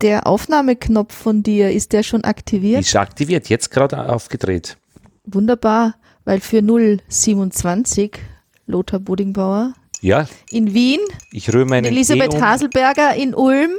der 0.00 0.26
Aufnahmeknopf 0.28 1.14
von 1.14 1.42
dir, 1.42 1.72
ist 1.72 1.92
der 1.92 2.02
schon 2.02 2.22
aktiviert? 2.22 2.80
Ist 2.80 2.94
aktiviert, 2.96 3.48
jetzt 3.48 3.70
gerade 3.70 4.08
aufgedreht. 4.08 4.76
Wunderbar, 5.24 5.96
weil 6.24 6.40
für 6.40 6.62
027 7.08 8.18
Lothar 8.66 9.00
Bodingbauer 9.00 9.74
Ja, 10.00 10.28
in 10.50 10.72
Wien, 10.72 11.00
ich 11.32 11.52
rühre 11.52 11.66
meinen 11.66 11.86
Elisabeth 11.86 12.34
um. 12.34 12.42
Haselberger 12.42 13.14
in 13.16 13.34
Ulm. 13.34 13.72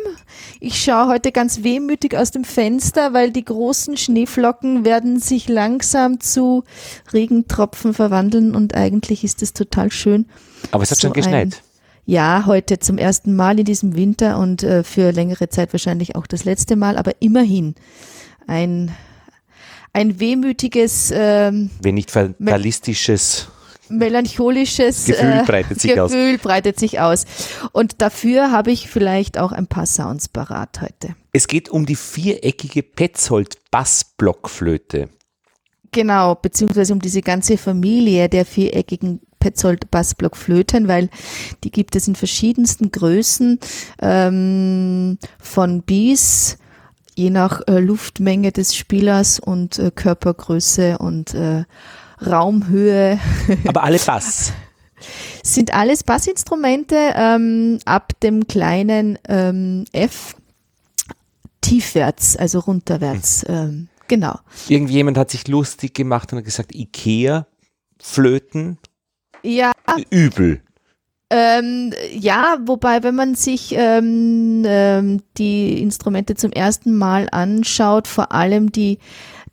Ich 0.60 0.84
schaue 0.84 1.08
heute 1.08 1.32
ganz 1.32 1.64
wehmütig 1.64 2.18
aus 2.18 2.32
dem 2.32 2.44
Fenster, 2.44 3.14
weil 3.14 3.32
die 3.32 3.46
großen 3.46 3.96
Schneeflocken 3.96 4.84
werden 4.84 5.20
sich 5.20 5.48
langsam 5.48 6.20
zu 6.20 6.66
Regentropfen 7.14 7.94
verwandeln 7.94 8.56
und 8.56 8.76
eigentlich 8.76 9.24
ist 9.24 9.42
es 9.42 9.54
total 9.54 9.90
schön. 9.92 10.26
Aber 10.72 10.84
es 10.84 10.92
hat 10.92 10.98
so 10.98 11.08
schon 11.08 11.14
geschneit. 11.14 11.62
Ja, 12.10 12.46
heute 12.48 12.80
zum 12.80 12.98
ersten 12.98 13.36
Mal 13.36 13.60
in 13.60 13.66
diesem 13.66 13.96
Winter 13.96 14.40
und 14.40 14.64
äh, 14.64 14.84
für 14.84 15.12
längere 15.12 15.50
Zeit 15.50 15.72
wahrscheinlich 15.76 16.16
auch 16.16 16.26
das 16.26 16.44
letzte 16.44 16.76
Mal, 16.76 16.98
aber 16.98 17.12
immerhin 17.20 17.76
ein, 18.48 18.92
ein 19.94 20.20
wehmütiges, 20.20 21.14
ähm, 21.16 21.70
Wenn 21.80 21.94
nicht 21.94 22.10
fatalistisches. 22.10 23.50
melancholisches 23.90 25.06
Gefühl 25.06 25.42
äh, 25.42 25.44
breitet 25.46 25.80
sich 25.80 26.00
aus. 26.00 26.12
Gefühl 26.12 26.40
breitet 26.40 26.80
sich 26.80 27.00
aus. 27.00 27.26
Und 27.74 28.02
dafür 28.02 28.52
habe 28.52 28.72
ich 28.72 28.90
vielleicht 28.90 29.38
auch 29.38 29.52
ein 29.52 29.68
paar 29.68 29.86
Sounds 29.86 30.30
parat 30.30 30.82
heute. 30.82 31.16
Es 31.32 31.48
geht 31.48 31.70
um 31.70 31.86
die 31.86 31.96
viereckige 31.96 32.82
Petzold-Bassblockflöte. 32.82 35.10
Genau, 35.92 36.34
beziehungsweise 36.34 36.92
um 36.92 37.02
diese 37.02 37.22
ganze 37.22 37.60
Familie 37.60 38.30
der 38.30 38.46
viereckigen 38.46 39.22
Petzold-Bassblockflöten, 39.40 40.88
weil 40.88 41.10
die 41.64 41.72
gibt 41.72 41.96
es 41.96 42.08
in 42.08 42.16
verschiedensten 42.16 42.92
Größen, 42.92 43.60
ähm, 44.02 45.18
von 45.40 45.82
bis, 45.82 46.58
je 47.16 47.30
nach 47.30 47.62
äh, 47.68 47.80
Luftmenge 47.80 48.52
des 48.52 48.76
Spielers 48.76 49.40
und 49.40 49.80
äh, 49.80 49.92
Körpergröße 49.94 50.98
und 50.98 51.34
äh, 51.34 51.66
Raumhöhe. 52.26 53.20
Aber 53.68 53.84
alle 53.84 54.00
Bass. 54.00 54.52
sind 55.44 55.74
alles 55.74 56.04
Bassinstrumente 56.04 57.14
ähm, 57.16 57.80
ab 57.86 58.14
dem 58.22 58.48
kleinen 58.48 59.18
ähm, 59.28 59.86
F 59.92 60.36
tiefwärts, 61.62 62.38
also 62.38 62.60
runterwärts. 62.60 63.46
Ähm, 63.48 63.88
genau. 64.08 64.40
Irgendjemand 64.68 65.18
hat 65.18 65.32
sich 65.32 65.48
lustig 65.48 65.94
gemacht 65.94 66.32
und 66.32 66.40
hat 66.40 66.46
gesagt, 66.46 66.74
Ikea-Flöten, 66.74 68.78
Ja, 69.44 69.72
übel. 70.10 70.62
ähm, 71.30 71.94
ja, 72.14 72.58
wobei, 72.66 73.04
wenn 73.04 73.16
man 73.16 73.36
sich 73.36 73.74
ähm, 73.76 74.64
ähm, 74.66 75.22
die 75.38 75.82
Instrumente 75.82 76.36
zum 76.36 76.52
ersten 76.52 76.96
Mal 76.96 77.28
anschaut, 77.32 78.08
vor 78.08 78.32
allem 78.32 78.72
die 78.72 79.00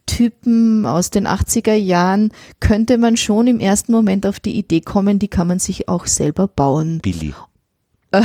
Typen 0.06 0.86
aus 0.86 1.10
den 1.10 1.26
80er 1.26 1.74
Jahren, 1.74 2.30
könnte 2.60 2.96
man 2.96 3.16
schon 3.16 3.48
im 3.48 3.60
ersten 3.60 3.92
Moment 3.92 4.24
auf 4.24 4.40
die 4.40 4.56
Idee 4.56 4.80
kommen, 4.80 5.18
die 5.18 5.28
kann 5.28 5.48
man 5.48 5.58
sich 5.58 5.88
auch 5.88 6.06
selber 6.06 6.48
bauen. 6.48 7.00
Billy. 7.02 7.34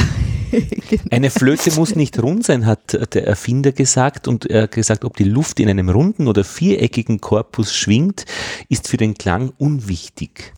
Eine 1.11 1.29
Flöte 1.29 1.71
muss 1.75 1.95
nicht 1.95 2.21
rund 2.21 2.45
sein, 2.45 2.65
hat 2.65 3.13
der 3.13 3.25
Erfinder 3.25 3.71
gesagt 3.71 4.27
und 4.27 4.45
er 4.45 4.63
hat 4.63 4.71
gesagt, 4.71 5.05
ob 5.05 5.17
die 5.17 5.23
Luft 5.23 5.59
in 5.59 5.69
einem 5.69 5.89
runden 5.89 6.27
oder 6.27 6.43
viereckigen 6.43 7.21
Korpus 7.21 7.73
schwingt, 7.73 8.25
ist 8.69 8.87
für 8.87 8.97
den 8.97 9.15
Klang 9.15 9.53
unwichtig. 9.57 10.53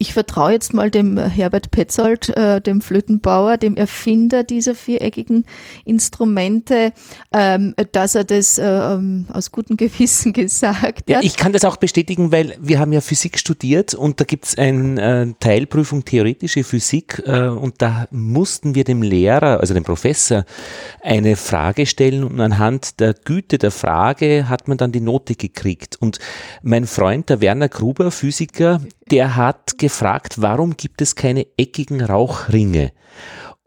Ich 0.00 0.12
vertraue 0.12 0.52
jetzt 0.52 0.74
mal 0.74 0.92
dem 0.92 1.18
Herbert 1.18 1.72
Petzold, 1.72 2.28
äh, 2.36 2.60
dem 2.60 2.80
Flötenbauer, 2.80 3.56
dem 3.56 3.76
Erfinder 3.76 4.44
dieser 4.44 4.76
viereckigen 4.76 5.44
Instrumente, 5.84 6.92
ähm, 7.32 7.74
dass 7.90 8.14
er 8.14 8.22
das 8.22 8.58
äh, 8.58 8.64
ähm, 8.64 9.26
aus 9.32 9.50
gutem 9.50 9.76
Gewissen 9.76 10.32
gesagt 10.34 11.10
Ja, 11.10 11.18
hat. 11.18 11.24
ich 11.24 11.36
kann 11.36 11.52
das 11.52 11.64
auch 11.64 11.76
bestätigen, 11.76 12.30
weil 12.30 12.56
wir 12.60 12.78
haben 12.78 12.92
ja 12.92 13.00
Physik 13.00 13.40
studiert 13.40 13.92
und 13.92 14.20
da 14.20 14.24
gibt's 14.24 14.56
eine 14.56 15.00
äh, 15.22 15.34
Teilprüfung 15.40 16.04
theoretische 16.04 16.62
Physik 16.62 17.20
äh, 17.26 17.48
und 17.48 17.82
da 17.82 18.06
mussten 18.12 18.76
wir 18.76 18.84
dem 18.84 19.02
Lehrer, 19.02 19.58
also 19.58 19.74
dem 19.74 19.82
Professor, 19.84 20.44
eine 21.02 21.34
Frage 21.34 21.86
stellen 21.86 22.22
und 22.22 22.40
anhand 22.40 23.00
der 23.00 23.14
Güte 23.14 23.58
der 23.58 23.72
Frage 23.72 24.48
hat 24.48 24.68
man 24.68 24.78
dann 24.78 24.92
die 24.92 25.00
Note 25.00 25.34
gekriegt. 25.34 25.96
Und 25.98 26.20
mein 26.62 26.86
Freund, 26.86 27.28
der 27.30 27.40
Werner 27.40 27.68
Gruber, 27.68 28.12
Physiker, 28.12 28.80
der 29.10 29.36
hat 29.36 29.78
gefragt, 29.78 30.40
warum 30.40 30.76
gibt 30.76 31.02
es 31.02 31.14
keine 31.14 31.46
eckigen 31.56 32.02
Rauchringe? 32.02 32.92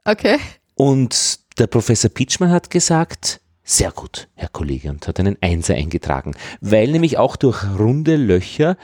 Okay. 0.05 0.37
Und 0.75 1.39
der 1.59 1.67
Professor 1.67 2.09
Pitschmann 2.09 2.51
hat 2.51 2.69
gesagt, 2.69 3.41
sehr 3.63 3.91
gut, 3.91 4.27
Herr 4.35 4.49
Kollege, 4.49 4.89
und 4.89 5.07
hat 5.07 5.19
einen 5.19 5.37
Einser 5.41 5.75
eingetragen, 5.75 6.33
weil 6.59 6.91
nämlich 6.91 7.17
auch 7.17 7.35
durch 7.35 7.63
runde 7.77 8.15
Löcher, 8.15 8.77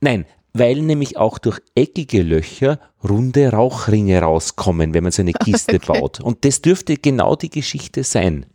nein, 0.00 0.24
weil 0.54 0.82
nämlich 0.82 1.16
auch 1.16 1.38
durch 1.38 1.60
eckige 1.74 2.22
Löcher 2.22 2.78
runde 3.02 3.50
Rauchringe 3.50 4.20
rauskommen, 4.20 4.94
wenn 4.94 5.02
man 5.02 5.12
so 5.12 5.22
eine 5.22 5.32
Kiste 5.44 5.76
Okay. 5.76 6.00
baut. 6.00 6.20
Und 6.20 6.44
das 6.44 6.62
dürfte 6.62 6.96
genau 6.96 7.36
die 7.36 7.50
Geschichte 7.50 8.04
sein. 8.04 8.46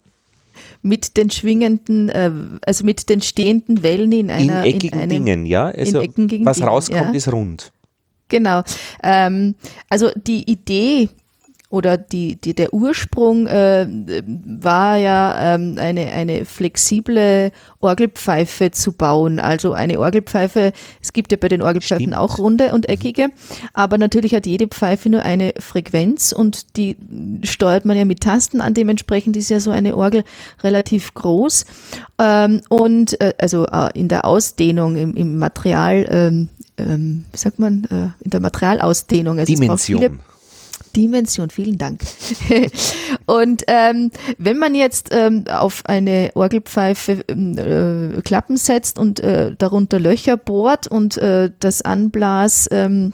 Mit 0.82 1.18
den 1.18 1.30
schwingenden, 1.30 2.10
äh, 2.10 2.32
also 2.66 2.86
mit 2.86 3.10
den 3.10 3.22
stehenden 3.22 3.84
Wellen 3.84 4.12
in 4.12 4.30
In 4.30 4.32
einer 4.32 4.64
eckigen 4.64 5.00
in 5.00 5.04
einem, 5.04 5.10
Dingen, 5.10 5.46
ja. 5.46 5.66
Also 5.66 6.02
was 6.02 6.14
Dingen, 6.16 6.48
rauskommt, 6.48 7.02
ja. 7.02 7.12
ist 7.12 7.32
rund. 7.32 7.72
Genau. 8.30 8.64
Ähm, 9.04 9.56
also 9.90 10.10
die 10.16 10.50
Idee 10.50 11.10
oder 11.70 11.98
die, 11.98 12.36
die, 12.36 12.56
der 12.56 12.74
Ursprung 12.74 13.46
äh, 13.46 13.88
war 14.44 14.98
ja 14.98 15.54
ähm, 15.54 15.76
eine, 15.78 16.08
eine 16.08 16.46
flexible 16.46 17.52
Orgelpfeife 17.80 18.72
zu 18.72 18.92
bauen. 18.92 19.40
Also 19.40 19.74
eine 19.74 20.00
Orgelpfeife, 20.00 20.74
es 21.00 21.14
gibt 21.14 21.32
ja 21.32 21.38
bei 21.40 21.48
den 21.48 21.62
Orgelpfeifen 21.62 22.08
Stimmt. 22.08 22.18
auch 22.18 22.40
runde 22.40 22.74
und 22.74 22.90
eckige, 22.90 23.28
aber 23.74 24.00
natürlich 24.00 24.34
hat 24.34 24.48
jede 24.48 24.68
Pfeife 24.68 25.10
nur 25.10 25.22
eine 25.22 25.54
Frequenz 25.60 26.32
und 26.32 26.76
die 26.76 26.98
steuert 27.44 27.86
man 27.86 27.98
ja 27.98 28.06
mit 28.06 28.22
Tasten 28.22 28.62
an. 28.62 28.74
Dementsprechend 28.74 29.38
ist 29.38 29.50
ja 29.50 29.60
so 29.60 29.70
eine 29.70 29.96
Orgel 29.96 30.24
relativ 30.64 31.14
groß. 31.14 31.66
Ähm, 32.18 32.62
und 32.70 33.22
äh, 33.22 33.34
also 33.38 33.68
äh, 33.68 33.90
in 33.94 34.08
der 34.08 34.26
Ausdehnung, 34.26 34.96
im, 34.96 35.16
im 35.16 35.38
Material, 35.38 36.08
ähm, 36.10 36.50
ähm, 36.78 37.26
wie 37.32 37.38
sagt 37.38 37.60
man, 37.60 37.84
äh, 37.86 38.24
in 38.24 38.32
der 38.32 38.40
Materialausdehnung. 38.40 39.38
Also 39.38 39.54
es 39.54 39.60
braucht 39.60 39.82
viele 39.82 40.12
Dimension. 40.96 41.50
Vielen 41.50 41.78
Dank. 41.78 42.02
und 43.26 43.64
ähm, 43.68 44.12
wenn 44.38 44.58
man 44.58 44.76
jetzt 44.76 45.10
ähm, 45.12 45.46
auf 45.50 45.84
eine 45.86 46.32
Orgelpfeife 46.36 47.24
ähm, 47.28 47.58
äh, 47.58 48.22
Klappen 48.22 48.58
setzt 48.58 49.00
und 49.00 49.20
äh, 49.20 49.56
darunter 49.58 50.00
Löcher 50.00 50.38
bohrt 50.38 50.88
und 50.88 51.18
äh, 51.18 51.52
das 51.60 51.82
Anblas 51.82 52.68
ähm, 52.72 53.14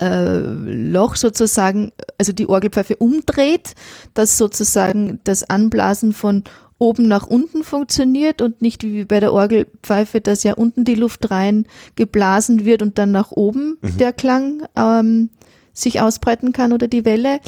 äh, 0.00 0.38
Loch 0.38 1.16
sozusagen, 1.16 1.92
also 2.18 2.32
die 2.32 2.48
Orgelpfeife 2.48 2.96
umdreht, 2.96 3.74
dass 4.14 4.38
sozusagen 4.38 5.20
das 5.24 5.48
Anblasen 5.48 6.12
von 6.12 6.44
oben 6.78 7.06
nach 7.06 7.26
unten 7.26 7.62
funktioniert 7.62 8.42
und 8.42 8.60
nicht 8.60 8.82
wie 8.82 9.04
bei 9.04 9.20
der 9.20 9.32
Orgelpfeife, 9.32 10.20
dass 10.20 10.42
ja 10.42 10.54
unten 10.54 10.84
die 10.84 10.96
Luft 10.96 11.30
rein 11.30 11.66
geblasen 11.96 12.64
wird 12.64 12.82
und 12.82 12.98
dann 12.98 13.12
nach 13.12 13.30
oben 13.30 13.78
der 13.82 14.12
Klang 14.12 14.62
ähm, 14.76 15.30
sich 15.74 16.00
ausbreiten 16.00 16.52
kann 16.52 16.72
oder 16.72 16.88
die 16.88 17.04
Welle. 17.04 17.40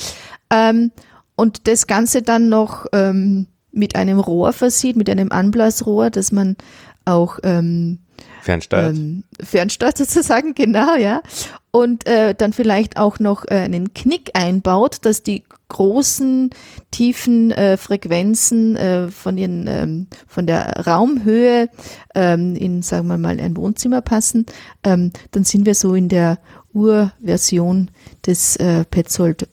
Ähm, 0.50 0.90
und 1.36 1.66
das 1.68 1.86
Ganze 1.86 2.22
dann 2.22 2.48
noch 2.48 2.86
ähm, 2.92 3.46
mit 3.72 3.96
einem 3.96 4.18
Rohr 4.18 4.52
versieht, 4.52 4.96
mit 4.96 5.08
einem 5.08 5.32
Anblasrohr, 5.32 6.10
dass 6.10 6.32
man 6.32 6.56
auch 7.04 7.38
ähm, 7.42 8.00
Fernsteuert. 8.42 8.96
ähm, 8.96 9.24
fernsteuert 9.42 9.98
sozusagen, 9.98 10.54
genau, 10.54 10.96
ja. 10.96 11.22
Und 11.70 12.06
äh, 12.06 12.34
dann 12.34 12.52
vielleicht 12.52 12.96
auch 12.96 13.18
noch 13.18 13.44
äh, 13.46 13.56
einen 13.56 13.92
Knick 13.92 14.30
einbaut, 14.34 14.98
dass 15.02 15.22
die 15.22 15.44
großen, 15.68 16.50
tiefen 16.90 17.50
äh, 17.50 17.76
Frequenzen 17.76 18.76
äh, 18.76 19.08
von, 19.08 19.36
ihren, 19.36 19.66
ähm, 19.66 20.06
von 20.26 20.46
der 20.46 20.86
Raumhöhe 20.86 21.68
ähm, 22.14 22.54
in, 22.54 22.82
sagen 22.82 23.08
wir 23.08 23.18
mal, 23.18 23.38
ein 23.40 23.56
Wohnzimmer 23.56 24.00
passen, 24.00 24.46
ähm, 24.84 25.12
dann 25.32 25.44
sind 25.44 25.66
wir 25.66 25.74
so 25.74 25.94
in 25.94 26.08
der 26.08 26.38
Urversion 26.76 27.90
des 28.26 28.56
äh, 28.56 28.84
Petzold 28.84 29.48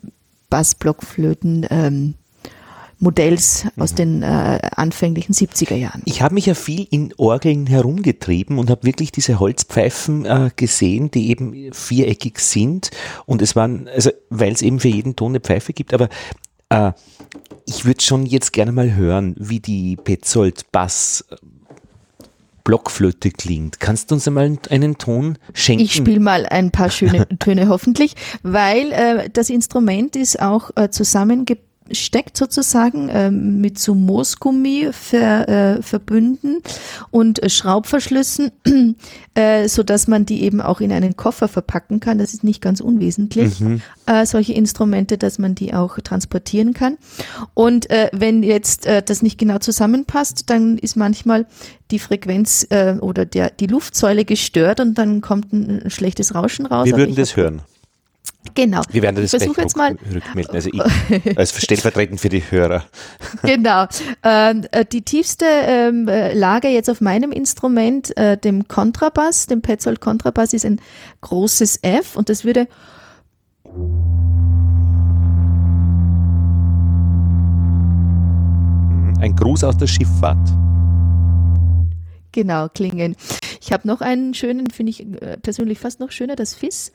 Bassblockflöten 0.49 1.65
ähm, 1.69 2.13
Modells 2.99 3.65
aus 3.77 3.95
den 3.95 4.23
äh, 4.23 4.59
anfänglichen 4.75 5.33
70er 5.33 5.75
Jahren. 5.75 6.01
Ich 6.05 6.21
habe 6.21 6.35
mich 6.35 6.45
ja 6.45 6.53
viel 6.53 6.87
in 6.89 7.13
Orgeln 7.17 7.67
herumgetrieben 7.67 8.59
und 8.59 8.69
habe 8.69 8.83
wirklich 8.83 9.11
diese 9.11 9.39
Holzpfeifen 9.39 10.25
äh, 10.25 10.51
gesehen, 10.55 11.11
die 11.11 11.29
eben 11.29 11.73
viereckig 11.73 12.39
sind. 12.39 12.91
Und 13.25 13.41
es 13.41 13.55
waren, 13.55 13.87
also 13.87 14.11
weil 14.29 14.53
es 14.53 14.61
eben 14.61 14.79
für 14.79 14.89
jeden 14.89 15.15
Ton 15.15 15.31
eine 15.31 15.39
Pfeife 15.41 15.73
gibt, 15.73 15.93
aber 15.93 16.07
äh, 16.69 16.93
ich 17.65 17.85
würde 17.85 18.01
schon 18.01 18.25
jetzt 18.25 18.53
gerne 18.53 18.71
mal 18.71 18.93
hören, 18.95 19.35
wie 19.37 19.59
die 19.59 19.95
Petzold 19.95 20.71
Bass 20.71 21.25
Blockflöte 22.63 23.31
klingt. 23.31 23.79
Kannst 23.79 24.09
du 24.09 24.15
uns 24.15 24.27
einmal 24.27 24.57
einen 24.69 24.97
Ton 24.97 25.37
schenken? 25.53 25.83
Ich 25.83 25.93
spiele 25.93 26.19
mal 26.19 26.45
ein 26.45 26.71
paar 26.71 26.89
schöne 26.89 27.27
Töne 27.39 27.67
hoffentlich, 27.67 28.15
weil 28.41 28.91
äh, 28.91 29.29
das 29.29 29.49
Instrument 29.49 30.15
ist 30.15 30.41
auch 30.41 30.71
äh, 30.75 30.89
zusammengebaut 30.89 31.63
steckt 31.91 32.37
sozusagen 32.37 33.09
ähm, 33.11 33.61
mit 33.61 33.79
so 33.79 33.95
Moosgummi 33.95 34.89
ver, 34.91 35.49
äh, 35.49 35.81
verbünden 35.81 36.61
und 37.11 37.41
äh, 37.41 37.49
Schraubverschlüssen, 37.49 38.51
äh, 39.33 39.67
so 39.67 39.83
dass 39.83 40.07
man 40.07 40.25
die 40.25 40.43
eben 40.43 40.61
auch 40.61 40.81
in 40.81 40.91
einen 40.91 41.15
Koffer 41.15 41.47
verpacken 41.47 41.99
kann. 41.99 42.17
Das 42.17 42.33
ist 42.33 42.43
nicht 42.43 42.61
ganz 42.61 42.79
unwesentlich. 42.79 43.59
Mhm. 43.59 43.81
Äh, 44.05 44.25
solche 44.25 44.53
Instrumente, 44.53 45.17
dass 45.17 45.39
man 45.39 45.55
die 45.55 45.73
auch 45.73 45.97
transportieren 45.99 46.73
kann. 46.73 46.97
Und 47.53 47.89
äh, 47.89 48.09
wenn 48.13 48.43
jetzt 48.43 48.85
äh, 48.85 49.01
das 49.01 49.21
nicht 49.21 49.37
genau 49.37 49.57
zusammenpasst, 49.59 50.49
dann 50.49 50.77
ist 50.77 50.95
manchmal 50.95 51.45
die 51.91 51.99
Frequenz 51.99 52.65
äh, 52.69 52.95
oder 52.99 53.25
der, 53.25 53.49
die 53.51 53.67
Luftsäule 53.67 54.25
gestört 54.25 54.79
und 54.79 54.97
dann 54.97 55.21
kommt 55.21 55.53
ein, 55.53 55.83
ein 55.83 55.89
schlechtes 55.89 56.35
Rauschen 56.35 56.65
raus. 56.65 56.85
Wir 56.85 56.97
würden 56.97 57.15
das 57.15 57.35
hören. 57.35 57.61
Genau. 58.55 58.81
Wir 58.89 59.01
werden 59.01 59.15
das 59.15 59.33
ich 59.33 59.39
gleich 59.39 59.57
jetzt 59.57 59.77
mal 59.77 59.95
rückmelden. 60.13 60.53
Also 60.53 60.69
ich 60.71 61.37
als 61.37 61.59
stellvertretend 61.59 62.19
für 62.19 62.29
die 62.29 62.43
Hörer. 62.49 62.83
Genau. 63.43 63.87
Ähm, 64.23 64.65
äh, 64.71 64.85
die 64.85 65.01
tiefste 65.01 65.45
ähm, 65.45 66.07
äh, 66.07 66.33
Lage 66.33 66.67
jetzt 66.67 66.89
auf 66.89 67.01
meinem 67.01 67.31
Instrument, 67.31 68.15
äh, 68.17 68.37
dem 68.37 68.67
Kontrabass, 68.67 69.47
dem 69.47 69.61
Petzold 69.61 70.01
Kontrabass, 70.01 70.53
ist 70.53 70.65
ein 70.65 70.79
großes 71.21 71.79
F 71.81 72.15
und 72.15 72.29
das 72.29 72.45
würde 72.45 72.67
ein 79.19 79.35
Gruß 79.35 79.63
aus 79.63 79.77
der 79.77 79.87
Schifffahrt. 79.87 80.37
Genau, 82.31 82.67
klingen. 82.69 83.15
Ich 83.61 83.71
habe 83.71 83.87
noch 83.87 84.01
einen 84.01 84.33
schönen, 84.33 84.69
finde 84.69 84.89
ich 84.91 85.01
äh, 85.21 85.37
persönlich 85.37 85.79
fast 85.79 85.99
noch 85.99 86.11
schöner, 86.11 86.35
das 86.35 86.53
Fiss. 86.53 86.91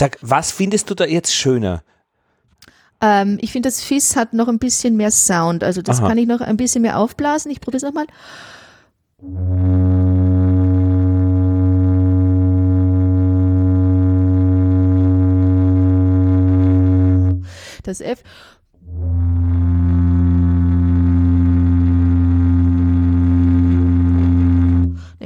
Sag, 0.00 0.16
was 0.22 0.50
findest 0.50 0.88
du 0.88 0.94
da 0.94 1.04
jetzt 1.04 1.34
schöner? 1.34 1.82
Ähm, 3.02 3.36
ich 3.42 3.52
finde, 3.52 3.68
das 3.68 3.82
Fiss 3.82 4.16
hat 4.16 4.32
noch 4.32 4.48
ein 4.48 4.58
bisschen 4.58 4.96
mehr 4.96 5.10
Sound. 5.10 5.62
Also 5.62 5.82
das 5.82 5.98
Aha. 5.98 6.08
kann 6.08 6.16
ich 6.16 6.26
noch 6.26 6.40
ein 6.40 6.56
bisschen 6.56 6.80
mehr 6.80 6.96
aufblasen. 6.96 7.50
Ich 7.50 7.60
probiere 7.60 7.76
es 7.76 7.82
nochmal. 7.82 8.06
Das 17.82 18.00
F. 18.00 18.22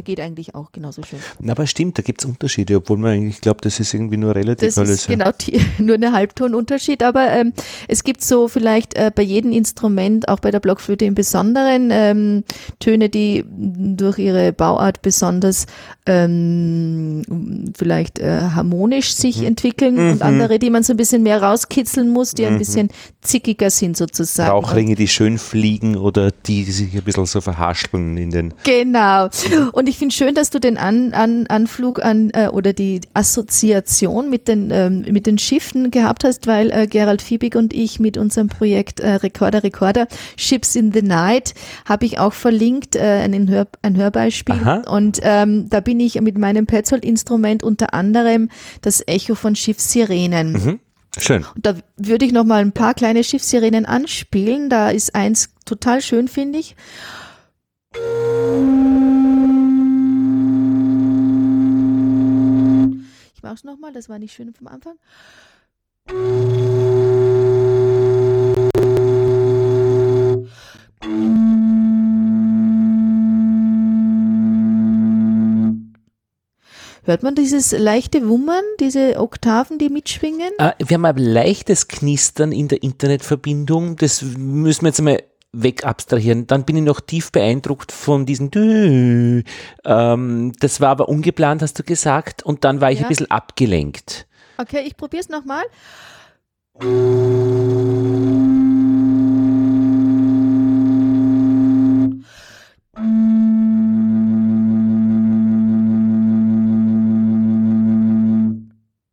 geht 0.04 0.20
eigentlich 0.20 0.54
auch 0.54 0.72
genauso 0.72 1.02
schön. 1.02 1.18
Na, 1.40 1.52
aber 1.52 1.66
stimmt, 1.66 1.98
da 1.98 2.02
gibt 2.02 2.22
es 2.22 2.28
Unterschiede, 2.28 2.76
obwohl 2.76 2.98
man 2.98 3.12
eigentlich 3.12 3.40
glaubt, 3.40 3.64
das 3.64 3.80
ist 3.80 3.94
irgendwie 3.94 4.16
nur 4.16 4.34
relativ 4.34 4.68
das 4.68 4.78
alles. 4.78 4.90
Ist 4.90 5.08
genau, 5.08 5.30
die, 5.32 5.60
nur 5.78 5.96
eine 5.96 6.12
Halbtonunterschied, 6.12 7.02
aber 7.02 7.30
ähm, 7.30 7.52
es 7.88 8.04
gibt 8.04 8.22
so 8.22 8.48
vielleicht 8.48 8.94
äh, 8.94 9.10
bei 9.14 9.22
jedem 9.22 9.52
Instrument, 9.52 10.28
auch 10.28 10.40
bei 10.40 10.50
der 10.50 10.60
Blockflöte 10.60 11.04
im 11.04 11.14
Besonderen, 11.14 11.88
ähm, 11.90 12.44
Töne, 12.78 13.08
die 13.08 13.44
durch 13.48 14.18
ihre 14.18 14.52
Bauart 14.52 15.02
besonders 15.02 15.66
ähm, 16.06 17.72
vielleicht 17.76 18.18
äh, 18.18 18.40
harmonisch 18.54 19.14
sich 19.14 19.38
mhm. 19.38 19.46
entwickeln 19.46 19.94
mhm. 19.94 20.12
und 20.12 20.22
andere, 20.22 20.58
die 20.58 20.70
man 20.70 20.82
so 20.82 20.92
ein 20.92 20.96
bisschen 20.96 21.22
mehr 21.22 21.42
rauskitzeln 21.42 22.10
muss, 22.10 22.32
die 22.32 22.42
mhm. 22.42 22.48
ein 22.48 22.58
bisschen 22.58 22.88
zickiger 23.22 23.70
sind 23.70 23.96
sozusagen. 23.96 24.50
Rauchringe, 24.50 24.94
die 24.94 25.08
schön 25.08 25.38
fliegen 25.38 25.96
oder 25.96 26.30
die, 26.30 26.64
die 26.64 26.72
sich 26.72 26.94
ein 26.94 27.02
bisschen 27.02 27.26
so 27.26 27.40
verhaspeln 27.40 28.16
in 28.16 28.30
den. 28.30 28.54
Genau. 28.64 29.28
Und 29.72 29.88
ich 29.88 29.93
finde 29.96 30.14
schön, 30.14 30.34
dass 30.34 30.50
du 30.50 30.60
den 30.60 30.78
an, 30.78 31.12
an, 31.12 31.46
Anflug 31.46 32.04
an 32.04 32.30
äh, 32.30 32.48
oder 32.48 32.72
die 32.72 33.00
Assoziation 33.12 34.30
mit 34.30 34.48
den, 34.48 34.70
ähm, 34.70 35.04
mit 35.10 35.26
den 35.26 35.38
Schiffen 35.38 35.90
gehabt 35.90 36.24
hast, 36.24 36.46
weil 36.46 36.70
äh, 36.70 36.86
Gerald 36.86 37.22
Fiebig 37.22 37.56
und 37.56 37.72
ich 37.72 38.00
mit 38.00 38.16
unserem 38.16 38.48
Projekt 38.48 39.00
äh, 39.00 39.14
Recorder 39.14 39.62
Recorder 39.62 40.06
Ships 40.36 40.76
in 40.76 40.92
the 40.92 41.02
Night 41.02 41.54
habe 41.84 42.06
ich 42.06 42.18
auch 42.18 42.32
verlinkt, 42.32 42.96
äh, 42.96 43.22
ein, 43.24 43.48
Hör, 43.48 43.66
ein 43.82 43.96
Hörbeispiel. 43.96 44.54
Aha. 44.54 44.82
Und 44.88 45.20
ähm, 45.22 45.68
da 45.68 45.80
bin 45.80 46.00
ich 46.00 46.20
mit 46.20 46.38
meinem 46.38 46.66
Petzold-Instrument 46.66 47.62
unter 47.62 47.94
anderem 47.94 48.48
das 48.80 49.02
Echo 49.06 49.34
von 49.34 49.56
Schiffssirenen. 49.56 50.52
Mhm. 50.52 50.80
Schön. 51.18 51.44
Und 51.54 51.66
da 51.66 51.74
würde 51.96 52.24
ich 52.24 52.32
noch 52.32 52.44
mal 52.44 52.60
ein 52.60 52.72
paar 52.72 52.94
kleine 52.94 53.22
Schiffssirenen 53.22 53.86
anspielen. 53.86 54.68
Da 54.68 54.90
ist 54.90 55.14
eins 55.14 55.50
total 55.64 56.00
schön, 56.00 56.28
finde 56.28 56.58
ich. 56.58 56.74
Mache 63.44 63.54
es 63.54 63.64
nochmal, 63.64 63.92
das 63.92 64.08
war 64.08 64.18
nicht 64.18 64.32
schön 64.32 64.52
vom 64.52 64.66
Anfang. 64.66 64.96
Hört 77.06 77.22
man 77.22 77.34
dieses 77.34 77.72
leichte 77.72 78.26
Wummern, 78.26 78.64
diese 78.80 79.20
Oktaven, 79.20 79.78
die 79.78 79.90
mitschwingen? 79.90 80.52
Ah, 80.56 80.72
wir 80.78 80.94
haben 80.94 81.04
ein 81.04 81.18
leichtes 81.18 81.88
Knistern 81.88 82.50
in 82.50 82.68
der 82.68 82.82
Internetverbindung. 82.82 83.96
Das 83.96 84.22
müssen 84.22 84.82
wir 84.82 84.88
jetzt 84.88 85.02
mal 85.02 85.22
weg 85.62 85.84
abstrahieren. 85.84 86.46
Dann 86.46 86.64
bin 86.64 86.76
ich 86.76 86.82
noch 86.82 87.00
tief 87.00 87.32
beeindruckt 87.32 87.92
von 87.92 88.26
diesem 88.26 88.50
Dü. 88.50 89.42
Ähm, 89.84 90.52
das 90.60 90.80
war 90.80 90.90
aber 90.90 91.08
ungeplant, 91.08 91.62
hast 91.62 91.78
du 91.78 91.82
gesagt, 91.82 92.42
und 92.42 92.64
dann 92.64 92.80
war 92.80 92.90
ich 92.90 93.00
ja. 93.00 93.06
ein 93.06 93.08
bisschen 93.08 93.30
abgelenkt. 93.30 94.26
Okay, 94.58 94.82
ich 94.86 94.96
probiere 94.96 95.20
es 95.22 95.28
nochmal. 95.28 95.64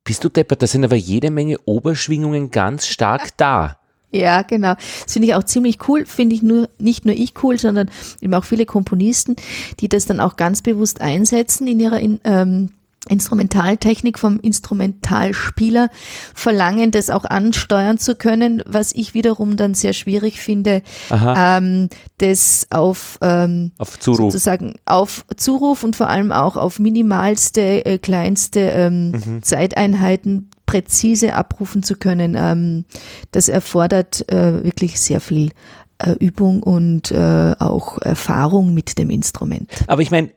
Bist 0.04 0.24
du 0.24 0.30
deppert? 0.30 0.62
Da 0.62 0.68
sind 0.68 0.84
aber 0.84 0.96
jede 0.96 1.32
Menge 1.32 1.58
Oberschwingungen 1.66 2.52
ganz 2.52 2.88
stark 2.88 3.30
da. 3.38 3.81
Ja, 4.12 4.42
genau. 4.42 4.76
Das 5.04 5.14
finde 5.14 5.30
ich 5.30 5.36
auch 5.36 5.44
ziemlich 5.44 5.88
cool. 5.88 6.06
Finde 6.06 6.36
ich 6.36 6.44
nur, 6.44 6.70
nicht 6.78 7.06
nur 7.06 7.16
ich 7.16 7.34
cool, 7.44 7.58
sondern 7.58 7.90
eben 8.20 8.34
auch 8.34 8.44
viele 8.44 8.66
Komponisten, 8.66 9.36
die 9.80 9.88
das 9.88 10.06
dann 10.06 10.20
auch 10.20 10.36
ganz 10.36 10.62
bewusst 10.62 11.02
einsetzen 11.02 11.68
in 11.68 11.80
ihrer 11.80 12.00
in, 12.00 12.20
ähm, 12.24 12.70
Instrumentaltechnik 13.10 14.20
vom 14.20 14.40
Instrumentalspieler 14.40 15.90
verlangen, 16.36 16.92
das 16.92 17.10
auch 17.10 17.26
ansteuern 17.26 17.98
zu 17.98 18.16
können, 18.16 18.62
was 18.68 18.92
ich 18.92 19.16
wiederum 19.16 19.58
dann 19.58 19.74
sehr 19.74 19.94
schwierig 19.94 20.40
finde, 20.40 20.84
ähm, 21.10 21.90
das 22.20 22.68
auf, 22.70 23.18
ähm, 23.22 23.72
auf 23.80 24.00
Zuruf. 24.00 24.32
sozusagen 24.32 24.76
auf 24.86 25.26
Zuruf 25.36 25.84
und 25.84 25.96
vor 25.96 26.10
allem 26.10 26.32
auch 26.32 26.58
auf 26.58 26.78
minimalste, 26.78 27.86
äh, 27.86 27.98
kleinste 27.98 28.60
ähm, 28.60 29.12
mhm. 29.12 29.42
Zeiteinheiten 29.42 30.52
präzise 30.72 31.34
abrufen 31.34 31.84
zu 31.84 31.96
können, 31.96 32.36
ähm, 32.38 32.86
das 33.32 33.50
erfordert 33.50 34.32
äh, 34.32 34.64
wirklich 34.64 35.02
sehr 35.02 35.20
viel 35.20 35.52
äh, 35.98 36.12
Übung 36.14 36.64
und 36.64 37.12
äh, 37.12 37.56
auch 37.60 37.98
Erfahrung 38.02 38.74
mit 38.74 38.98
dem 38.98 39.10
Instrument. 39.10 39.70
Aber 39.88 40.02
ich 40.02 40.12
meine, 40.12 40.32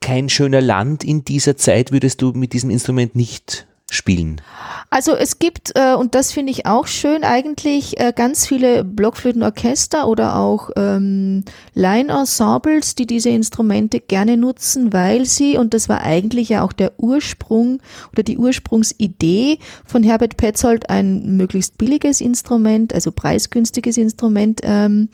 kein 0.00 0.28
schöner 0.28 0.60
Land 0.60 1.04
in 1.04 1.22
dieser 1.22 1.56
Zeit 1.56 1.92
würdest 1.92 2.20
du 2.20 2.32
mit 2.32 2.52
diesem 2.52 2.70
Instrument 2.70 3.14
nicht 3.14 3.68
spielen? 3.90 4.40
Also 4.88 5.14
es 5.14 5.38
gibt, 5.38 5.72
äh, 5.76 5.94
und 5.94 6.14
das 6.14 6.32
finde 6.32 6.50
ich 6.50 6.66
auch 6.66 6.86
schön, 6.86 7.22
eigentlich 7.22 8.00
äh, 8.00 8.12
ganz 8.14 8.46
viele 8.46 8.84
Blockflötenorchester 8.84 10.08
oder 10.08 10.36
auch 10.36 10.70
ähm, 10.76 11.44
Line-Ensembles, 11.74 12.96
die 12.96 13.06
diese 13.06 13.30
Instrumente 13.30 14.00
gerne 14.00 14.36
nutzen, 14.36 14.92
weil 14.92 15.26
sie, 15.26 15.56
und 15.56 15.74
das 15.74 15.88
war 15.88 16.02
eigentlich 16.02 16.48
ja 16.48 16.62
auch 16.64 16.72
der 16.72 16.92
Ursprung 16.98 17.80
oder 18.12 18.22
die 18.22 18.38
Ursprungsidee 18.38 19.58
von 19.84 20.02
Herbert 20.02 20.36
Petzold, 20.36 20.90
ein 20.90 21.36
möglichst 21.36 21.78
billiges 21.78 22.20
Instrument, 22.20 22.92
also 22.92 23.12
preisgünstiges 23.12 23.96
Instrument 23.96 24.60
ähm, 24.64 25.08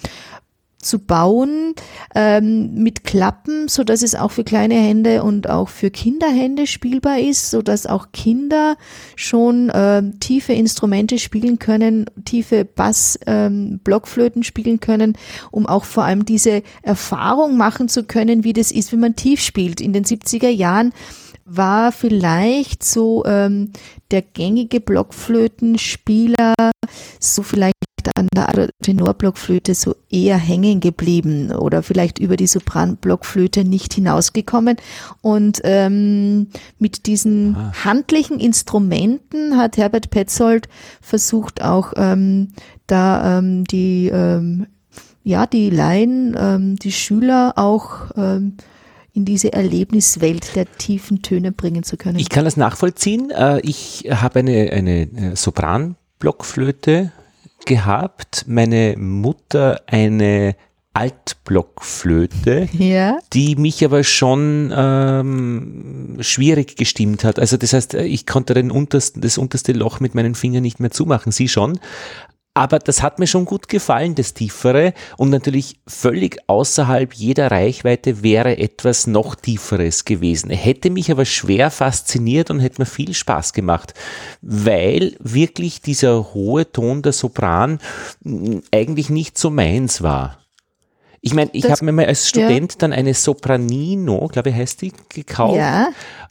zu 0.87 0.99
bauen 0.99 1.75
ähm, 2.15 2.75
mit 2.75 3.05
Klappen, 3.05 3.69
so 3.69 3.85
dass 3.85 4.03
es 4.03 4.15
auch 4.15 4.31
für 4.31 4.45
kleine 4.45 4.75
Hände 4.75 5.23
und 5.23 5.51
auch 5.51 5.69
für 5.69 5.91
Kinderhände 5.91 6.67
spielbar 6.67 7.19
ist, 7.19 7.51
so 7.51 7.63
dass 7.63 7.87
auch 7.87 8.13
Kinder 8.13 8.77
schon 9.17 9.69
äh, 9.71 10.03
tiefe 10.21 10.53
Instrumente 10.53 11.19
spielen 11.19 11.59
können, 11.59 12.07
tiefe 12.25 12.65
Bass, 12.65 13.19
ähm, 13.27 13.81
Blockflöten 13.83 14.43
spielen 14.43 14.81
können, 14.81 15.19
um 15.51 15.67
auch 15.67 15.85
vor 15.85 16.05
allem 16.05 16.25
diese 16.25 16.63
Erfahrung 16.83 17.57
machen 17.57 17.89
zu 17.89 18.05
können, 18.05 18.45
wie 18.45 18.53
das 18.53 18.71
ist, 18.71 18.93
wenn 18.93 19.01
man 19.01 19.17
tief 19.17 19.41
spielt. 19.41 19.81
In 19.81 19.93
den 19.93 20.05
70er 20.05 20.49
Jahren 20.49 20.93
war 21.47 21.93
vielleicht 21.93 22.85
so 22.85 23.25
ähm, 23.25 23.73
der 24.11 24.23
gängige 24.23 24.81
Blockflötenspieler 24.81 26.55
so 27.21 27.43
vielleicht 27.43 27.75
an 28.15 28.29
der 28.35 28.71
Tenorblockflöte 28.83 29.75
so 29.75 29.97
eher 30.11 30.37
hängen 30.37 30.81
geblieben 30.81 31.53
oder 31.53 31.83
vielleicht 31.83 32.19
über 32.19 32.37
die 32.37 32.47
Sopranblockflöte 32.47 33.65
nicht 33.65 33.95
hinausgekommen. 33.95 34.77
Und 35.23 35.61
ähm, 35.65 36.49
mit 36.79 37.07
diesen 37.07 37.57
Aha. 37.57 37.85
handlichen 37.85 38.39
Instrumenten 38.39 39.57
hat 39.57 39.77
Herbert 39.77 40.11
Petzold 40.11 40.69
versucht 41.01 41.63
auch 41.63 41.93
ähm, 41.97 42.49
da 42.87 43.39
ähm, 43.39 43.65
die 43.65 44.09
ähm, 44.09 44.67
ja 45.25 45.47
die 45.47 45.71
Laien, 45.71 46.37
ähm, 46.39 46.77
die 46.77 46.93
Schüler 46.93 47.55
auch 47.57 48.13
ähm, 48.17 48.57
in 49.17 49.25
diese 49.25 49.53
Erlebniswelt 49.53 50.55
der 50.55 50.71
tiefen 50.77 51.23
Töne 51.23 51.51
bringen 51.51 51.83
zu 51.83 51.97
können. 51.97 52.19
Ich 52.19 52.29
kann 52.29 52.45
das 52.45 52.59
nachvollziehen. 52.59 53.31
Äh, 53.31 53.61
ich 53.61 54.05
habe 54.11 54.41
eine, 54.41 54.71
eine 54.71 55.03
äh, 55.03 55.37
Sopranblockflöte 55.37 57.13
gehabt, 57.65 58.45
meine 58.47 58.95
Mutter 58.99 59.81
eine 59.87 60.55
Altblockflöte, 60.93 62.69
ja. 62.79 63.19
die 63.33 63.57
mich 63.57 63.83
aber 63.85 64.05
schon 64.05 64.73
ähm, 64.77 66.19
schwierig 66.21 66.77
gestimmt 66.77 67.25
hat. 67.25 67.39
Also 67.39 67.57
das 67.57 67.73
heißt, 67.73 67.95
ich 67.95 68.27
konnte 68.27 68.53
den 68.53 68.71
untersten, 68.71 69.23
das 69.23 69.39
unterste 69.39 69.73
Loch 69.73 70.01
mit 70.01 70.15
meinen 70.15 70.35
Fingern 70.35 70.63
nicht 70.63 70.79
mehr 70.79 70.91
zumachen, 70.91 71.33
sie 71.33 71.49
schon. 71.49 71.79
Aber 72.57 72.79
das 72.79 73.03
hat 73.03 73.19
mir 73.19 73.27
schon 73.27 73.45
gut 73.45 73.69
gefallen, 73.69 74.15
das 74.15 74.33
Tiefere. 74.33 74.95
Und 75.19 75.29
natürlich 75.29 75.79
völlig 75.87 76.39
außerhalb 76.47 77.13
jeder 77.13 77.51
Reichweite 77.51 78.23
wäre 78.23 78.57
etwas 78.57 79.07
noch 79.07 79.35
Tieferes 79.35 80.07
gewesen. 80.07 80.49
Hätte 80.49 80.89
mich 80.89 81.11
aber 81.11 81.27
schwer 81.27 81.71
fasziniert 81.71 82.51
und 82.51 82.61
hätte 82.61 82.81
mir 82.81 82.87
viel 82.87 83.13
Spaß 83.13 83.53
gemacht, 83.53 83.93
weil 84.41 85.17
wirklich 85.19 85.83
dieser 85.83 86.33
hohe 86.33 86.73
Ton 86.73 87.03
der 87.03 87.13
Sopran 87.13 87.79
hm, 88.25 88.63
eigentlich 88.73 89.11
nicht 89.11 89.37
so 89.37 89.51
meins 89.51 90.01
war. 90.01 90.39
Ich 91.21 91.35
meine, 91.35 91.51
ich 91.53 91.69
habe 91.69 91.85
mir 91.85 91.93
mal 91.93 92.07
als 92.07 92.27
Student 92.27 92.73
ja. 92.73 92.79
dann 92.79 92.93
eine 92.95 93.13
Sopranino, 93.13 94.29
glaube 94.29 94.51
ich, 94.51 94.57
heißt 94.57 94.81
die, 94.81 94.93
gekauft. 95.11 95.59
Ja. 95.59 95.89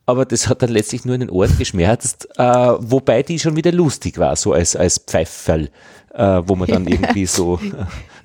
Aber 0.08 0.26
das 0.26 0.48
hat 0.48 0.64
dann 0.64 0.70
letztlich 0.70 1.06
nur 1.06 1.16
in 1.16 1.22
den 1.22 1.30
Ohren 1.30 1.56
geschmerzt, 1.60 2.28
äh, 2.38 2.44
wobei 2.44 3.22
die 3.22 3.38
schon 3.38 3.56
wieder 3.56 3.72
lustig 3.72 4.18
war, 4.18 4.36
so 4.36 4.54
als, 4.54 4.76
als 4.76 4.98
Pfeiferl 4.98 5.70
äh, 6.16 6.42
wo 6.46 6.56
man 6.56 6.68
dann 6.68 6.88
irgendwie 6.88 7.26
so. 7.26 7.60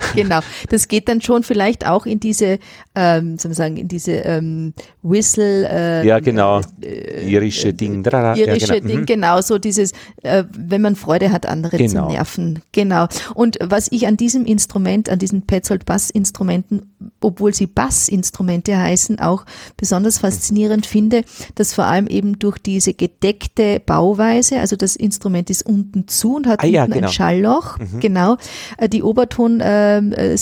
genau, 0.15 0.41
das 0.69 0.89
geht 0.89 1.09
dann 1.09 1.21
schon 1.21 1.43
vielleicht 1.43 1.87
auch 1.87 2.07
in 2.07 2.21
diese, 2.21 2.59
ähm, 2.95 3.39
soll 3.39 3.51
man 3.51 3.57
sagen, 3.57 3.77
in 3.77 3.89
diese 3.89 4.13
ähm, 4.13 4.75
Whistle. 5.03 5.69
Äh, 5.69 6.07
ja, 6.07 6.21
genau. 6.21 6.61
Äh, 6.83 7.29
irische 7.31 7.69
äh, 7.69 7.73
Ding. 7.73 8.05
Irische 8.05 8.75
ja, 8.75 8.81
genau. 8.81 8.89
Ding, 8.89 9.01
mhm. 9.01 9.07
genau, 9.07 9.41
so 9.41 9.59
dieses, 9.59 9.93
äh, 10.23 10.45
wenn 10.57 10.83
man 10.83 10.97
Freude 10.97 11.33
hat, 11.33 11.47
andere 11.47 11.77
genau. 11.77 12.09
zu 12.09 12.13
nerven. 12.13 12.63
Genau. 12.73 13.07
Und 13.35 13.59
was 13.63 13.89
ich 13.91 14.07
an 14.07 14.17
diesem 14.17 14.45
Instrument, 14.45 15.09
an 15.09 15.19
diesen 15.19 15.43
Petzold 15.43 15.85
Bassinstrumenten, 15.85 16.91
obwohl 17.21 17.55
sie 17.55 17.67
Bassinstrumente 17.67 18.77
heißen, 18.77 19.21
auch 19.21 19.45
besonders 19.77 20.19
faszinierend 20.19 20.87
finde, 20.87 21.23
dass 21.55 21.75
vor 21.75 21.85
allem 21.85 22.07
eben 22.07 22.39
durch 22.39 22.59
diese 22.59 22.95
gedeckte 22.95 23.81
Bauweise, 23.85 24.61
also 24.61 24.77
das 24.77 24.97
Instrument 24.97 25.51
ist 25.51 25.65
unten 25.65 26.09
zu 26.09 26.37
und 26.37 26.47
hat 26.47 26.63
ah, 26.63 26.67
ja, 26.67 26.85
unten 26.85 26.95
genau. 26.95 27.07
ein 27.07 27.13
Schallloch, 27.13 27.79
mhm. 27.79 28.01
genau, 28.01 28.37
äh, 28.79 28.89
die 28.89 29.03
Obertonspektren 29.03 29.61
ähm, 29.63 29.90
äh, 29.99 30.37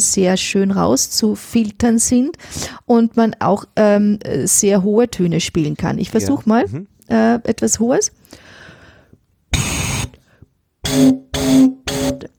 sehr 0.00 0.36
schön 0.36 0.70
rauszufiltern 0.70 1.98
sind 1.98 2.36
und 2.84 3.16
man 3.16 3.34
auch 3.40 3.64
ähm, 3.76 4.18
sehr 4.44 4.82
hohe 4.82 5.08
Töne 5.08 5.40
spielen 5.40 5.76
kann. 5.76 5.98
Ich 5.98 6.10
versuche 6.10 6.44
ja. 6.46 6.48
mal 6.48 6.66
mhm. 6.66 6.86
äh, 7.08 7.34
etwas 7.44 7.80
Hohes. 7.80 8.12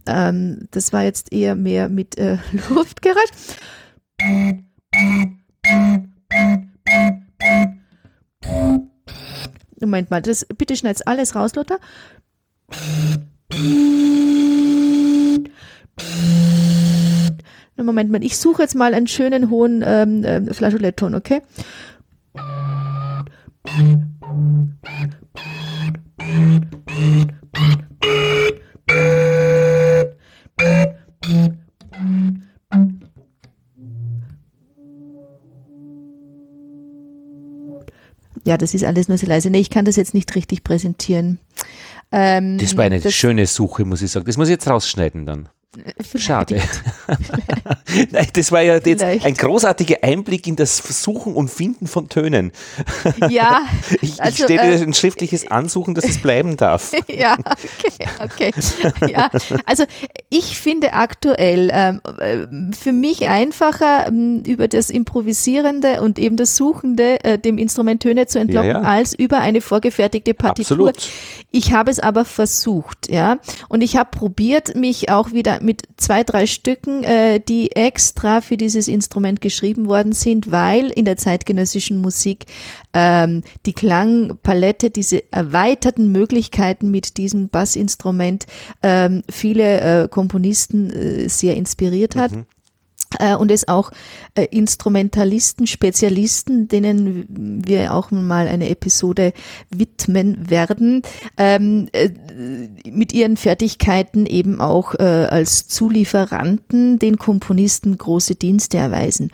Ähm, 0.06 0.68
das 0.72 0.94
war 0.94 1.04
jetzt 1.04 1.34
eher 1.34 1.56
mehr 1.56 1.89
mit 1.89 2.18
äh, 2.18 2.38
Luftgeräusch. 2.70 3.32
Moment 9.80 10.10
mal, 10.10 10.22
das, 10.22 10.46
bitte 10.58 10.75
schneid's 10.75 11.01
alles 11.01 11.36
raus, 11.36 11.56
Lothar. 11.56 11.80
Moment 17.88 18.12
mal, 18.12 18.24
ich 18.24 18.38
suche 18.38 18.63
jetzt 18.63 18.75
mal 18.75 18.94
einen 18.94 19.08
schönen 19.08 19.50
hohen 19.50 19.84
ähm, 19.86 20.24
äh, 20.24 20.54
Flageolettton, 20.54 21.16
okay? 21.16 21.42
Ja, 38.44 38.58
das 38.58 38.74
ist 38.74 38.84
alles 38.84 39.08
nur 39.08 39.18
sehr 39.18 39.30
leise. 39.30 39.50
Nee, 39.50 39.60
ich 39.60 39.70
kann 39.70 39.86
das 39.86 39.96
jetzt 39.96 40.13
nicht 40.13 40.36
richtig 40.36 40.63
präsentieren. 40.63 41.39
Ähm, 42.12 42.58
das 42.58 42.77
war 42.77 42.86
eine 42.86 43.00
das, 43.00 43.13
schöne 43.13 43.46
Suche, 43.46 43.86
muss 43.86 44.01
ich 44.01 44.12
sagen. 44.12 44.25
Das 44.25 44.38
muss 44.38 44.48
ich 44.48 44.54
jetzt 44.54 44.70
rausschneiden 44.70 45.25
dann. 45.25 45.50
Schade. 46.15 46.62
Nein, 48.12 48.27
das 48.33 48.51
war 48.51 48.62
ja 48.62 48.77
jetzt 48.77 49.03
ein 49.03 49.33
großartiger 49.33 49.97
Einblick 50.01 50.47
in 50.47 50.55
das 50.55 50.77
Suchen 50.77 51.36
und 51.36 51.50
Finden 51.50 51.88
von 51.88 52.09
Tönen. 52.09 52.51
Ja. 53.29 53.62
Ich, 54.01 54.21
also, 54.21 54.38
ich 54.38 54.43
stelle 54.43 54.79
äh, 54.79 54.83
ein 54.83 54.93
schriftliches 54.93 55.50
Ansuchen, 55.50 55.95
dass 55.95 56.05
es 56.05 56.21
bleiben 56.21 56.57
darf. 56.57 56.91
Ja, 57.07 57.38
okay. 58.21 58.51
okay. 58.83 59.12
Ja, 59.12 59.29
also 59.65 59.86
ich 60.29 60.59
finde 60.59 60.93
aktuell 60.93 61.69
ähm, 61.71 62.01
äh, 62.19 62.75
für 62.75 62.91
mich 62.91 63.27
einfacher 63.27 64.07
ähm, 64.07 64.43
über 64.45 64.67
das 64.67 64.89
Improvisierende 64.89 66.01
und 66.01 66.19
eben 66.19 66.38
das 66.38 66.55
Suchende 66.55 67.24
äh, 67.24 67.39
dem 67.39 67.57
Instrument 67.57 68.03
Töne 68.03 68.27
zu 68.27 68.39
entlocken, 68.39 68.69
ja, 68.69 68.81
ja. 68.81 68.88
als 68.88 69.13
über 69.13 69.39
eine 69.39 69.62
vorgefertigte 69.62 70.33
Partitur. 70.33 70.89
Absolut. 70.89 71.09
Ich 71.51 71.71
habe 71.71 71.89
es 71.89 72.00
aber 72.00 72.25
versucht, 72.25 73.09
ja. 73.09 73.38
Und 73.69 73.81
ich 73.81 73.95
habe 73.95 74.09
probiert, 74.12 74.75
mich 74.75 75.09
auch 75.09 75.31
wieder 75.31 75.56
mit 75.61 75.83
zwei, 75.97 76.23
drei 76.23 76.47
Stücken, 76.47 77.03
äh, 77.03 77.39
die 77.39 77.71
extra 77.75 78.41
für 78.41 78.57
dieses 78.57 78.87
Instrument 78.87 79.41
geschrieben 79.41 79.87
worden 79.87 80.11
sind, 80.11 80.51
weil 80.51 80.89
in 80.89 81.05
der 81.05 81.17
zeitgenössischen 81.17 82.01
Musik 82.01 82.45
ähm, 82.93 83.43
die 83.65 83.73
Klangpalette, 83.73 84.89
diese 84.89 85.23
erweiterten 85.31 86.11
Möglichkeiten 86.11 86.91
mit 86.91 87.17
diesem 87.17 87.49
Bassinstrument 87.49 88.45
ähm, 88.83 89.23
viele 89.29 90.03
äh, 90.03 90.07
Komponisten 90.07 90.89
äh, 90.89 91.29
sehr 91.29 91.55
inspiriert 91.55 92.15
hat. 92.15 92.31
Mhm 92.31 92.45
äh, 93.19 93.35
und 93.35 93.51
es 93.51 93.67
auch 93.67 93.91
Instrumentalisten, 94.46 95.67
Spezialisten, 95.67 96.67
denen 96.67 97.63
wir 97.65 97.94
auch 97.94 98.12
mal 98.12 98.48
eine 98.48 98.70
Episode 98.70 99.34
widmen 99.70 100.50
werden, 100.50 101.01
ähm, 101.38 101.89
äh, 101.91 102.10
mit 102.89 103.13
ihren 103.13 103.38
Fertigkeiten 103.38 104.25
eben 104.25 104.62
auch 104.62 104.96
äh, 104.96 105.03
als 105.03 105.67
Zulieferanten 105.67 107.00
den 107.00 107.17
Komponisten 107.17 107.98
große 107.98 108.36
Dienste 108.36 108.77
erweisen. 108.77 109.32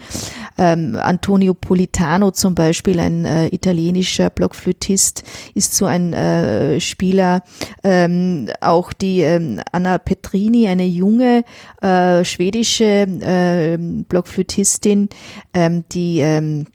Ähm, 0.57 0.97
Antonio 1.01 1.53
Politano 1.53 2.31
zum 2.31 2.55
Beispiel, 2.55 2.99
ein 2.99 3.25
äh, 3.25 3.47
italienischer 3.47 4.29
Blockflötist, 4.29 5.23
ist 5.53 5.75
so 5.75 5.85
ein 5.85 6.13
äh, 6.13 6.79
Spieler. 6.79 7.43
Ähm, 7.83 8.49
auch 8.61 8.93
die 8.93 9.21
ähm, 9.21 9.61
Anna 9.71 9.97
Petrini, 9.97 10.67
eine 10.67 10.85
junge 10.85 11.43
schwedische 12.23 13.05
ähm, 13.21 14.05
Blockflötistin, 14.93 15.09
ähm, 15.53 15.83
die 15.91 16.19
ähm, 16.19 16.65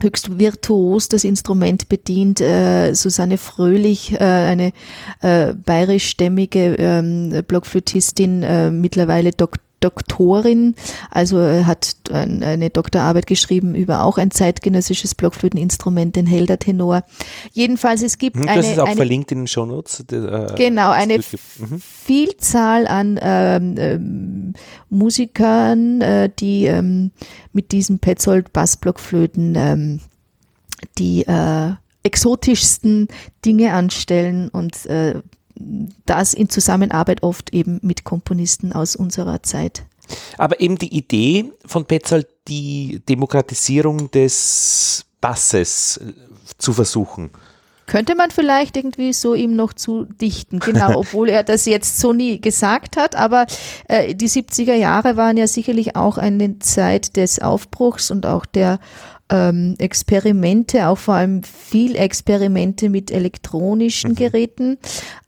höchst 0.00 0.38
virtuos 0.38 1.08
das 1.08 1.24
Instrument 1.24 1.88
bedient. 1.88 2.40
Äh, 2.40 2.94
Susanne 2.94 3.38
Fröhlich, 3.38 4.12
äh, 4.12 4.18
eine 4.18 4.72
äh, 5.20 5.54
bayerischstämmige 5.54 6.76
ähm, 6.78 7.42
Blockflötistin, 7.46 8.42
äh, 8.42 8.70
mittlerweile 8.70 9.30
Doktor 9.30 9.62
Doktorin, 9.82 10.74
also 11.10 11.40
hat 11.40 11.96
eine 12.10 12.70
Doktorarbeit 12.70 13.26
geschrieben 13.26 13.74
über 13.74 14.04
auch 14.04 14.18
ein 14.18 14.30
zeitgenössisches 14.30 15.14
Blockflöteninstrument, 15.14 16.16
den 16.16 16.26
Helder 16.26 16.58
Tenor. 16.58 17.04
Jedenfalls, 17.52 18.02
es 18.02 18.18
gibt 18.18 18.36
hm, 18.36 18.48
eine... 18.48 18.56
Das 18.56 18.70
ist 18.70 18.78
auch 18.78 18.86
eine, 18.86 18.96
verlinkt 18.96 19.32
in 19.32 19.40
den 19.40 19.46
Shownotes. 19.46 20.04
Äh, 20.10 20.54
genau, 20.56 20.90
eine 20.90 21.18
mhm. 21.18 21.80
Vielzahl 21.80 22.86
an 22.86 23.18
ähm, 23.22 23.74
ähm, 23.78 24.52
Musikern, 24.88 26.00
äh, 26.00 26.30
die 26.38 26.66
ähm, 26.66 27.10
mit 27.52 27.72
diesem 27.72 27.98
Petzold 27.98 28.52
Bassblockflöten 28.52 29.54
ähm, 29.56 30.00
die 30.98 31.26
äh, 31.26 31.72
exotischsten 32.02 33.08
Dinge 33.44 33.72
anstellen 33.72 34.48
und 34.48 34.86
äh, 34.86 35.22
das 36.06 36.34
in 36.34 36.48
Zusammenarbeit 36.48 37.22
oft 37.22 37.52
eben 37.52 37.78
mit 37.82 38.04
Komponisten 38.04 38.72
aus 38.72 38.96
unserer 38.96 39.42
Zeit. 39.42 39.84
Aber 40.38 40.60
eben 40.60 40.76
die 40.76 40.94
Idee 40.94 41.52
von 41.64 41.84
Petzold, 41.84 42.26
die 42.48 43.00
Demokratisierung 43.08 44.10
des 44.10 45.04
Basses 45.20 46.00
zu 46.58 46.72
versuchen. 46.72 47.30
Könnte 47.86 48.14
man 48.14 48.30
vielleicht 48.30 48.76
irgendwie 48.76 49.12
so 49.12 49.34
ihm 49.34 49.54
noch 49.56 49.72
zudichten, 49.72 50.60
genau, 50.60 50.94
obwohl 50.96 51.28
er 51.28 51.42
das 51.42 51.66
jetzt 51.66 51.98
so 51.98 52.12
nie 52.12 52.40
gesagt 52.40 52.96
hat, 52.96 53.16
aber 53.16 53.46
äh, 53.88 54.14
die 54.14 54.28
70er 54.28 54.74
Jahre 54.74 55.16
waren 55.16 55.36
ja 55.36 55.46
sicherlich 55.46 55.96
auch 55.96 56.16
eine 56.16 56.58
Zeit 56.60 57.16
des 57.16 57.40
Aufbruchs 57.40 58.10
und 58.10 58.24
auch 58.24 58.46
der 58.46 58.78
ähm, 59.32 59.74
Experimente, 59.78 60.86
auch 60.88 60.98
vor 60.98 61.14
allem 61.14 61.42
viel 61.42 61.96
Experimente 61.96 62.90
mit 62.90 63.10
elektronischen 63.10 64.10
mhm. 64.10 64.16
Geräten. 64.16 64.78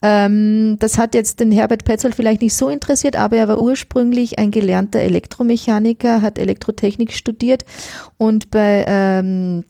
Ähm, 0.02 0.76
das 0.78 0.98
hat 0.98 1.14
jetzt 1.14 1.40
den 1.40 1.50
Herbert 1.50 1.84
Petzold 1.84 2.14
vielleicht 2.14 2.42
nicht 2.42 2.54
so 2.54 2.68
interessiert, 2.68 3.16
aber 3.16 3.36
er 3.36 3.48
war 3.48 3.60
ursprünglich 3.60 4.38
ein 4.38 4.50
gelernter 4.50 5.00
Elektromechaniker, 5.00 6.20
hat 6.20 6.38
Elektrotechnik 6.38 7.12
studiert 7.12 7.64
und 8.18 8.50
bei 8.50 8.84
ähm, 8.86 9.64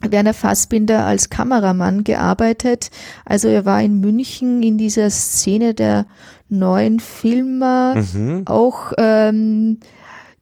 Werner 0.00 0.34
Fassbinder 0.34 1.06
als 1.06 1.30
Kameramann 1.30 2.02
gearbeitet. 2.02 2.90
Also 3.24 3.48
er 3.48 3.64
war 3.64 3.80
in 3.80 4.00
München 4.00 4.62
in 4.62 4.78
dieser 4.78 5.10
Szene 5.10 5.74
der 5.74 6.06
neuen 6.48 6.98
Filmer 7.00 7.94
mhm. 7.94 8.42
auch 8.46 8.92
ähm, 8.98 9.78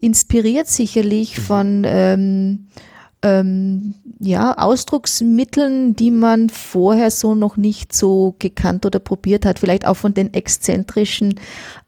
inspiriert 0.00 0.68
sicherlich 0.68 1.38
mhm. 1.38 1.42
von 1.42 1.82
ähm, 1.86 2.66
ähm, 3.24 3.94
ja, 4.20 4.56
Ausdrucksmitteln, 4.58 5.96
die 5.96 6.10
man 6.10 6.50
vorher 6.50 7.10
so 7.10 7.34
noch 7.34 7.56
nicht 7.56 7.94
so 7.94 8.36
gekannt 8.38 8.84
oder 8.84 8.98
probiert 8.98 9.46
hat. 9.46 9.58
Vielleicht 9.58 9.86
auch 9.86 9.96
von 9.96 10.12
den 10.12 10.34
exzentrischen 10.34 11.40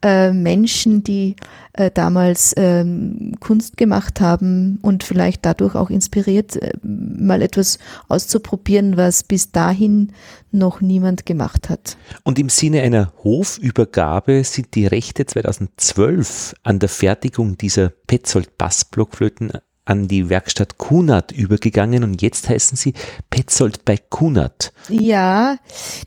äh, 0.03 0.33
Menschen, 0.33 1.05
die 1.05 1.37
äh, 1.75 1.91
damals 1.91 2.55
ähm, 2.57 3.35
Kunst 3.39 3.77
gemacht 3.77 4.21
haben 4.23 4.79
und 4.81 5.05
vielleicht 5.05 5.45
dadurch 5.45 5.75
auch 5.75 5.91
inspiriert, 5.91 6.57
äh, 6.57 6.73
mal 6.83 7.43
etwas 7.43 7.79
auszuprobieren, 8.09 8.97
was 8.97 9.23
bis 9.23 9.53
dahin 9.53 10.13
noch 10.53 10.81
niemand 10.81 11.27
gemacht 11.27 11.69
hat. 11.69 11.99
Und 12.25 12.39
im 12.39 12.49
Sinne 12.49 12.81
einer 12.81 13.13
Hofübergabe 13.25 14.43
sind 14.43 14.75
die 14.75 14.87
Rechte 14.87 15.27
2012 15.27 16.55
an 16.63 16.79
der 16.79 16.89
Fertigung 16.89 17.59
dieser 17.59 17.91
Petzold 18.07 18.57
Bassblockflöten 18.57 19.53
an 19.87 20.09
die 20.09 20.29
Werkstatt 20.29 20.77
Kunert 20.77 21.33
übergegangen 21.33 22.05
und 22.05 22.21
jetzt 22.21 22.49
heißen 22.49 22.77
sie 22.77 22.93
Petzold 23.31 23.85
bei 23.85 23.97
Kunert. 23.97 24.73
Ja, 24.89 25.57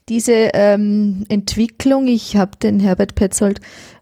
diese 0.08 0.52
ähm, 0.54 1.26
Entwicklung, 1.30 2.08
ich 2.08 2.36
habe 2.36 2.52
den 2.62 2.80
Herbert 2.80 3.16
Petzold 3.16 3.62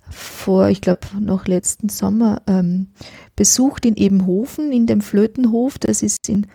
vor, 0.10 0.70
ich 0.70 0.82
glaube, 0.82 1.02
noch 1.20 1.48
letzten 1.48 1.90
Sommer 1.90 2.42
ähm, 2.48 2.88
besucht 3.36 3.86
in 3.86 3.96
Ebenhofen, 3.96 4.72
in 4.72 4.88
dem 4.88 5.02
Flötenhof. 5.02 5.78
Das 5.78 6.02
ist 6.02 6.28
in 6.28 6.48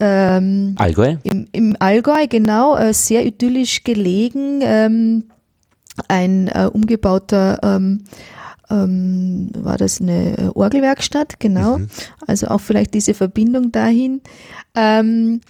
ähm, 0.00 0.74
Allgäu? 0.78 1.16
Im, 1.22 1.48
Im 1.52 1.76
Allgäu, 1.78 2.26
genau, 2.28 2.76
äh, 2.76 2.94
sehr 2.94 3.26
idyllisch 3.26 3.84
gelegen. 3.84 4.60
Ähm, 4.62 5.24
ein 6.08 6.48
äh, 6.48 6.70
umgebauter 6.72 7.58
ähm, 8.72 9.50
war 9.56 9.76
das 9.76 10.00
eine 10.00 10.38
äh, 10.38 10.48
Orgelwerkstatt, 10.54 11.38
genau. 11.38 11.78
Mhm. 11.78 11.88
Also 12.26 12.48
auch 12.48 12.60
vielleicht 12.60 12.94
diese 12.94 13.14
Verbindung 13.14 13.72
dahin. 13.72 14.22
Ähm, 14.74 15.40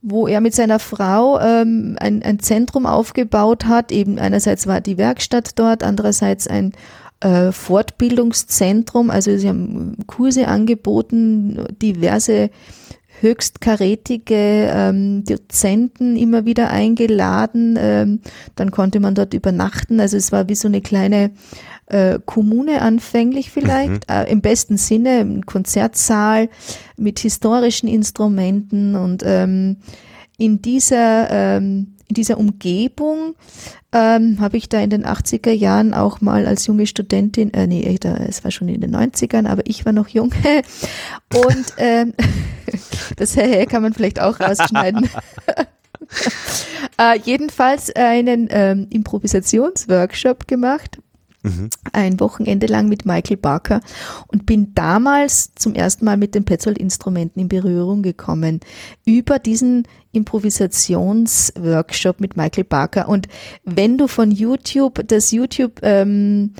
wo 0.00 0.28
er 0.28 0.40
mit 0.40 0.54
seiner 0.54 0.78
Frau 0.78 1.40
ähm, 1.40 1.96
ein, 1.98 2.22
ein 2.22 2.38
Zentrum 2.38 2.86
aufgebaut 2.86 3.66
hat. 3.66 3.90
Eben 3.90 4.18
einerseits 4.18 4.66
war 4.66 4.80
die 4.80 4.96
Werkstatt 4.96 5.58
dort, 5.58 5.82
andererseits 5.82 6.46
ein 6.46 6.72
äh, 7.20 7.50
Fortbildungszentrum. 7.50 9.10
Also 9.10 9.36
sie 9.36 9.48
haben 9.48 9.96
Kurse 10.06 10.46
angeboten, 10.46 11.66
diverse 11.82 12.50
höchstkarätige 13.20 14.70
ähm, 14.72 15.24
Dozenten 15.24 16.16
immer 16.16 16.44
wieder 16.44 16.70
eingeladen. 16.70 17.76
Ähm, 17.78 18.20
dann 18.54 18.70
konnte 18.70 19.00
man 19.00 19.16
dort 19.16 19.34
übernachten. 19.34 19.98
Also 19.98 20.16
es 20.16 20.30
war 20.30 20.48
wie 20.48 20.54
so 20.54 20.68
eine 20.68 20.80
kleine 20.80 21.32
äh, 21.88 22.18
Kommune 22.24 22.82
anfänglich 22.82 23.50
vielleicht, 23.50 24.08
mhm. 24.08 24.14
äh, 24.14 24.30
im 24.30 24.40
besten 24.40 24.76
Sinne, 24.76 25.20
ein 25.20 25.46
Konzertsaal 25.46 26.48
mit 26.96 27.18
historischen 27.18 27.88
Instrumenten 27.88 28.94
und 28.94 29.22
ähm, 29.24 29.78
in 30.36 30.62
dieser 30.62 31.30
ähm, 31.30 31.94
in 32.08 32.14
dieser 32.14 32.38
Umgebung 32.38 33.34
ähm, 33.92 34.40
habe 34.40 34.56
ich 34.56 34.68
da 34.68 34.80
in 34.80 34.90
den 34.90 35.04
80er 35.04 35.52
Jahren 35.52 35.92
auch 35.92 36.20
mal 36.20 36.46
als 36.46 36.66
junge 36.66 36.86
Studentin, 36.86 37.52
äh, 37.52 37.66
nee, 37.66 37.96
da, 38.00 38.16
es 38.16 38.44
war 38.44 38.50
schon 38.50 38.68
in 38.68 38.80
den 38.80 38.94
90ern, 38.94 39.46
aber 39.46 39.62
ich 39.66 39.84
war 39.84 39.92
noch 39.92 40.08
jung. 40.08 40.32
Und 41.34 41.66
ähm, 41.76 42.14
das 43.16 43.36
kann 43.68 43.82
man 43.82 43.92
vielleicht 43.92 44.20
auch 44.20 44.40
rausschneiden. 44.40 45.10
äh, 46.98 47.18
jedenfalls 47.24 47.94
einen 47.94 48.48
ähm, 48.50 48.86
Improvisationsworkshop 48.88 50.48
gemacht 50.48 50.98
Mhm. 51.48 51.70
Ein 51.92 52.20
Wochenende 52.20 52.66
lang 52.66 52.88
mit 52.88 53.06
Michael 53.06 53.36
Barker 53.36 53.80
und 54.28 54.46
bin 54.46 54.74
damals 54.74 55.54
zum 55.54 55.74
ersten 55.74 56.04
Mal 56.04 56.16
mit 56.16 56.34
den 56.34 56.44
Petzold-Instrumenten 56.44 57.40
in 57.40 57.48
Berührung 57.48 58.02
gekommen. 58.02 58.60
Über 59.04 59.38
diesen 59.38 59.86
Improvisationsworkshop 60.12 62.20
mit 62.20 62.36
Michael 62.36 62.64
Barker. 62.64 63.08
Und 63.08 63.28
wenn 63.64 63.98
du 63.98 64.08
von 64.08 64.30
YouTube, 64.30 65.02
das 65.06 65.32
YouTube 65.32 65.80
ähm, 65.82 66.54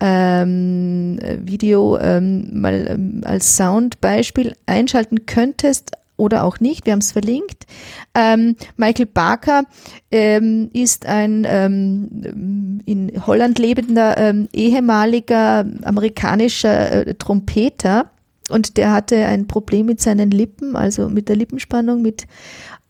ähm, 0.00 1.18
Video 1.40 1.98
ähm, 1.98 2.60
mal 2.60 2.86
ähm, 2.88 3.20
als 3.24 3.56
Soundbeispiel 3.56 4.54
einschalten 4.66 5.26
könntest, 5.26 5.92
oder 6.16 6.44
auch 6.44 6.60
nicht, 6.60 6.86
wir 6.86 6.92
haben 6.92 7.00
es 7.00 7.12
verlinkt. 7.12 7.66
Ähm, 8.14 8.56
Michael 8.76 9.06
Barker 9.06 9.64
ähm, 10.10 10.70
ist 10.72 11.06
ein 11.06 11.46
ähm, 11.48 12.80
in 12.86 13.26
Holland 13.26 13.58
lebender 13.58 14.16
ähm, 14.16 14.48
ehemaliger 14.52 15.66
amerikanischer 15.82 17.06
äh, 17.06 17.14
Trompeter 17.14 18.10
und 18.50 18.76
der 18.76 18.92
hatte 18.92 19.16
ein 19.24 19.46
Problem 19.46 19.86
mit 19.86 20.00
seinen 20.00 20.30
Lippen, 20.30 20.76
also 20.76 21.08
mit 21.08 21.28
der 21.28 21.36
Lippenspannung, 21.36 22.02
mit 22.02 22.26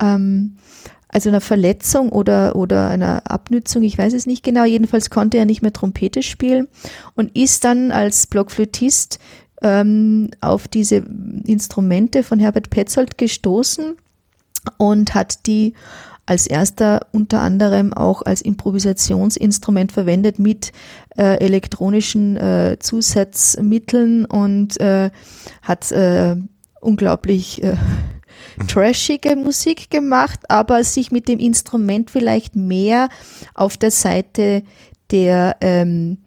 ähm, 0.02 0.56
also 1.14 1.28
einer 1.28 1.40
Verletzung 1.40 2.08
oder, 2.08 2.56
oder 2.56 2.88
einer 2.88 3.22
Abnützung, 3.30 3.84
ich 3.84 3.96
weiß 3.96 4.14
es 4.14 4.26
nicht 4.26 4.42
genau. 4.42 4.64
Jedenfalls 4.64 5.10
konnte 5.10 5.38
er 5.38 5.44
nicht 5.44 5.62
mehr 5.62 5.72
Trompete 5.72 6.24
spielen 6.24 6.66
und 7.14 7.36
ist 7.36 7.62
dann 7.64 7.92
als 7.92 8.26
Blockflötist 8.26 9.20
ähm, 9.64 10.30
auf 10.40 10.68
diese 10.68 11.02
Instrumente 11.44 12.22
von 12.22 12.38
Herbert 12.38 12.70
Petzold 12.70 13.18
gestoßen 13.18 13.96
und 14.76 15.14
hat 15.14 15.46
die 15.46 15.74
als 16.26 16.46
erster 16.46 17.06
unter 17.12 17.40
anderem 17.40 17.92
auch 17.92 18.22
als 18.22 18.40
Improvisationsinstrument 18.40 19.92
verwendet 19.92 20.38
mit 20.38 20.72
äh, 21.16 21.38
elektronischen 21.38 22.36
äh, 22.36 22.76
Zusatzmitteln 22.78 24.24
und 24.24 24.80
äh, 24.80 25.10
hat 25.62 25.92
äh, 25.92 26.36
unglaublich 26.80 27.62
äh, 27.62 27.76
trashige 28.68 29.36
Musik 29.36 29.90
gemacht, 29.90 30.40
aber 30.48 30.84
sich 30.84 31.10
mit 31.10 31.28
dem 31.28 31.38
Instrument 31.38 32.10
vielleicht 32.10 32.56
mehr 32.56 33.08
auf 33.54 33.76
der 33.76 33.90
Seite 33.90 34.62
der 35.10 35.56
ähm, 35.60 36.18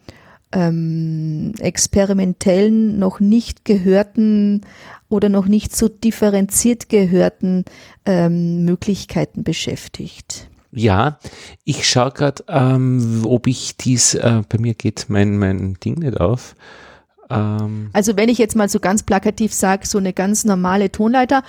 ähm, 0.52 1.54
experimentellen, 1.60 3.00
noch 3.00 3.20
nicht 3.20 3.66
gehörten 3.66 4.62
oder 5.10 5.30
noch 5.30 5.48
nicht 5.48 5.76
so 5.76 5.88
differenziert 5.88 6.90
gehörten 6.90 7.66
ähm, 8.06 8.66
Möglichkeiten 8.66 9.44
beschäftigt. 9.44 10.50
Ja, 10.72 11.20
ich 11.64 11.90
schaue 11.90 12.12
gerade, 12.12 12.44
ähm, 12.48 13.24
ob 13.26 13.48
ich 13.48 13.78
dies, 13.78 14.14
äh, 14.16 14.42
bei 14.48 14.58
mir 14.58 14.74
geht 14.74 15.06
mein, 15.10 15.38
mein 15.38 15.76
Ding 15.76 16.00
nicht 16.00 16.20
auf. 16.20 16.56
Ähm 17.30 17.90
also 17.94 18.16
wenn 18.18 18.30
ich 18.30 18.38
jetzt 18.38 18.56
mal 18.56 18.70
so 18.70 18.80
ganz 18.80 19.04
plakativ 19.04 19.54
sage, 19.54 19.88
so 19.88 19.98
eine 19.98 20.14
ganz 20.14 20.46
normale 20.46 20.92
Tonleiter. 20.92 21.44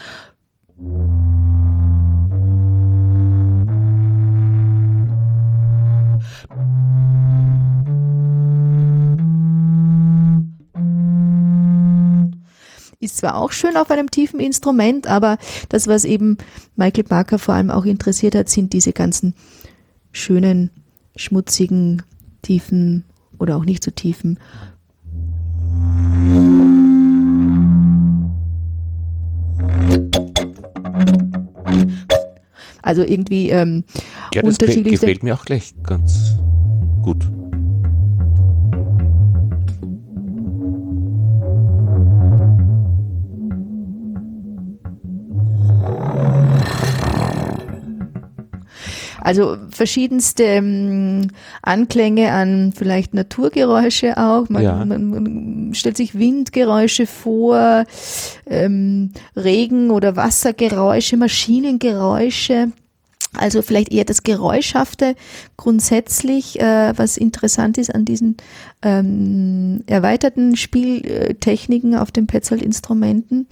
Ist 13.01 13.19
zwar 13.19 13.37
auch 13.37 13.53
schön 13.53 13.77
auf 13.77 13.93
einem 13.93 14.11
tiefen 14.11 14.41
Instrument, 14.41 15.07
aber 15.07 15.39
das, 15.69 15.87
was 15.87 16.05
eben 16.05 16.37
Michael 16.75 17.05
Barker 17.05 17.39
vor 17.39 17.55
allem 17.55 17.71
auch 17.71 17.85
interessiert 17.85 18.35
hat, 18.35 18.49
sind 18.49 18.73
diese 18.73 18.93
ganzen 18.93 19.35
schönen, 20.11 20.71
schmutzigen, 21.15 22.03
tiefen 22.43 23.05
oder 23.39 23.57
auch 23.57 23.65
nicht 23.65 23.85
so 23.85 23.93
tiefen. 23.93 24.41
Also 32.83 33.03
irgendwie 33.03 33.51
ähm, 33.51 33.85
ja, 34.35 34.43
das 34.43 34.55
unterschiedliche. 34.55 34.99
gefällt 34.99 35.23
mir 35.23 35.35
auch 35.35 35.45
gleich 35.45 35.73
ganz 35.85 36.37
gut. 37.03 37.29
Also 49.29 49.59
verschiedenste 49.69 50.43
ähm, 50.43 51.29
Anklänge 51.61 52.33
an 52.33 52.73
vielleicht 52.75 53.13
Naturgeräusche 53.13 54.17
auch. 54.17 54.49
Man, 54.49 54.63
Ja. 54.63 54.83
man, 54.87 55.11
man 55.11 55.75
stellt 55.75 55.99
sich 55.99 56.19
Windgeräusche 56.19 57.07
vor, 57.07 57.85
ähm, 58.47 59.11
Regen- 59.37 59.91
oder 59.91 60.17
Wassergeräusche, 60.17 61.19
Maschinengeräusche. 61.19 62.73
Also 63.35 63.61
vielleicht 63.61 63.93
eher 63.93 64.07
das 64.07 64.23
Geräuschhafte 64.23 65.15
grundsätzlich, 65.59 66.59
äh, 66.59 66.95
was 66.97 67.19
interessant 67.19 67.77
ist 67.77 67.95
an 67.95 68.07
diesen 68.07 68.39
ähm, 68.81 69.85
erweiterten 69.85 70.57
Spieltechniken 70.57 71.97
auf 71.97 72.13
den 72.13 72.27
Petzold-Instrumenten. 72.27 73.47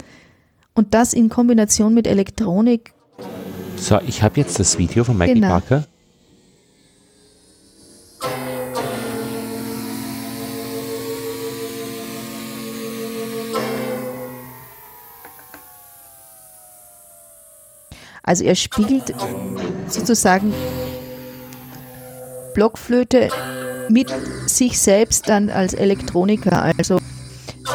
Und 0.73 0.95
das 0.95 1.13
in 1.13 1.29
Kombination 1.29 1.93
mit 1.93 2.07
Elektronik 2.07 2.93
So, 3.77 3.99
ich 4.05 4.21
habe 4.23 4.39
jetzt 4.39 4.59
das 4.59 4.77
Video 4.77 5.03
von 5.03 5.17
Michael 5.17 5.35
Genau. 5.35 5.47
Parker. 5.49 5.85
Also 18.23 18.43
er 18.43 18.55
spielt 18.55 19.13
sozusagen 19.87 20.53
Blockflöte 22.53 23.29
mit 23.87 24.13
sich 24.47 24.79
selbst 24.79 25.29
dann 25.29 25.49
als 25.49 25.73
Elektroniker. 25.73 26.61
Also 26.77 26.99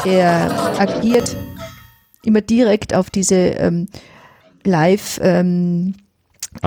er 0.05 0.79
agiert 0.79 1.35
immer 2.23 2.41
direkt 2.41 2.93
auf 2.93 3.09
diese 3.09 3.35
ähm, 3.35 3.87
live 4.67 5.19
ähm, 5.21 5.95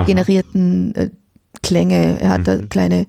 generierten 0.07 0.95
äh, 0.95 1.11
Klänge. 1.63 2.21
Er 2.21 2.31
hat 2.31 2.47
da 2.47 2.59
kleine 2.59 3.07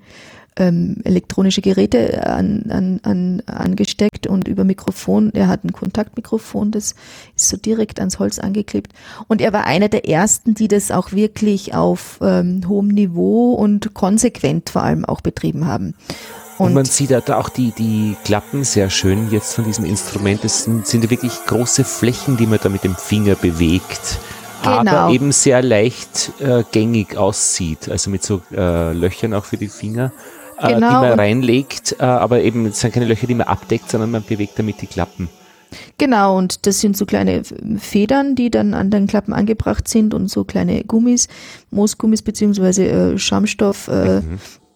ähm, 0.57 0.97
elektronische 1.03 1.61
Geräte 1.61 2.25
an, 2.25 2.65
an, 2.69 2.99
an, 3.03 3.43
angesteckt 3.45 4.27
und 4.27 4.47
über 4.47 4.63
Mikrofon, 4.63 5.31
er 5.33 5.47
hat 5.47 5.63
ein 5.63 5.71
Kontaktmikrofon, 5.71 6.71
das 6.71 6.95
ist 7.35 7.49
so 7.49 7.57
direkt 7.57 7.99
ans 7.99 8.19
Holz 8.19 8.39
angeklebt. 8.39 8.93
Und 9.27 9.41
er 9.41 9.53
war 9.53 9.65
einer 9.65 9.89
der 9.89 10.07
ersten, 10.07 10.55
die 10.55 10.67
das 10.67 10.91
auch 10.91 11.11
wirklich 11.11 11.75
auf 11.75 12.19
ähm, 12.21 12.61
hohem 12.67 12.87
Niveau 12.87 13.53
und 13.53 13.93
konsequent 13.93 14.69
vor 14.69 14.83
allem 14.83 15.05
auch 15.05 15.21
betrieben 15.21 15.67
haben. 15.67 15.93
Und, 16.57 16.73
man 16.73 16.85
sieht 16.85 17.11
da 17.11 17.21
auch 17.37 17.49
die, 17.49 17.71
die 17.77 18.15
Klappen 18.23 18.63
sehr 18.63 18.89
schön 18.89 19.29
jetzt 19.29 19.53
von 19.53 19.63
diesem 19.63 19.85
Instrument. 19.85 20.43
Das 20.43 20.63
sind, 20.63 20.87
sind 20.87 21.07
wirklich 21.11 21.33
große 21.45 21.83
Flächen, 21.83 22.35
die 22.35 22.47
man 22.47 22.57
da 22.61 22.69
mit 22.69 22.83
dem 22.83 22.95
Finger 22.95 23.35
bewegt. 23.35 24.17
Genau. 24.79 24.91
Aber 24.91 25.13
eben 25.13 25.31
sehr 25.31 25.61
leicht 25.61 26.31
äh, 26.39 26.63
gängig 26.71 27.17
aussieht. 27.17 27.89
Also 27.89 28.09
mit 28.09 28.23
so 28.23 28.41
äh, 28.51 28.93
Löchern 28.93 29.33
auch 29.33 29.45
für 29.45 29.57
die 29.57 29.67
Finger, 29.67 30.11
äh, 30.59 30.67
die 30.67 30.73
Genau, 30.75 31.01
man 31.01 31.11
und- 31.13 31.19
reinlegt. 31.19 31.95
Äh, 31.99 32.03
aber 32.03 32.41
eben 32.41 32.65
es 32.67 32.79
sind 32.79 32.93
keine 32.93 33.05
Löcher, 33.05 33.27
die 33.27 33.35
man 33.35 33.47
abdeckt, 33.47 33.89
sondern 33.89 34.11
man 34.11 34.23
bewegt 34.23 34.57
damit 34.57 34.81
die 34.81 34.87
Klappen. 34.87 35.29
Genau, 35.97 36.37
und 36.37 36.65
das 36.65 36.79
sind 36.79 36.95
so 36.95 37.05
kleine 37.05 37.41
Federn, 37.77 38.35
die 38.35 38.49
dann 38.49 38.73
an 38.73 38.89
den 38.89 39.05
Klappen 39.07 39.33
angebracht 39.33 39.87
sind 39.89 40.13
und 40.13 40.29
so 40.29 40.45
kleine 40.45 40.83
Gummis, 40.85 41.27
Moosgummis 41.71 42.21
beziehungsweise 42.21 42.87
äh, 42.87 43.17
Schaumstoff, 43.17 43.89
äh, 43.89 44.21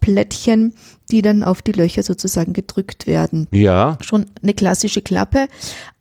Plättchen, 0.01 0.73
die 1.09 1.21
dann 1.21 1.43
auf 1.43 1.61
die 1.61 1.71
Löcher 1.71 2.03
sozusagen 2.03 2.51
gedrückt 2.51 3.07
werden. 3.07 3.47
Ja, 3.51 3.97
Schon 4.01 4.25
eine 4.43 4.53
klassische 4.53 5.01
Klappe. 5.01 5.47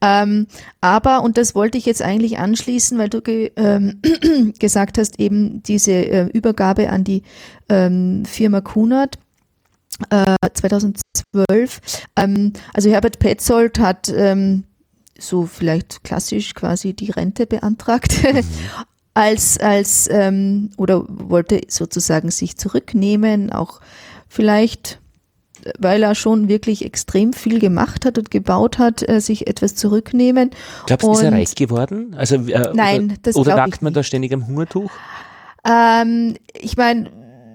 Ähm, 0.01 0.47
aber, 0.81 1.23
und 1.23 1.37
das 1.37 1.55
wollte 1.55 1.79
ich 1.79 1.87
jetzt 1.87 2.03
eigentlich 2.03 2.39
anschließen, 2.39 2.99
weil 2.99 3.09
du 3.09 3.21
ge, 3.21 3.53
ähm, 3.57 4.01
gesagt 4.59 4.99
hast, 4.99 5.21
eben 5.21 5.63
diese 5.63 5.93
äh, 5.93 6.27
Übergabe 6.33 6.91
an 6.91 7.05
die 7.05 7.23
ähm, 7.69 8.25
Firma 8.25 8.61
Kunert 8.61 9.19
äh, 10.09 10.37
2012. 10.53 11.81
Ähm, 12.17 12.53
also 12.75 12.91
Herbert 12.91 13.19
Petzold 13.19 13.79
hat 13.79 14.09
ähm, 14.09 14.65
so 15.19 15.47
vielleicht 15.47 16.03
klassisch 16.03 16.55
quasi 16.55 16.95
die 16.95 17.11
Rente 17.11 17.47
beantragt. 17.47 18.13
Als, 19.13 19.59
als, 19.59 20.09
ähm, 20.11 20.71
oder 20.77 21.05
wollte 21.09 21.61
sozusagen 21.69 22.31
sich 22.31 22.57
zurücknehmen, 22.57 23.53
auch 23.53 23.81
vielleicht 24.29 25.01
weil 25.79 26.03
er 26.03 26.15
schon 26.15 26.49
wirklich 26.49 26.85
extrem 26.85 27.33
viel 27.33 27.59
gemacht 27.59 28.05
hat 28.05 28.19
und 28.19 28.31
gebaut 28.31 28.79
hat, 28.79 29.07
äh, 29.09 29.21
sich 29.21 29.47
etwas 29.47 29.75
zurücknehmen. 29.75 30.51
glaubst 30.87 31.07
du, 31.07 31.13
ist 31.13 31.23
er 31.23 31.33
reich 31.33 31.55
geworden? 31.55 32.15
Also, 32.17 32.37
äh, 32.37 32.71
Nein, 32.75 33.05
oder, 33.05 33.15
das 33.23 33.37
Oder 33.37 33.57
nagt 33.57 33.83
man 33.83 33.91
nicht. 33.91 33.99
da 33.99 34.03
ständig 34.03 34.33
am 34.33 34.47
Hungertuch? 34.47 34.91
Ähm, 35.65 36.37
ich 36.55 36.77
meine, 36.77 37.11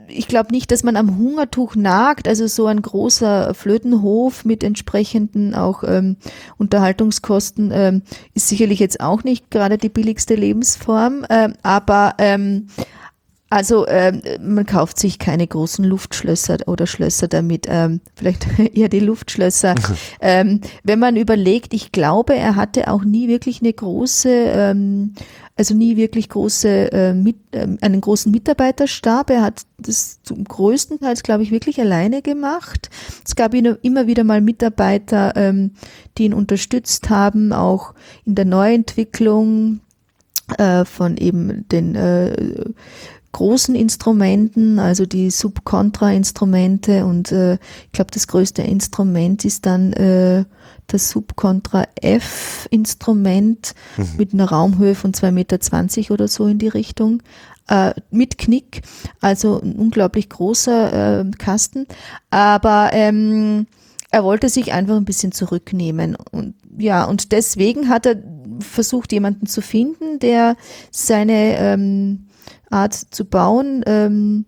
ich 0.07 0.27
glaube 0.27 0.51
nicht, 0.51 0.71
dass 0.71 0.83
man 0.83 0.95
am 0.95 1.17
Hungertuch 1.17 1.75
nagt. 1.75 2.27
Also 2.27 2.47
so 2.47 2.67
ein 2.67 2.81
großer 2.81 3.53
Flötenhof 3.53 4.45
mit 4.45 4.63
entsprechenden 4.63 5.55
auch 5.55 5.83
ähm, 5.83 6.17
Unterhaltungskosten 6.57 7.71
ähm, 7.73 8.01
ist 8.33 8.49
sicherlich 8.49 8.79
jetzt 8.79 8.99
auch 8.99 9.23
nicht 9.23 9.51
gerade 9.51 9.77
die 9.77 9.89
billigste 9.89 10.35
Lebensform. 10.35 11.25
Ähm, 11.29 11.53
aber 11.63 12.15
ähm, 12.17 12.67
also 13.49 13.87
ähm, 13.87 14.21
man 14.41 14.65
kauft 14.65 14.99
sich 14.99 15.19
keine 15.19 15.45
großen 15.45 15.85
Luftschlösser 15.85 16.57
oder 16.65 16.87
Schlösser 16.87 17.27
damit, 17.27 17.67
ähm, 17.69 18.01
vielleicht 18.15 18.47
eher 18.73 18.89
die 18.89 18.99
Luftschlösser. 18.99 19.75
ähm, 20.19 20.61
wenn 20.83 20.99
man 20.99 21.15
überlegt, 21.15 21.73
ich 21.73 21.91
glaube, 21.91 22.35
er 22.35 22.55
hatte 22.55 22.89
auch 22.89 23.03
nie 23.03 23.27
wirklich 23.27 23.61
eine 23.61 23.71
große, 23.71 24.29
ähm, 24.29 25.13
also 25.55 25.75
nie 25.75 25.95
wirklich 25.95 26.27
große, 26.27 26.91
äh, 26.91 27.13
mit, 27.13 27.37
ähm, 27.53 27.77
einen 27.81 28.01
großen 28.01 28.31
Mitarbeiterstab. 28.31 29.29
Er 29.29 29.43
hat 29.43 29.61
das 29.77 30.21
zum 30.23 30.43
größten 30.43 30.99
Teil, 30.99 31.15
glaube 31.15 31.43
ich, 31.43 31.51
wirklich 31.51 31.79
alleine 31.79 32.23
gemacht. 32.23 32.89
Es 33.23 33.35
gab 33.35 33.53
ihn 33.53 33.65
immer 33.83 34.07
wieder 34.07 34.23
mal 34.23 34.41
Mitarbeiter, 34.41 35.33
ähm, 35.35 35.71
die 36.17 36.25
ihn 36.25 36.33
unterstützt 36.33 37.11
haben, 37.11 37.53
auch 37.53 37.93
in 38.25 38.33
der 38.33 38.45
Neuentwicklung 38.45 39.81
äh, 40.57 40.85
von 40.85 41.17
eben 41.17 41.67
den 41.69 41.95
äh, 41.95 42.65
großen 43.35 43.75
Instrumenten, 43.75 44.79
also 44.79 45.05
die 45.05 45.29
Subkontra-Instrumente 45.29 47.05
und 47.05 47.33
äh, 47.33 47.55
ich 47.55 47.91
glaube, 47.91 48.11
das 48.11 48.27
größte 48.27 48.61
Instrument 48.61 49.43
ist 49.43 49.65
dann 49.65 49.91
äh, 49.91 50.45
das 50.87 51.09
Subkontra-F-Instrument 51.09 53.75
mit 54.17 54.33
einer 54.33 54.49
Raumhöhe 54.49 54.95
von 54.95 55.11
2,20 55.11 55.31
Meter 55.31 55.59
oder 56.13 56.29
so 56.29 56.47
in 56.47 56.59
die 56.59 56.69
Richtung. 56.69 57.21
Äh, 57.67 57.93
mit 58.09 58.37
Knick, 58.37 58.83
also 59.19 59.59
ein 59.59 59.75
unglaublich 59.75 60.29
großer 60.29 61.19
äh, 61.19 61.25
Kasten. 61.37 61.87
Aber 62.29 62.91
ähm, 62.93 63.67
er 64.11 64.23
wollte 64.23 64.47
sich 64.47 64.71
einfach 64.71 64.95
ein 64.95 65.03
bisschen 65.03 65.33
zurücknehmen. 65.33 66.15
Und 66.31 66.55
ja, 66.77 67.03
und 67.03 67.33
deswegen 67.33 67.89
hat 67.89 68.05
er 68.05 68.15
versucht, 68.59 69.11
jemanden 69.11 69.45
zu 69.45 69.61
finden, 69.61 70.19
der 70.19 70.55
seine 70.89 71.57
ähm, 71.57 72.27
Art 72.69 72.93
zu 72.93 73.25
bauen, 73.25 73.83
ähm, 73.85 74.45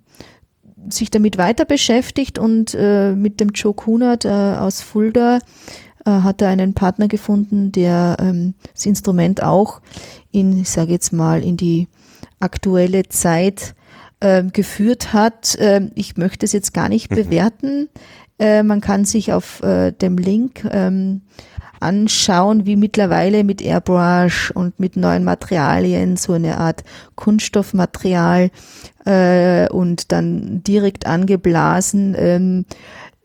sich 0.89 1.11
damit 1.11 1.37
weiter 1.37 1.65
beschäftigt 1.65 2.39
und 2.39 2.73
äh, 2.73 3.13
mit 3.13 3.39
dem 3.39 3.49
Joe 3.49 3.73
Kunert 3.73 4.25
äh, 4.25 4.29
aus 4.29 4.81
Fulda 4.81 5.39
äh, 6.05 6.11
hat 6.11 6.41
er 6.41 6.49
einen 6.49 6.73
Partner 6.73 7.07
gefunden, 7.07 7.71
der 7.71 8.17
ähm, 8.19 8.53
das 8.73 8.85
Instrument 8.85 9.43
auch 9.43 9.81
in, 10.31 10.61
ich 10.61 10.69
sage 10.69 10.91
jetzt 10.91 11.11
mal, 11.11 11.43
in 11.43 11.57
die 11.57 11.87
aktuelle 12.39 13.09
Zeit 13.09 13.75
ähm, 14.21 14.51
geführt 14.53 15.13
hat. 15.13 15.57
Ähm, 15.59 15.91
ich 15.95 16.17
möchte 16.17 16.45
es 16.45 16.53
jetzt 16.53 16.73
gar 16.73 16.89
nicht 16.89 17.09
bewerten. 17.09 17.89
Äh, 18.39 18.63
man 18.63 18.81
kann 18.81 19.05
sich 19.05 19.33
auf 19.33 19.61
äh, 19.63 19.91
dem 19.91 20.17
Link 20.17 20.67
ähm, 20.71 21.21
anschauen, 21.79 22.65
wie 22.65 22.75
mittlerweile 22.75 23.43
mit 23.43 23.61
Airbrush 23.61 24.51
und 24.51 24.79
mit 24.79 24.95
neuen 24.95 25.23
Materialien 25.23 26.17
so 26.17 26.33
eine 26.33 26.57
Art 26.57 26.83
Kunststoffmaterial 27.15 28.51
äh, 29.05 29.69
und 29.69 30.11
dann 30.11 30.63
direkt 30.63 31.05
angeblasen 31.05 32.15
ähm, 32.17 32.65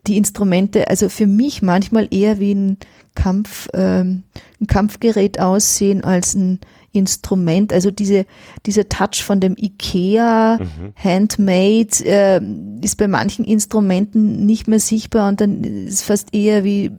die 0.07 0.17
Instrumente, 0.17 0.89
also 0.89 1.09
für 1.09 1.27
mich 1.27 1.61
manchmal 1.61 2.07
eher 2.11 2.39
wie 2.39 2.53
ein 2.53 2.77
Kampf, 3.15 3.69
ähm, 3.73 4.23
ein 4.59 4.67
Kampfgerät 4.67 5.39
aussehen 5.39 6.03
als 6.03 6.35
ein 6.35 6.59
Instrument. 6.93 7.73
Also 7.73 7.91
diese, 7.91 8.25
dieser 8.65 8.87
Touch 8.87 9.23
von 9.23 9.39
dem 9.39 9.55
IKEA 9.57 10.59
Handmade 10.95 12.05
äh, 12.05 12.39
ist 12.81 12.97
bei 12.97 13.07
manchen 13.07 13.43
Instrumenten 13.43 14.45
nicht 14.45 14.67
mehr 14.67 14.79
sichtbar 14.79 15.27
und 15.27 15.41
dann 15.41 15.63
ist 15.63 16.03
fast 16.03 16.33
eher 16.33 16.63
wie, 16.63 16.91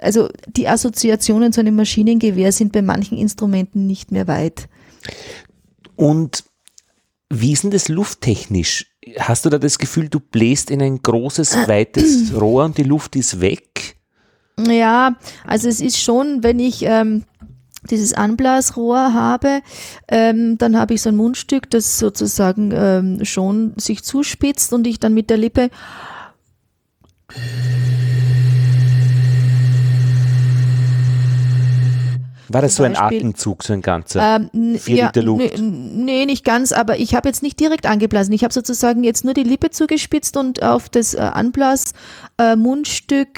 also 0.00 0.28
die 0.48 0.68
Assoziationen 0.68 1.52
zu 1.52 1.60
einem 1.60 1.76
Maschinengewehr 1.76 2.50
sind 2.50 2.72
bei 2.72 2.82
manchen 2.82 3.18
Instrumenten 3.18 3.86
nicht 3.86 4.10
mehr 4.10 4.26
weit. 4.26 4.68
Und 5.94 6.44
wie 7.28 7.52
ist 7.52 7.64
denn 7.64 7.70
das 7.70 7.88
lufttechnisch? 7.88 8.86
Hast 9.18 9.44
du 9.44 9.50
da 9.50 9.58
das 9.58 9.78
Gefühl, 9.78 10.08
du 10.08 10.20
bläst 10.20 10.70
in 10.70 10.82
ein 10.82 11.02
großes, 11.02 11.56
weites 11.68 12.32
Rohr 12.34 12.64
und 12.64 12.78
die 12.78 12.84
Luft 12.84 13.16
ist 13.16 13.40
weg? 13.40 13.96
Ja, 14.58 15.16
also 15.44 15.68
es 15.68 15.80
ist 15.80 15.98
schon, 15.98 16.42
wenn 16.42 16.58
ich 16.58 16.82
ähm, 16.82 17.24
dieses 17.90 18.14
Anblasrohr 18.14 19.12
habe, 19.14 19.60
ähm, 20.08 20.56
dann 20.58 20.78
habe 20.78 20.94
ich 20.94 21.02
so 21.02 21.08
ein 21.08 21.16
Mundstück, 21.16 21.70
das 21.70 21.98
sozusagen 21.98 22.70
ähm, 22.72 23.24
schon 23.24 23.74
sich 23.76 24.02
zuspitzt 24.02 24.72
und 24.72 24.86
ich 24.86 25.00
dann 25.00 25.14
mit 25.14 25.30
der 25.30 25.36
Lippe 25.38 25.70
War 32.52 32.62
das 32.62 32.76
so 32.76 32.82
ein 32.82 32.92
Beispiel- 32.92 33.18
Atemzug, 33.18 33.62
so 33.62 33.72
ein 33.72 33.80
ganzer? 33.82 34.40
Ähm, 34.52 34.78
Vier 34.78 35.06
Liter 35.06 35.22
Luft. 35.22 35.58
Nee, 35.58 36.26
nicht 36.26 36.44
ganz, 36.44 36.72
aber 36.72 36.98
ich 36.98 37.14
habe 37.14 37.28
jetzt 37.28 37.42
nicht 37.42 37.58
direkt 37.58 37.86
angeblasen. 37.86 38.32
Ich 38.32 38.44
habe 38.44 38.52
sozusagen 38.52 39.04
jetzt 39.04 39.24
nur 39.24 39.34
die 39.34 39.42
Lippe 39.42 39.70
zugespitzt 39.70 40.36
und 40.36 40.62
auf 40.62 40.88
das 40.88 41.14
äh, 41.14 41.18
Anblas 41.20 41.92
äh, 42.38 42.54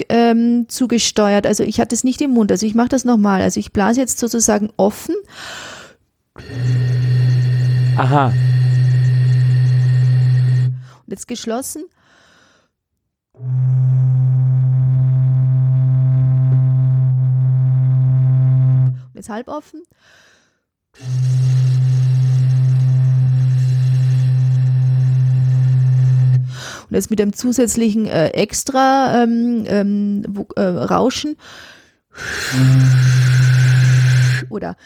ähm, 0.08 0.66
zugesteuert. 0.68 1.46
Also 1.46 1.62
ich 1.62 1.80
hatte 1.80 1.94
es 1.94 2.04
nicht 2.04 2.20
im 2.22 2.30
Mund. 2.32 2.50
Also 2.50 2.66
ich 2.66 2.74
mache 2.74 2.88
das 2.88 3.04
nochmal. 3.04 3.42
Also 3.42 3.60
ich 3.60 3.72
blase 3.72 4.00
jetzt 4.00 4.18
sozusagen 4.18 4.70
offen. 4.76 5.14
Aha, 7.96 8.32
Und 11.06 11.10
jetzt 11.10 11.28
geschlossen. 11.28 11.84
Jetzt 19.14 19.28
halb 19.28 19.48
offen. 19.48 19.82
Und 26.88 26.94
jetzt 26.94 27.10
mit 27.10 27.20
einem 27.20 27.32
zusätzlichen 27.32 28.06
äh, 28.06 28.28
Extra 28.28 29.22
ähm, 29.22 29.64
ähm, 29.66 30.46
äh, 30.56 30.60
Rauschen. 30.62 31.36
Oder 34.50 34.76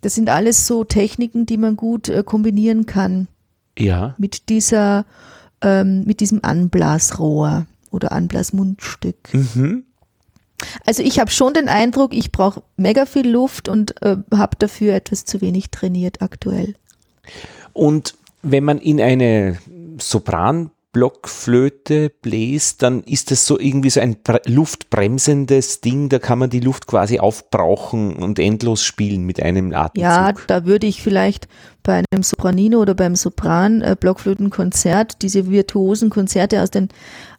das 0.00 0.14
sind 0.14 0.28
alles 0.28 0.66
so 0.66 0.84
Techniken, 0.84 1.46
die 1.46 1.56
man 1.56 1.76
gut 1.76 2.08
äh, 2.08 2.22
kombinieren 2.24 2.86
kann 2.86 3.28
ja. 3.78 4.14
mit 4.18 4.48
dieser, 4.48 5.06
ähm, 5.60 6.04
mit 6.04 6.20
diesem 6.20 6.40
Anblasrohr 6.42 7.66
oder 7.90 8.12
Anblasmundstück. 8.12 9.32
Mhm. 9.32 9.84
Also 10.86 11.02
ich 11.02 11.18
habe 11.18 11.30
schon 11.30 11.54
den 11.54 11.68
Eindruck, 11.68 12.14
ich 12.14 12.32
brauche 12.32 12.62
mega 12.76 13.06
viel 13.06 13.28
Luft 13.28 13.68
und 13.68 14.00
äh, 14.02 14.16
habe 14.34 14.56
dafür 14.58 14.94
etwas 14.94 15.24
zu 15.24 15.40
wenig 15.40 15.70
trainiert 15.70 16.22
aktuell. 16.22 16.74
Und 17.72 18.14
wenn 18.42 18.64
man 18.64 18.78
in 18.78 19.00
eine 19.00 19.58
Sopranblockflöte 19.98 22.12
bläst, 22.22 22.82
dann 22.82 23.02
ist 23.04 23.30
das 23.30 23.46
so 23.46 23.58
irgendwie 23.58 23.90
so 23.90 24.00
ein 24.00 24.16
bre- 24.16 24.48
luftbremsendes 24.48 25.80
Ding, 25.80 26.08
da 26.08 26.18
kann 26.18 26.38
man 26.38 26.50
die 26.50 26.60
Luft 26.60 26.86
quasi 26.86 27.18
aufbrauchen 27.18 28.16
und 28.16 28.38
endlos 28.38 28.84
spielen 28.84 29.24
mit 29.24 29.42
einem 29.42 29.72
Atemzug. 29.72 30.02
Ja, 30.02 30.32
da 30.46 30.66
würde 30.66 30.86
ich 30.86 31.02
vielleicht 31.02 31.48
bei 31.82 32.04
einem 32.10 32.22
Sopranino 32.22 32.80
oder 32.80 32.94
beim 32.94 33.16
Sopran 33.16 33.82
äh, 33.82 33.96
diese 35.20 35.50
virtuosen 35.50 36.10
Konzerte 36.10 36.62
aus 36.62 36.70
den 36.70 36.88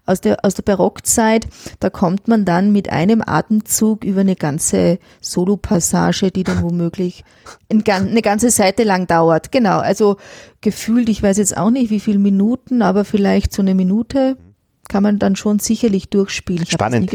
aus 0.06 0.22
der 0.22 0.44
aus 0.44 0.54
der 0.54 0.64
Barockzeit, 0.64 1.48
da 1.80 1.90
kommt 1.90 2.28
man 2.28 2.46
dann 2.46 2.72
mit 2.72 2.90
einem 2.90 3.22
Atemzug 3.26 4.04
über 4.04 4.22
eine 4.22 4.36
ganze 4.36 5.00
Solopassage, 5.22 6.32
die 6.32 6.44
dann 6.44 6.62
womöglich 6.62 7.24
eine 7.70 8.22
ganze 8.22 8.50
Seite 8.50 8.84
lang 8.84 9.08
dauert. 9.08 9.52
Genau, 9.52 9.80
also 9.80 10.18
gefühlt, 10.62 11.10
ich 11.10 11.22
weiß 11.22 11.38
jetzt 11.38 11.58
auch 11.58 11.70
nicht, 11.70 11.90
wie 11.90 12.00
viele 12.00 12.20
Minuten, 12.20 12.82
aber 12.82 13.06
vielleicht 13.06 13.54
so 13.54 13.62
eine 13.62 13.76
Minute 13.76 14.38
kann 14.88 15.04
man 15.04 15.20
dann 15.20 15.36
schon 15.36 15.60
sicherlich 15.60 16.10
durchspielen. 16.10 16.64
Ich 16.64 16.72
Spannend. 16.72 17.12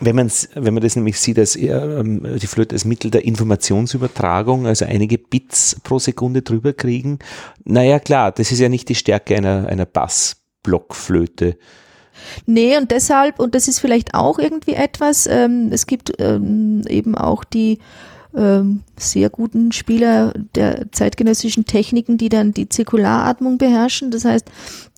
Wenn, 0.00 0.06
wenn, 0.06 0.16
man's, 0.16 0.48
wenn 0.54 0.74
man 0.74 0.82
das 0.82 0.96
nämlich 0.96 1.18
sieht, 1.18 1.38
eher, 1.56 1.98
ähm, 1.98 2.38
die 2.40 2.46
Flöte 2.46 2.74
als 2.74 2.84
Mittel 2.84 3.10
der 3.10 3.24
Informationsübertragung, 3.24 4.66
also 4.66 4.84
einige 4.84 5.18
Bits 5.18 5.80
pro 5.82 5.98
Sekunde 5.98 6.42
drüber 6.42 6.72
kriegen, 6.72 7.18
naja 7.64 7.98
klar, 7.98 8.32
das 8.32 8.52
ist 8.52 8.58
ja 8.58 8.68
nicht 8.68 8.88
die 8.88 8.94
Stärke 8.94 9.36
einer, 9.36 9.66
einer 9.66 9.86
Bassblockflöte. 9.86 11.56
Nee, 12.46 12.76
und 12.76 12.90
deshalb, 12.90 13.38
und 13.38 13.54
das 13.54 13.68
ist 13.68 13.78
vielleicht 13.78 14.14
auch 14.14 14.38
irgendwie 14.38 14.74
etwas, 14.74 15.26
ähm, 15.26 15.68
es 15.70 15.86
gibt 15.86 16.12
ähm, 16.18 16.82
eben 16.88 17.14
auch 17.14 17.44
die 17.44 17.78
ähm, 18.36 18.82
sehr 18.96 19.28
guten 19.28 19.72
Spieler 19.72 20.32
der 20.54 20.92
zeitgenössischen 20.92 21.64
Techniken, 21.64 22.16
die 22.16 22.28
dann 22.28 22.52
die 22.52 22.68
Zirkularatmung 22.68 23.58
beherrschen. 23.58 24.10
Das 24.10 24.24
heißt, 24.24 24.46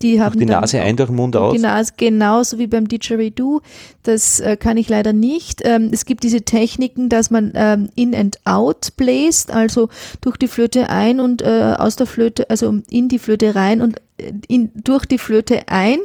die 0.01 0.21
haben 0.21 0.39
Die 0.39 0.45
dann 0.45 0.61
Nase 0.61 0.81
ein, 0.81 0.95
durch 0.97 1.09
den 1.09 1.15
Mund 1.15 1.33
die 1.33 1.39
aus. 1.39 1.59
Nase, 1.59 1.93
genauso 1.97 2.59
wie 2.59 2.67
beim 2.67 2.87
Didgeridoo. 2.87 3.61
Das 4.03 4.39
äh, 4.39 4.55
kann 4.55 4.77
ich 4.77 4.87
leider 4.89 5.13
nicht. 5.13 5.61
Ähm, 5.63 5.89
es 5.91 6.05
gibt 6.05 6.23
diese 6.23 6.41
Techniken, 6.41 7.09
dass 7.09 7.31
man 7.31 7.53
ähm, 7.55 7.89
in 7.95 8.13
and 8.13 8.37
out 8.45 8.89
bläst, 8.97 9.51
also 9.51 9.89
durch 10.21 10.37
die 10.37 10.47
Flöte 10.47 10.89
ein 10.89 11.19
und 11.19 11.41
äh, 11.41 11.75
aus 11.77 11.95
der 11.95 12.05
Flöte, 12.05 12.49
also 12.49 12.81
in 12.89 13.09
die 13.09 13.19
Flöte 13.19 13.55
rein 13.55 13.81
und 13.81 13.99
äh, 14.17 14.31
in, 14.47 14.71
durch 14.75 15.05
die 15.05 15.17
Flöte 15.17 15.61
ein. 15.67 15.97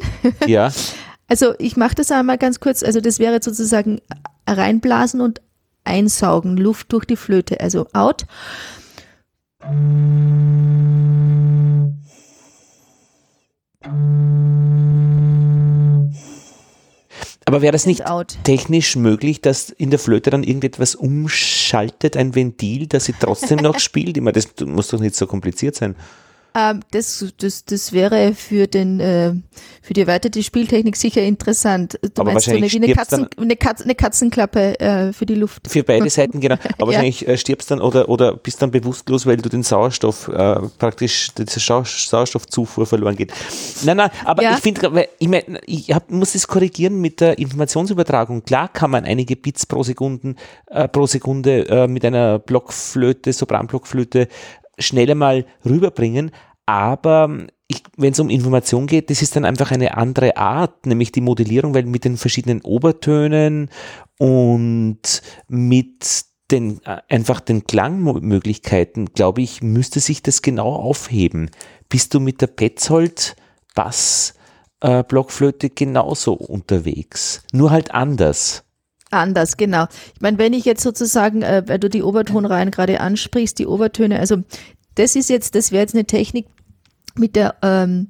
Ja, 0.47 0.73
Also 1.29 1.55
ich 1.59 1.77
mache 1.77 1.95
das 1.95 2.11
einmal 2.11 2.39
ganz 2.39 2.59
kurz. 2.59 2.83
Also 2.83 3.01
das 3.01 3.19
wäre 3.19 3.41
sozusagen 3.43 4.01
reinblasen 4.49 5.21
und 5.21 5.41
einsaugen, 5.85 6.57
Luft 6.57 6.93
durch 6.93 7.05
die 7.05 7.17
Flöte, 7.17 7.61
also 7.61 7.87
out. 7.93 8.27
aber 17.49 17.63
wäre 17.63 17.73
das 17.73 17.87
nicht 17.87 18.05
technisch 18.45 18.95
möglich, 18.95 19.41
dass 19.41 19.71
in 19.71 19.89
der 19.89 19.99
Flöte 19.99 20.29
dann 20.29 20.43
irgendetwas 20.43 20.95
umschaltet, 20.95 22.15
ein 22.15 22.35
Ventil, 22.35 22.87
dass 22.87 23.07
sie 23.07 23.15
trotzdem 23.19 23.61
noch 23.61 23.79
spielt? 23.81 24.19
Ich 24.19 24.23
meine, 24.23 24.35
das 24.35 24.49
muss 24.67 24.89
doch 24.89 25.01
nicht 25.01 25.17
so 25.17 25.27
kompliziert 25.27 25.75
sein. 25.75 25.97
Ähm, 26.59 26.81
das, 26.91 27.25
das, 27.39 27.65
das 27.65 27.93
wäre 27.93 28.35
für 28.35 28.67
den 28.67 29.01
äh, 29.01 29.35
für 29.83 29.95
die 29.95 30.01
erweiterte 30.01 30.43
Spieltechnik 30.43 30.97
sicher 30.97 31.23
interessant. 31.23 31.99
Du 32.03 32.23
Aber 32.23 32.33
meinst 32.33 32.47
so 32.47 32.51
eine, 32.53 32.63
wahrscheinlich 32.63 32.73
wie 32.73 32.77
eine, 32.77 32.85
stirbt's 32.87 33.11
Katzen, 33.11 33.29
eine, 33.39 33.57
Katz, 33.57 33.83
eine 33.83 33.95
Katzenklappe 33.95 34.81
äh, 34.81 35.13
für 35.13 35.25
die 35.27 35.35
Luft. 35.35 35.69
Für 35.71 35.83
beide 35.85 36.11
Seiten, 36.11 36.41
genau. 36.41 36.57
Aber 36.79 36.93
Ja. 36.93 36.99
wahrscheinlich 36.99 37.27
äh, 37.27 37.37
stirbst 37.37 37.71
dann 37.71 37.81
oder, 37.81 38.09
oder 38.09 38.37
bist 38.37 38.61
dann 38.61 38.71
bewusstlos, 38.71 39.25
weil 39.27 39.37
du 39.37 39.49
den 39.49 39.63
Sauerstoff, 39.63 40.29
äh, 40.29 40.57
praktisch, 40.79 41.31
diese 41.37 41.61
Sau 41.61 41.85
Sauerstoffzufuhr 41.85 42.87
verloren 42.87 43.17
geht. 43.17 43.33
Nein, 43.85 43.97
nein, 43.99 44.11
aber 44.25 44.43
Ja. 44.43 44.55
ich 44.55 44.61
finde, 44.61 45.09
ich 45.19 45.29
mein, 45.29 45.59
ich 45.67 45.93
hab, 45.93 46.11
muss 46.11 46.33
das 46.33 46.47
korrigieren 46.47 47.01
mit 47.01 47.21
der 47.21 47.39
Informationsübertragung. 47.39 48.45
Klar 48.45 48.69
kann 48.69 48.91
man 48.91 49.05
einige 49.05 49.37
Bits 49.37 49.65
pro 49.67 49.83
Sekunde, 49.83 50.35
äh, 50.67 50.89
pro 50.89 51.07
Sekunde 51.07 51.69
äh, 51.69 51.87
mit 51.87 52.05
einer 52.05 52.39
Blockflöte, 52.39 53.33
Sopranblockflöte 53.33 54.29
schneller 54.79 55.15
mal 55.15 55.45
rüberbringen, 55.65 56.31
aber 56.69 57.47
wenn 57.97 58.13
es 58.13 58.21
um 58.21 58.29
Information 58.29 58.87
geht, 58.87 59.09
das 59.09 59.23
ist 59.23 59.35
dann 59.35 59.47
einfach 59.47 59.71
eine 59.71 59.97
andere 59.97 60.37
Art, 60.37 60.85
nämlich 60.85 61.13
die 61.13 61.23
Modellierung, 61.23 61.73
weil 61.73 61.85
mit 61.85 62.05
den 62.05 62.19
verschiedenen 62.19 62.61
Obertönen 62.61 63.71
und 64.19 65.23
mit 65.49 66.27
den 66.51 66.83
äh, 66.85 66.99
einfach 67.09 67.41
den 67.41 67.65
Klangmöglichkeiten, 67.65 69.15
glaube 69.15 69.41
ich, 69.41 69.63
müsste 69.63 70.01
sich 70.01 70.23
das 70.23 70.43
genau 70.43 70.75
aufheben. 70.75 71.51
Bist 71.89 72.13
du 72.13 72.21
mit 72.21 72.43
der 72.43 72.49
Petzold 72.49 73.35
Bass 73.75 74.35
äh, 74.83 75.03
Blockflöte 75.03 75.71
genauso 75.71 76.35
unterwegs, 76.35 77.45
nur 77.51 77.71
halt 77.71 77.95
anders. 77.95 78.65
Anders, 79.11 79.57
genau. 79.57 79.87
Ich 80.15 80.21
meine, 80.21 80.37
wenn 80.37 80.53
ich 80.53 80.67
jetzt 80.67 80.83
sozusagen, 80.83 81.41
äh, 81.41 81.63
weil 81.67 81.79
du 81.79 81.89
die 81.89 82.03
Obertonreihen 82.03 82.71
gerade 82.71 83.01
ansprichst, 83.01 83.59
die 83.59 83.67
Obertöne, 83.67 84.19
also 84.19 84.43
das 84.97 85.17
ist 85.17 85.31
jetzt, 85.31 85.55
das 85.55 85.73
wäre 85.73 85.81
jetzt 85.81 85.95
eine 85.95 86.05
Technik 86.05 86.47
mit 87.19 87.37
der 87.37 87.57
ähm, 87.63 88.09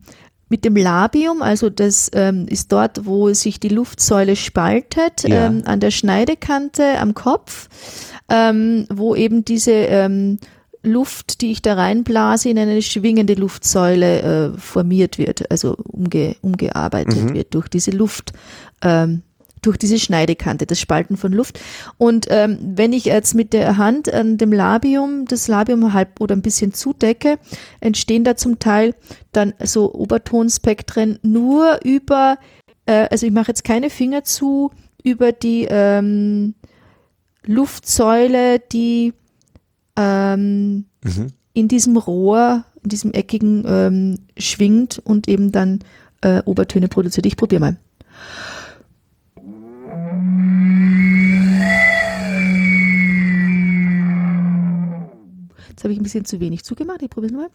mit 0.50 0.64
dem 0.64 0.76
Labium, 0.76 1.42
also 1.42 1.68
das 1.68 2.10
ähm, 2.14 2.46
ist 2.48 2.72
dort, 2.72 3.04
wo 3.04 3.34
sich 3.34 3.60
die 3.60 3.68
Luftsäule 3.68 4.34
spaltet, 4.34 5.24
Ja. 5.28 5.46
ähm, 5.48 5.62
an 5.66 5.78
der 5.78 5.90
Schneidekante 5.90 6.98
am 6.98 7.12
Kopf, 7.12 7.68
ähm, 8.30 8.86
wo 8.88 9.14
eben 9.14 9.44
diese 9.44 9.72
ähm, 9.72 10.38
Luft, 10.82 11.42
die 11.42 11.50
ich 11.50 11.60
da 11.60 11.74
reinblase, 11.74 12.48
in 12.48 12.58
eine 12.58 12.80
schwingende 12.80 13.34
Luftsäule 13.34 14.22
äh, 14.54 14.58
formiert 14.58 15.18
wird, 15.18 15.50
also 15.50 15.76
umge 15.84 16.36
umgearbeitet 16.40 17.24
Mhm. 17.24 17.34
wird 17.34 17.52
durch 17.54 17.68
diese 17.68 17.90
Luft, 17.90 18.32
ähm, 18.80 19.22
durch 19.62 19.76
diese 19.76 19.98
Schneidekante, 19.98 20.66
das 20.66 20.80
Spalten 20.80 21.16
von 21.16 21.32
Luft. 21.32 21.60
Und 21.96 22.26
ähm, 22.30 22.58
wenn 22.62 22.92
ich 22.92 23.04
jetzt 23.06 23.34
mit 23.34 23.52
der 23.52 23.76
Hand 23.76 24.12
an 24.12 24.38
dem 24.38 24.52
Labium, 24.52 25.24
das 25.26 25.48
Labium 25.48 25.92
halb 25.92 26.20
oder 26.20 26.34
ein 26.36 26.42
bisschen 26.42 26.72
zudecke, 26.74 27.38
entstehen 27.80 28.24
da 28.24 28.36
zum 28.36 28.58
Teil 28.58 28.94
dann 29.32 29.54
so 29.62 29.92
Obertonspektren 29.94 31.18
nur 31.22 31.80
über, 31.84 32.38
äh, 32.86 33.08
also 33.10 33.26
ich 33.26 33.32
mache 33.32 33.48
jetzt 33.48 33.64
keine 33.64 33.90
Finger 33.90 34.24
zu, 34.24 34.70
über 35.02 35.32
die 35.32 35.66
ähm, 35.70 36.54
Luftsäule, 37.44 38.58
die 38.60 39.14
ähm, 39.96 40.84
Mhm. 41.04 41.28
in 41.52 41.68
diesem 41.68 41.96
Rohr, 41.96 42.64
in 42.82 42.88
diesem 42.88 43.12
eckigen 43.12 43.64
ähm, 43.66 44.18
schwingt 44.36 44.98
und 44.98 45.28
eben 45.28 45.52
dann 45.52 45.80
äh, 46.20 46.42
Obertöne 46.44 46.88
produziert. 46.88 47.26
Ich 47.26 47.36
probiere 47.36 47.60
mal. 47.60 47.76
Jetzt 55.78 55.84
habe 55.84 55.92
ich 55.92 56.00
ein 56.00 56.02
bisschen 56.02 56.24
zu 56.24 56.40
wenig 56.40 56.64
zugemacht. 56.64 57.02
Ich 57.02 57.08
probiere 57.08 57.32
es 57.32 57.38
mal. 57.38 57.50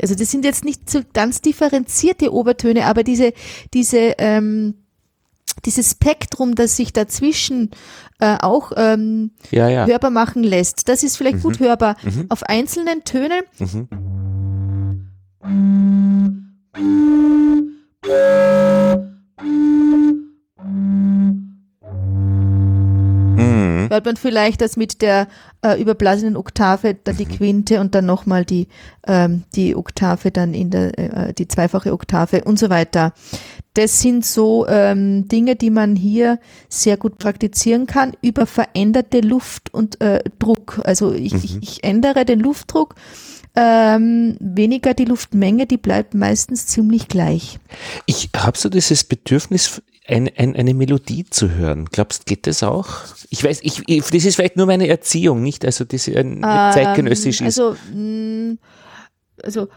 Also 0.00 0.14
das 0.14 0.30
sind 0.30 0.44
jetzt 0.44 0.64
nicht 0.64 0.90
so 0.90 1.00
ganz 1.12 1.40
differenzierte 1.40 2.32
Obertöne, 2.32 2.86
aber 2.86 3.02
diese, 3.02 3.32
diese, 3.72 4.14
ähm, 4.18 4.74
dieses 5.64 5.92
Spektrum, 5.92 6.54
das 6.54 6.76
sich 6.76 6.92
dazwischen 6.92 7.70
äh, 8.20 8.36
auch 8.40 8.72
ähm, 8.76 9.30
Ja, 9.50 9.68
ja. 9.68 9.86
hörbar 9.86 10.10
machen 10.10 10.42
lässt, 10.42 10.88
das 10.88 11.02
ist 11.02 11.16
vielleicht 11.16 11.42
gut 11.42 11.60
hörbar. 11.60 11.96
Mhm. 12.02 12.26
Auf 12.28 12.42
einzelnen 12.42 13.04
Tönen 13.04 13.42
Mhm. 13.58 13.88
Mhm. 23.96 24.04
hört 24.04 24.04
man 24.06 24.16
vielleicht 24.16 24.60
das 24.60 24.76
mit 24.76 25.02
der 25.02 25.28
äh, 25.62 25.80
überblasenen 25.80 26.36
Oktave, 26.36 26.94
dann 26.94 27.16
die 27.16 27.26
Quinte 27.26 27.80
und 27.80 27.94
dann 27.94 28.06
nochmal 28.06 28.44
die, 28.44 28.68
ähm, 29.06 29.44
die 29.54 29.74
Oktave, 29.74 30.30
dann 30.30 30.54
in 30.54 30.70
der, 30.70 30.98
äh, 30.98 31.34
die 31.34 31.48
zweifache 31.48 31.92
Oktave 31.92 32.44
und 32.44 32.58
so 32.58 32.70
weiter. 32.70 33.12
Das 33.74 34.00
sind 34.00 34.24
so 34.24 34.66
ähm, 34.68 35.28
Dinge, 35.28 35.56
die 35.56 35.70
man 35.70 35.96
hier 35.96 36.38
sehr 36.68 36.96
gut 36.96 37.18
praktizieren 37.18 37.86
kann 37.86 38.12
über 38.22 38.46
veränderte 38.46 39.20
Luft 39.20 39.72
und 39.74 40.00
äh, 40.00 40.22
Druck. 40.38 40.80
Also 40.84 41.12
ich, 41.12 41.34
ich, 41.34 41.58
ich 41.60 41.84
ändere 41.84 42.24
den 42.24 42.40
Luftdruck, 42.40 42.94
ähm, 43.54 44.36
weniger 44.38 44.94
die 44.94 45.06
Luftmenge, 45.06 45.66
die 45.66 45.78
bleibt 45.78 46.14
meistens 46.14 46.66
ziemlich 46.66 47.08
gleich. 47.08 47.58
Ich 48.04 48.30
habe 48.36 48.56
so 48.56 48.68
dieses 48.68 49.04
Bedürfnis, 49.04 49.82
ein, 50.08 50.30
ein, 50.36 50.54
eine 50.56 50.74
Melodie 50.74 51.24
zu 51.24 51.50
hören. 51.50 51.86
Glaubst, 51.86 52.26
geht 52.26 52.46
das 52.46 52.62
auch? 52.62 52.88
Ich 53.30 53.42
weiß, 53.42 53.60
ich, 53.62 53.82
ich, 53.86 54.02
das 54.04 54.24
ist 54.24 54.36
vielleicht 54.36 54.56
nur 54.56 54.66
meine 54.66 54.88
Erziehung, 54.88 55.42
nicht? 55.42 55.64
Also 55.64 55.84
das 55.84 56.06
äh, 56.08 56.22
nicht 56.22 56.42
zeitgenössisch 56.42 57.40
ähm, 57.40 57.46
ist. 57.48 57.58
Also, 57.58 57.76
mh, 57.92 58.56
also 59.42 59.68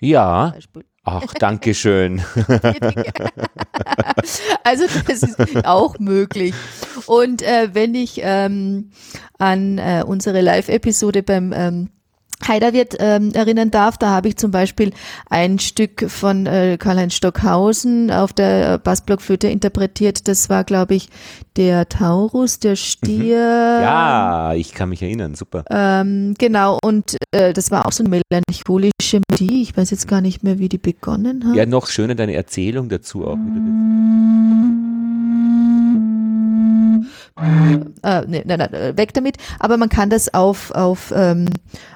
Ja. 0.00 0.50
Beispiel. 0.50 0.84
Ach, 1.08 1.22
danke 1.38 1.72
schön. 1.72 2.22
Also 4.64 4.84
das 5.06 5.22
ist 5.22 5.64
auch 5.64 6.00
möglich. 6.00 6.52
Und 7.06 7.42
äh, 7.42 7.68
wenn 7.74 7.94
ich 7.94 8.20
ähm, 8.22 8.90
an 9.38 9.78
äh, 9.78 10.02
unsere 10.04 10.40
Live-Episode 10.40 11.22
beim 11.22 11.52
ähm, 11.54 11.90
Heiderwirt 12.46 12.96
ähm, 12.98 13.32
erinnern 13.32 13.70
darf, 13.70 13.96
da 13.96 14.10
habe 14.10 14.28
ich 14.28 14.36
zum 14.36 14.50
Beispiel 14.50 14.92
ein 15.30 15.58
Stück 15.58 16.10
von 16.10 16.46
äh, 16.46 16.76
Karl-Heinz 16.78 17.14
Stockhausen 17.14 18.10
auf 18.10 18.32
der 18.32 18.78
Bassblockflöte 18.78 19.48
interpretiert. 19.48 20.28
Das 20.28 20.48
war, 20.48 20.64
glaube 20.64 20.94
ich, 20.94 21.08
der 21.56 21.88
Taurus, 21.88 22.58
der 22.58 22.76
Stier. 22.76 23.38
Ja, 23.38 24.54
ich 24.54 24.74
kann 24.74 24.90
mich 24.90 25.02
erinnern. 25.02 25.34
Super. 25.34 25.64
Ähm, 25.70 26.34
genau, 26.38 26.78
und 26.82 27.16
äh, 27.32 27.52
das 27.52 27.70
war 27.70 27.86
auch 27.86 27.92
so 27.92 28.04
eine 28.04 28.20
melancholische 28.30 29.20
Melodie. 29.30 29.62
Ich 29.62 29.76
weiß 29.76 29.90
jetzt 29.90 30.06
gar 30.06 30.20
nicht 30.20 30.42
mehr, 30.42 30.58
wie 30.58 30.68
die 30.68 30.78
begonnen 30.78 31.48
hat. 31.48 31.56
Ja, 31.56 31.66
noch 31.66 31.86
schöner 31.86 32.14
deine 32.14 32.34
Erzählung 32.34 32.88
dazu 32.88 33.26
auch. 33.26 33.36
Wie 33.36 33.54
du 33.54 34.65
äh, 37.38 38.22
nee, 38.26 38.42
nein, 38.46 38.58
nein, 38.58 38.72
äh, 38.72 38.96
weg 38.96 39.12
damit. 39.12 39.36
Aber 39.58 39.76
man 39.76 39.88
kann 39.88 40.08
das 40.08 40.32
auf, 40.32 40.70
auf, 40.70 41.12
ähm, 41.14 41.48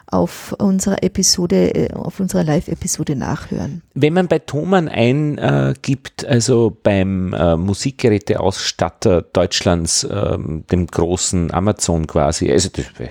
auf 0.07 0.55
unserer 0.59 1.03
Episode, 1.03 1.75
äh, 1.75 1.93
auf 1.95 2.21
unserer 2.21 2.45
Live-Episode 2.45 3.17
nachhören. 3.17 3.83
Wenn 3.95 4.13
man 4.13 4.29
bei 4.29 4.39
Thomann 4.39 4.89
eingibt, 4.89 6.27
also 6.27 6.77
beim 6.83 7.33
äh, 7.33 7.57
Musikgeräteausstatter 7.57 9.23
Deutschlands, 9.23 10.07
ähm, 10.11 10.65
dem 10.71 10.87
großen 10.87 11.53
Amazon 11.55 12.07
quasi, 12.07 12.53
also 12.53 12.69
das, 12.69 12.87
äh, 12.99 13.09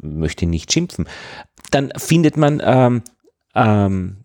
möchte 0.00 0.46
ich 0.46 0.50
nicht 0.50 0.72
schimpfen, 0.72 1.06
dann 1.70 1.92
findet 1.96 2.38
man, 2.38 2.62
ähm, 2.64 3.02
ähm, 3.54 4.16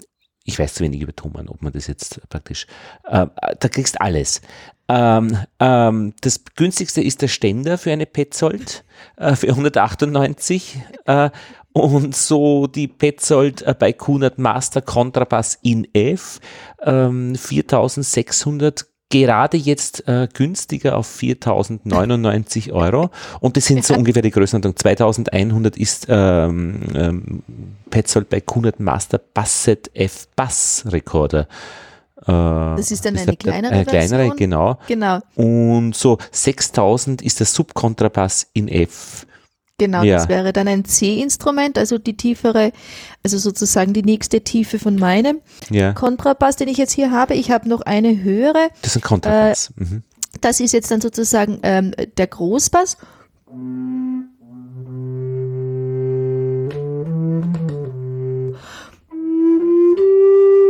ich 0.46 0.58
weiß 0.58 0.76
zu 0.76 0.84
wenig 0.84 1.02
über 1.02 1.16
Thomann, 1.16 1.50
ob 1.50 1.62
man 1.62 1.74
das 1.74 1.88
jetzt 1.88 2.22
praktisch, 2.30 2.68
äh, 3.04 3.28
da 3.60 3.68
kriegst 3.68 4.00
alles. 4.00 4.42
Ähm, 4.88 5.38
ähm, 5.60 6.14
das 6.22 6.42
günstigste 6.56 7.02
ist 7.02 7.22
der 7.22 7.28
Ständer 7.28 7.78
für 7.78 7.92
eine 7.92 8.06
Petzold 8.06 8.84
äh, 9.18 9.36
für 9.36 9.50
198 9.50 10.78
äh, 11.06 11.30
und 11.74 12.16
so 12.16 12.68
die 12.68 12.88
Petzold 12.88 13.64
äh, 13.64 13.74
bei 13.78 13.94
Kunert 13.94 14.38
Master 14.38 14.82
Kontrabass 14.82 15.58
in 15.64 15.88
F 15.94 16.40
ähm, 16.84 17.36
4600 17.36 18.86
gerade 19.10 19.58
jetzt 19.58 20.08
äh, 20.08 20.28
günstiger 20.32 20.98
auf 20.98 21.08
4099 21.08 22.72
Euro 22.72 23.10
und 23.40 23.58
das 23.58 23.66
sind 23.66 23.86
so 23.86 23.96
ungefähr 23.96 24.22
die 24.22 24.32
Größenordnung. 24.32 24.76
2100 24.76 25.78
ist 25.78 26.08
ähm, 26.10 26.82
ähm, 26.94 27.44
Petzold 27.90 28.30
bei 28.30 28.42
Kunert 28.42 28.80
Master 28.80 29.18
Basset 29.18 29.90
F 29.94 30.28
Bass 30.36 30.86
Recorder. 30.88 31.48
Äh, 32.22 32.26
Das 32.28 32.92
ist 32.92 33.06
dann 33.06 33.18
eine 33.18 33.36
kleinere 33.36 33.74
eine 33.74 33.86
kleinere, 33.86 34.20
Version? 34.20 34.38
genau. 34.38 34.80
Genau, 34.88 35.20
Und 35.36 35.96
so 35.96 36.18
6000 36.32 37.22
ist 37.22 37.40
der 37.40 37.46
Subkontrabass 37.48 38.48
in 38.54 38.68
F. 38.70 39.26
genau. 39.78 40.02
Ja. 40.04 40.18
Das 40.18 40.30
wäre 40.30 40.54
dann 40.54 40.68
ein 40.70 40.86
C-Instrument, 40.86 41.78
also 41.78 41.98
die 41.98 42.16
tiefere, 42.16 42.72
also 43.24 43.38
sozusagen 43.38 43.92
die 43.94 44.04
nächste 44.04 44.42
Tiefe 44.42 44.80
von 44.80 44.96
meinem 44.96 45.42
Ja, 45.70 45.92
Kontrabass, 45.94 46.56
den 46.56 46.70
ich 46.70 46.78
jetzt 46.78 46.94
hier 46.94 47.12
habe. 47.12 47.34
Ich 47.36 47.52
habe 47.52 47.68
noch 47.68 47.82
eine 47.82 48.24
höhere. 48.24 48.70
das 48.82 48.96
ist 48.96 48.98
ein 48.98 49.08
Kontrabass. 49.08 49.74
Äh, 49.78 49.84
mhm. 49.84 50.04
Das 50.42 50.60
ist 50.60 50.72
jetzt 50.74 50.92
dann 50.92 51.02
sozusagen 51.02 51.60
ähm, 51.64 51.94
der 52.18 52.28
Großbass. 52.28 52.98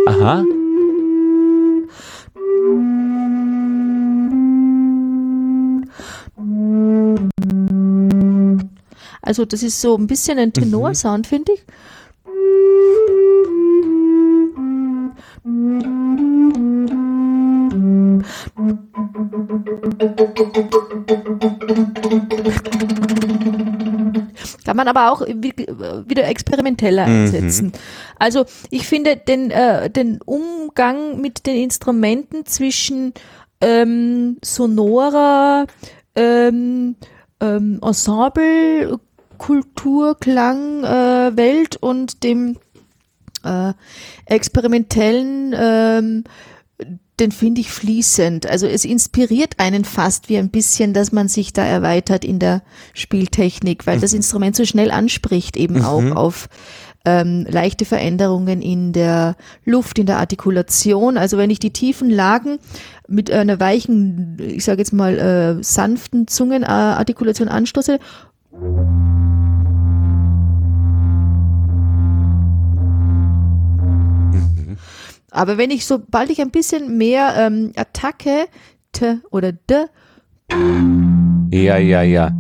Aha. 0.08 0.43
Also 9.21 9.43
das 9.43 9.63
ist 9.63 9.82
so 9.82 9.97
ein 9.97 10.08
bisschen 10.08 10.38
ein 10.38 10.54
Tenorsound, 10.54 11.28
finde 11.28 11.54
ich. 11.54 11.63
Kann 24.76 24.86
man 24.88 24.96
aber 24.98 25.10
auch 25.14 25.22
wie- 25.26 25.54
wieder 26.06 26.28
experimenteller 26.28 27.06
einsetzen. 27.06 27.72
Also 28.20 28.44
ich 28.72 28.86
finde 28.86 29.16
den, 29.16 29.50
äh, 29.50 29.90
den 29.90 30.20
Umgang 30.26 31.22
mit 31.22 31.46
den 31.46 31.56
Instrumenten 31.56 32.46
zwischen 32.46 33.14
ähm, 33.62 34.36
sonorer 34.44 35.66
ähm, 36.16 36.96
ähm, 37.40 37.80
Ensemble, 37.82 39.00
Kultur, 39.38 40.18
Klang, 40.20 40.84
äh, 40.84 41.38
Welt 41.38 41.78
und 41.78 42.23
dem 42.26 42.58
äh, 43.46 43.71
experimentellen, 44.26 45.56
ähm, 45.58 46.23
den 47.20 47.32
finde 47.32 47.62
ich 47.62 47.72
fließend. 47.72 48.46
Also 48.48 48.68
es 48.68 48.86
inspiriert 48.86 49.56
einen 49.58 49.86
fast 49.86 50.30
wie 50.30 50.38
ein 50.38 50.50
bisschen, 50.50 50.94
dass 50.94 51.12
man 51.12 51.28
sich 51.28 51.54
da 51.54 51.63
erweitert 51.63 52.26
in 52.26 52.40
der 52.40 52.62
Spieltechnik, 52.94 53.88
weil 53.88 54.00
das 54.00 54.13
Instrument 54.13 54.56
so 54.56 54.66
schnell 54.66 54.92
anspricht 54.92 55.56
eben 55.56 55.82
auch 55.84 56.04
auf 56.16 56.50
ähm, 57.06 57.46
leichte 57.50 57.86
Veränderungen 57.86 58.62
in 58.62 58.92
der 58.92 59.36
Luft, 59.63 60.00
in 60.00 60.08
der 60.08 60.18
Artikulation. 60.18 61.18
Also 61.18 61.38
wenn 61.38 61.50
ich 61.50 61.60
die 61.60 61.72
tiefen 61.72 62.10
Lagen 62.10 62.58
mit 63.08 63.32
einer 63.32 63.60
weichen, 63.60 64.38
ich 64.40 64.66
sage 64.66 64.80
jetzt 64.80 64.92
mal 64.92 65.18
äh, 65.18 65.63
sanften 65.63 66.28
Zungenartikulation 66.28 67.48
anstoße, 67.48 68.00
Aber 75.36 75.58
wenn 75.58 75.69
ich, 75.69 75.86
sobald 75.86 76.29
ich 76.29 76.40
ein 76.40 76.50
bisschen 76.50 76.98
mehr 76.98 77.36
ähm, 77.38 77.73
Attacke, 77.75 78.48
T 78.94 79.17
oder 79.31 79.52
D, 79.52 79.86
Ja, 81.52 81.77
ja, 81.77 82.02
ja. 82.04 82.31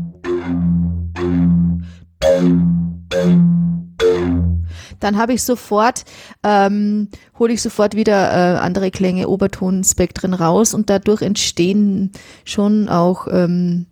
dann 5.01 5.17
habe 5.17 5.33
ich 5.33 5.43
sofort, 5.43 6.05
ähm, 6.43 7.09
hole 7.37 7.51
ich 7.51 7.61
sofort 7.61 7.95
wieder 7.95 8.31
äh, 8.31 8.57
andere 8.59 8.91
Klänge, 8.91 9.27
Obertonspektren 9.27 10.33
raus 10.33 10.73
und 10.73 10.89
dadurch 10.89 11.21
entstehen 11.21 12.13
schon 12.45 12.87
auch 12.87 13.27
ähm, 13.29 13.87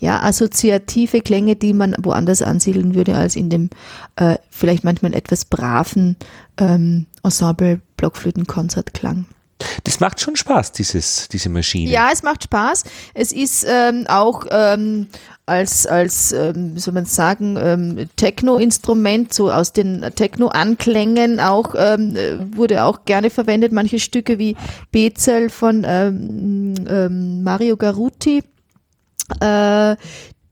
ja, 0.00 0.20
assoziative 0.22 1.20
Klänge, 1.20 1.54
die 1.56 1.74
man 1.74 1.94
woanders 2.00 2.42
ansiedeln 2.42 2.94
würde 2.94 3.14
als 3.14 3.36
in 3.36 3.50
dem 3.50 3.68
äh, 4.16 4.38
vielleicht 4.50 4.82
manchmal 4.82 5.14
etwas 5.14 5.44
braven 5.44 6.16
ähm, 6.56 7.06
Ensemble-Blockflöten-Konzertklang. 7.22 9.26
Das 9.84 10.00
macht 10.00 10.20
schon 10.20 10.36
Spaß, 10.36 10.72
dieses, 10.72 11.28
diese 11.28 11.50
Maschine. 11.50 11.90
Ja, 11.90 12.08
es 12.10 12.22
macht 12.22 12.44
Spaß. 12.44 12.84
Es 13.12 13.30
ist 13.30 13.66
ähm, 13.68 14.06
auch 14.08 14.46
ähm, 14.50 15.08
als, 15.44 15.86
als 15.86 16.32
ähm, 16.32 16.74
wie 16.74 16.80
soll 16.80 16.94
man 16.94 17.04
sagen, 17.04 17.58
ähm, 17.60 18.08
Techno-Instrument, 18.16 19.34
so 19.34 19.50
aus 19.50 19.74
den 19.74 20.00
Techno-Anklängen 20.14 21.40
auch, 21.40 21.74
ähm, 21.76 22.16
äh, 22.16 22.38
wurde 22.56 22.84
auch 22.84 23.04
gerne 23.04 23.28
verwendet. 23.28 23.72
Manche 23.72 24.00
Stücke 24.00 24.38
wie 24.38 24.56
Bezel 24.92 25.50
von 25.50 25.84
ähm, 25.86 26.74
ähm, 26.88 27.42
Mario 27.42 27.76
Garuti. 27.76 28.42
Äh, 29.40 29.96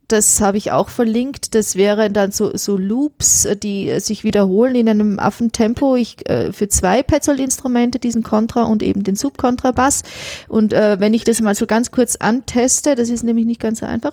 das 0.08 0.40
habe 0.40 0.56
ich 0.56 0.72
auch 0.72 0.88
verlinkt. 0.88 1.54
Das 1.54 1.76
wären 1.76 2.14
dann 2.14 2.32
so, 2.32 2.56
so 2.56 2.78
Loops, 2.78 3.44
äh, 3.44 3.56
die 3.56 3.90
äh, 3.90 4.00
sich 4.00 4.24
wiederholen 4.24 4.74
in 4.74 4.88
einem 4.88 5.18
Affentempo. 5.18 5.96
Ich 5.96 6.28
äh, 6.28 6.52
für 6.52 6.68
zwei 6.68 7.02
Petzold-Instrumente, 7.02 7.98
diesen 7.98 8.22
Kontra 8.22 8.64
und 8.64 8.82
eben 8.82 9.04
den 9.04 9.16
Subkontrabass. 9.16 10.02
Und 10.48 10.72
äh, 10.72 10.98
wenn 10.98 11.12
ich 11.12 11.24
das 11.24 11.42
mal 11.42 11.54
so 11.54 11.66
ganz 11.66 11.90
kurz 11.90 12.16
anteste, 12.16 12.94
das 12.94 13.10
ist 13.10 13.22
nämlich 13.22 13.44
nicht 13.44 13.60
ganz 13.60 13.80
so 13.80 13.86
einfach. 13.86 14.12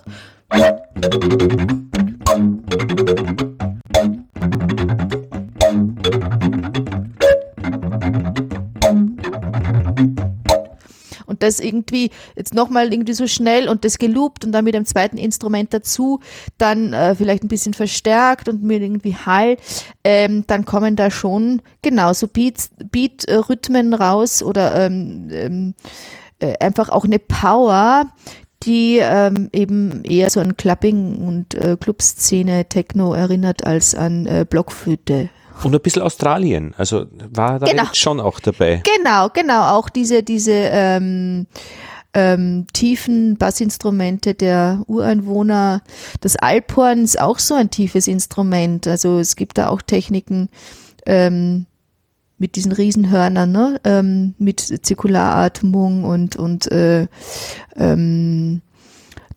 Und 11.36 11.42
das 11.42 11.60
irgendwie 11.60 12.10
jetzt 12.34 12.54
nochmal 12.54 12.90
irgendwie 12.92 13.12
so 13.12 13.26
schnell 13.26 13.68
und 13.68 13.84
das 13.84 13.98
geloopt 13.98 14.44
und 14.46 14.52
dann 14.52 14.64
mit 14.64 14.74
einem 14.74 14.86
zweiten 14.86 15.18
Instrument 15.18 15.74
dazu, 15.74 16.20
dann 16.56 16.94
äh, 16.94 17.14
vielleicht 17.14 17.44
ein 17.44 17.48
bisschen 17.48 17.74
verstärkt 17.74 18.48
und 18.48 18.62
mit 18.62 18.80
irgendwie 18.80 19.14
Hall, 19.14 19.58
ähm, 20.02 20.44
dann 20.46 20.64
kommen 20.64 20.96
da 20.96 21.10
schon 21.10 21.60
genauso 21.82 22.26
Beat-Rhythmen 22.26 23.92
raus 23.92 24.42
oder 24.42 24.86
ähm, 24.86 25.28
ähm, 25.30 25.74
äh, 26.38 26.56
einfach 26.58 26.88
auch 26.88 27.04
eine 27.04 27.18
Power, 27.18 28.06
die 28.62 28.98
ähm, 29.02 29.50
eben 29.52 30.02
eher 30.04 30.30
so 30.30 30.40
an 30.40 30.56
Clubbing 30.56 31.16
und 31.16 31.54
äh, 31.54 31.76
Clubszene 31.78 32.64
Techno 32.64 33.12
erinnert 33.12 33.66
als 33.66 33.94
an 33.94 34.24
äh, 34.24 34.46
Blockflöte. 34.48 35.28
Und 35.62 35.74
ein 35.74 35.80
bisschen 35.80 36.02
Australien, 36.02 36.74
also 36.76 37.06
war 37.32 37.58
da 37.58 37.66
Genau. 37.66 37.84
schon 37.92 38.20
auch 38.20 38.40
dabei. 38.40 38.82
Genau, 38.98 39.28
genau, 39.30 39.70
auch 39.76 39.88
diese, 39.88 40.22
diese 40.22 40.52
ähm, 40.52 41.46
ähm, 42.14 42.66
tiefen 42.72 43.36
Bassinstrumente 43.36 44.34
der 44.34 44.82
Ureinwohner. 44.86 45.82
Das 46.20 46.36
Alphorn 46.36 47.04
ist 47.04 47.20
auch 47.20 47.38
so 47.38 47.54
ein 47.54 47.70
tiefes 47.70 48.08
Instrument. 48.08 48.86
Also 48.86 49.18
es 49.18 49.36
gibt 49.36 49.58
da 49.58 49.68
auch 49.68 49.82
Techniken 49.82 50.48
ähm, 51.04 51.66
mit 52.38 52.56
diesen 52.56 52.72
Riesenhörnern, 52.72 53.50
ne? 53.50 53.80
ähm, 53.84 54.34
mit 54.38 54.60
Zirkularatmung 54.60 56.04
und, 56.04 56.36
und 56.36 56.70
äh, 56.70 57.06
ähm, 57.76 58.62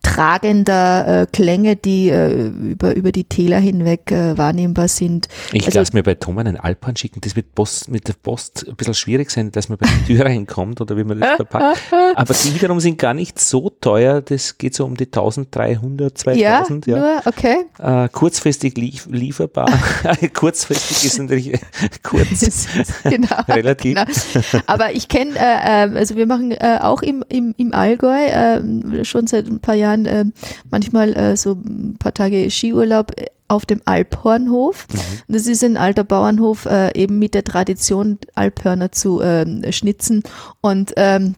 tragender 0.02 1.22
äh, 1.24 1.26
Klänge, 1.32 1.76
die 1.76 2.10
äh, 2.10 2.48
über, 2.48 2.96
über 2.96 3.12
die 3.12 3.24
Täler 3.26 3.60
hinweg 3.60 4.12
äh, 4.12 4.38
wahrnehmbar 4.38 4.88
sind. 4.88 5.28
Ich 5.52 5.66
Also- 5.66 5.80
lasse 5.80 5.94
mir 5.94 6.04
bei 6.04 6.16
Tom 6.16 6.38
einen 6.38 6.58
Alpan 6.58 6.96
schicken. 6.96 7.22
Das 7.22 7.36
wird 7.36 7.54
Post, 7.56 7.90
mit 7.90 8.08
der 8.08 8.14
Post 8.14 8.66
ein 8.68 8.76
bisschen 8.76 8.94
schwierig 8.94 9.30
sein, 9.32 9.52
dass 9.52 9.70
man 9.70 9.78
bei 9.78 9.88
der 9.88 10.06
Tür 10.06 10.26
reinkommt 10.30 10.80
oder 10.82 10.96
wie 10.98 11.04
man 11.04 11.20
das 11.20 11.36
verpackt. 11.36 11.80
Aber 12.16 12.34
die 12.34 12.56
wiederum 12.56 12.80
sind 12.80 12.98
gar 12.98 13.14
nicht 13.14 13.40
so 13.40 13.70
teuer. 13.70 14.22
Das 14.22 14.58
geht 14.58 14.74
so 14.74 14.86
um 14.86 14.96
die 14.96 15.06
1300, 15.06 16.18
2000. 16.18 16.88
ja, 16.88 16.96
Ja, 16.96 17.00
nur, 17.00 17.22
okay. 17.26 17.58
Äh, 17.78 18.10
kurzfristig 18.10 18.78
lief, 18.78 19.08
lieferbar. 19.12 19.68
kurzfristig 20.34 21.06
ist 21.06 21.20
natürlich 21.20 21.60
kurz. 22.04 22.68
genau. 23.04 23.36
Relativ. 23.48 23.96
Genau. 23.96 24.64
Aber 24.66 24.94
ich 24.94 25.08
kenne, 25.08 25.32
äh, 25.38 25.86
äh, 25.88 25.98
also 25.98 26.16
wir 26.16 26.26
machen 26.26 26.52
äh, 26.52 26.80
auch 26.82 27.02
im, 27.02 27.24
im, 27.30 27.54
im 27.58 27.74
Allgäu 27.74 28.16
äh, 28.26 29.04
schon 29.06 29.28
seit 29.28 29.48
ein 29.48 29.60
paar 29.60 29.76
Jahren 29.76 29.89
äh, 29.96 30.26
manchmal 30.70 31.16
äh, 31.16 31.38
so 31.38 31.54
ein 31.54 31.98
paar 32.00 32.14
Tage 32.14 32.50
Skiurlaub 32.50 33.20
äh, 33.20 33.28
auf 33.48 33.66
dem 33.66 33.82
Alphornhof. 33.86 34.88
Mhm. 34.92 35.34
Das 35.34 35.48
ist 35.48 35.64
ein 35.64 35.78
alter 35.78 36.04
Bauernhof, 36.04 36.66
äh, 36.66 36.98
eben 37.00 37.20
mit 37.20 37.34
der 37.34 37.44
Tradition, 37.44 38.20
Alphörner 38.36 38.92
zu 38.92 39.22
ähm, 39.22 39.64
schnitzen. 39.72 40.24
Und 40.62 40.94
ähm, 40.98 41.36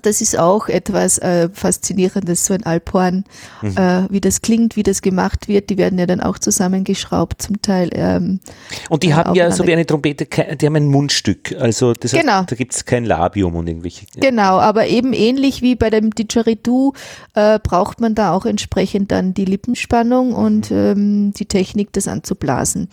das 0.00 0.20
ist 0.20 0.38
auch 0.38 0.68
etwas 0.68 1.18
äh, 1.18 1.48
Faszinierendes, 1.52 2.46
so 2.46 2.54
ein 2.54 2.64
Alphorn, 2.64 3.24
Mhm. 3.60 3.76
äh, 3.76 4.10
wie 4.10 4.20
das 4.20 4.40
klingt, 4.42 4.76
wie 4.76 4.82
das 4.82 5.02
gemacht 5.02 5.48
wird. 5.48 5.70
Die 5.70 5.78
werden 5.78 5.98
ja 5.98 6.06
dann 6.06 6.20
auch 6.20 6.38
zusammengeschraubt, 6.38 7.42
zum 7.42 7.60
Teil. 7.62 7.90
Ähm, 7.92 8.40
Und 8.88 9.02
die 9.02 9.08
Ja, 9.08 9.16
haben 9.16 9.34
ja 9.34 9.50
so 9.50 9.66
wie 9.66 9.72
eine 9.72 9.86
Trompete, 9.86 10.26
die 10.56 10.66
haben 10.66 10.76
ein 10.76 10.86
Mundstück. 10.88 11.54
Also 11.58 11.92
das 11.92 12.12
heißt, 12.12 12.22
Genau. 12.22 12.42
da 12.44 12.56
gibt 12.56 12.74
es 12.74 12.84
kein 12.84 13.04
Labium 13.04 13.54
und 13.56 13.66
irgendwelche. 13.68 14.06
Genau, 14.16 14.58
aber 14.58 14.86
eben 14.86 15.12
ähnlich 15.12 15.62
wie 15.62 15.74
bei 15.74 15.90
dem 15.90 16.10
Didgeridoo 16.14 16.92
äh, 17.34 17.58
braucht 17.62 18.00
man 18.00 18.14
da 18.14 18.32
auch 18.32 18.46
entsprechend 18.46 19.10
dann 19.12 19.34
die 19.34 19.44
Lippenspannung 19.44 20.32
und 20.32 20.70
ähm, 20.70 21.32
die 21.32 21.46
Technik, 21.46 21.92
das 21.92 22.08
anzublasen. 22.08 22.88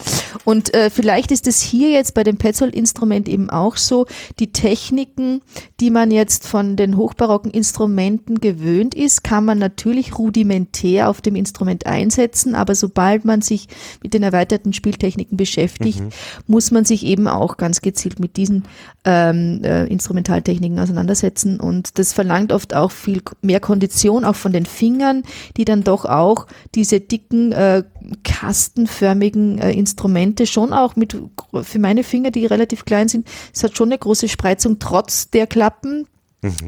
Und 0.46 0.74
äh, 0.74 0.90
vielleicht 0.90 1.32
ist 1.32 1.48
es 1.48 1.62
hier 1.62 1.90
jetzt 1.90 2.14
bei 2.14 2.24
dem 2.24 2.38
Petzold-Instrument 2.38 3.28
eben 3.30 3.50
auch 3.50 3.78
so, 3.78 4.06
die 4.40 4.52
Techniken, 4.52 5.42
die 5.80 5.90
man 5.92 6.12
jetzt 6.12 6.46
von 6.48 6.76
den 6.76 6.89
hochbarocken 6.98 7.52
Instrumenten 7.52 8.40
gewöhnt 8.40 8.96
ist, 8.96 9.24
kann 9.24 9.46
man 9.46 9.58
natürlich 9.58 10.18
rudimentär 10.18 11.10
auf 11.10 11.22
dem 11.22 11.36
Instrument 11.36 11.86
einsetzen, 11.86 12.56
aber 12.56 12.76
sobald 12.76 13.26
man 13.26 13.42
sich 13.42 13.68
mit 14.04 14.14
den 14.14 14.24
erweiterten 14.24 14.74
Spieltechniken 14.74 15.38
beschäftigt, 15.38 16.02
muss 16.48 16.72
man 16.72 16.86
sich 16.86 17.06
eben 17.06 17.28
auch 17.28 17.58
ganz 17.58 17.82
gezielt 17.82 18.20
mit 18.20 18.38
diesen 18.38 18.64
ähm, 19.06 19.62
äh, 19.64 19.86
Instrumentaltechniken 19.86 20.80
auseinandersetzen. 20.80 21.60
Und 21.60 21.98
das 22.00 22.14
verlangt 22.14 22.52
oft 22.52 22.74
auch 22.74 22.92
viel 22.92 23.22
mehr 23.42 23.60
Kondition, 23.60 24.26
auch 24.26 24.36
von 24.36 24.52
den 24.52 24.66
Fingern, 24.66 25.24
die 25.58 25.66
dann 25.66 25.84
doch 25.84 26.06
auch 26.06 26.48
diese 26.76 27.00
dicken 27.00 27.52
äh, 27.52 27.84
kastenförmigen 28.24 29.60
äh, 29.60 29.72
Instrumente 29.72 30.46
schon 30.46 30.74
auch 30.74 30.96
mit, 30.96 31.18
für 31.62 31.80
meine 31.80 32.04
Finger, 32.04 32.32
die 32.32 32.46
relativ 32.46 32.86
klein 32.86 33.08
sind, 33.08 33.28
es 33.54 33.64
hat 33.64 33.78
schon 33.78 33.90
eine 33.90 33.98
große 33.98 34.28
Spreizung 34.28 34.80
trotz 34.80 35.30
der 35.30 35.48
Klappen, 35.48 36.08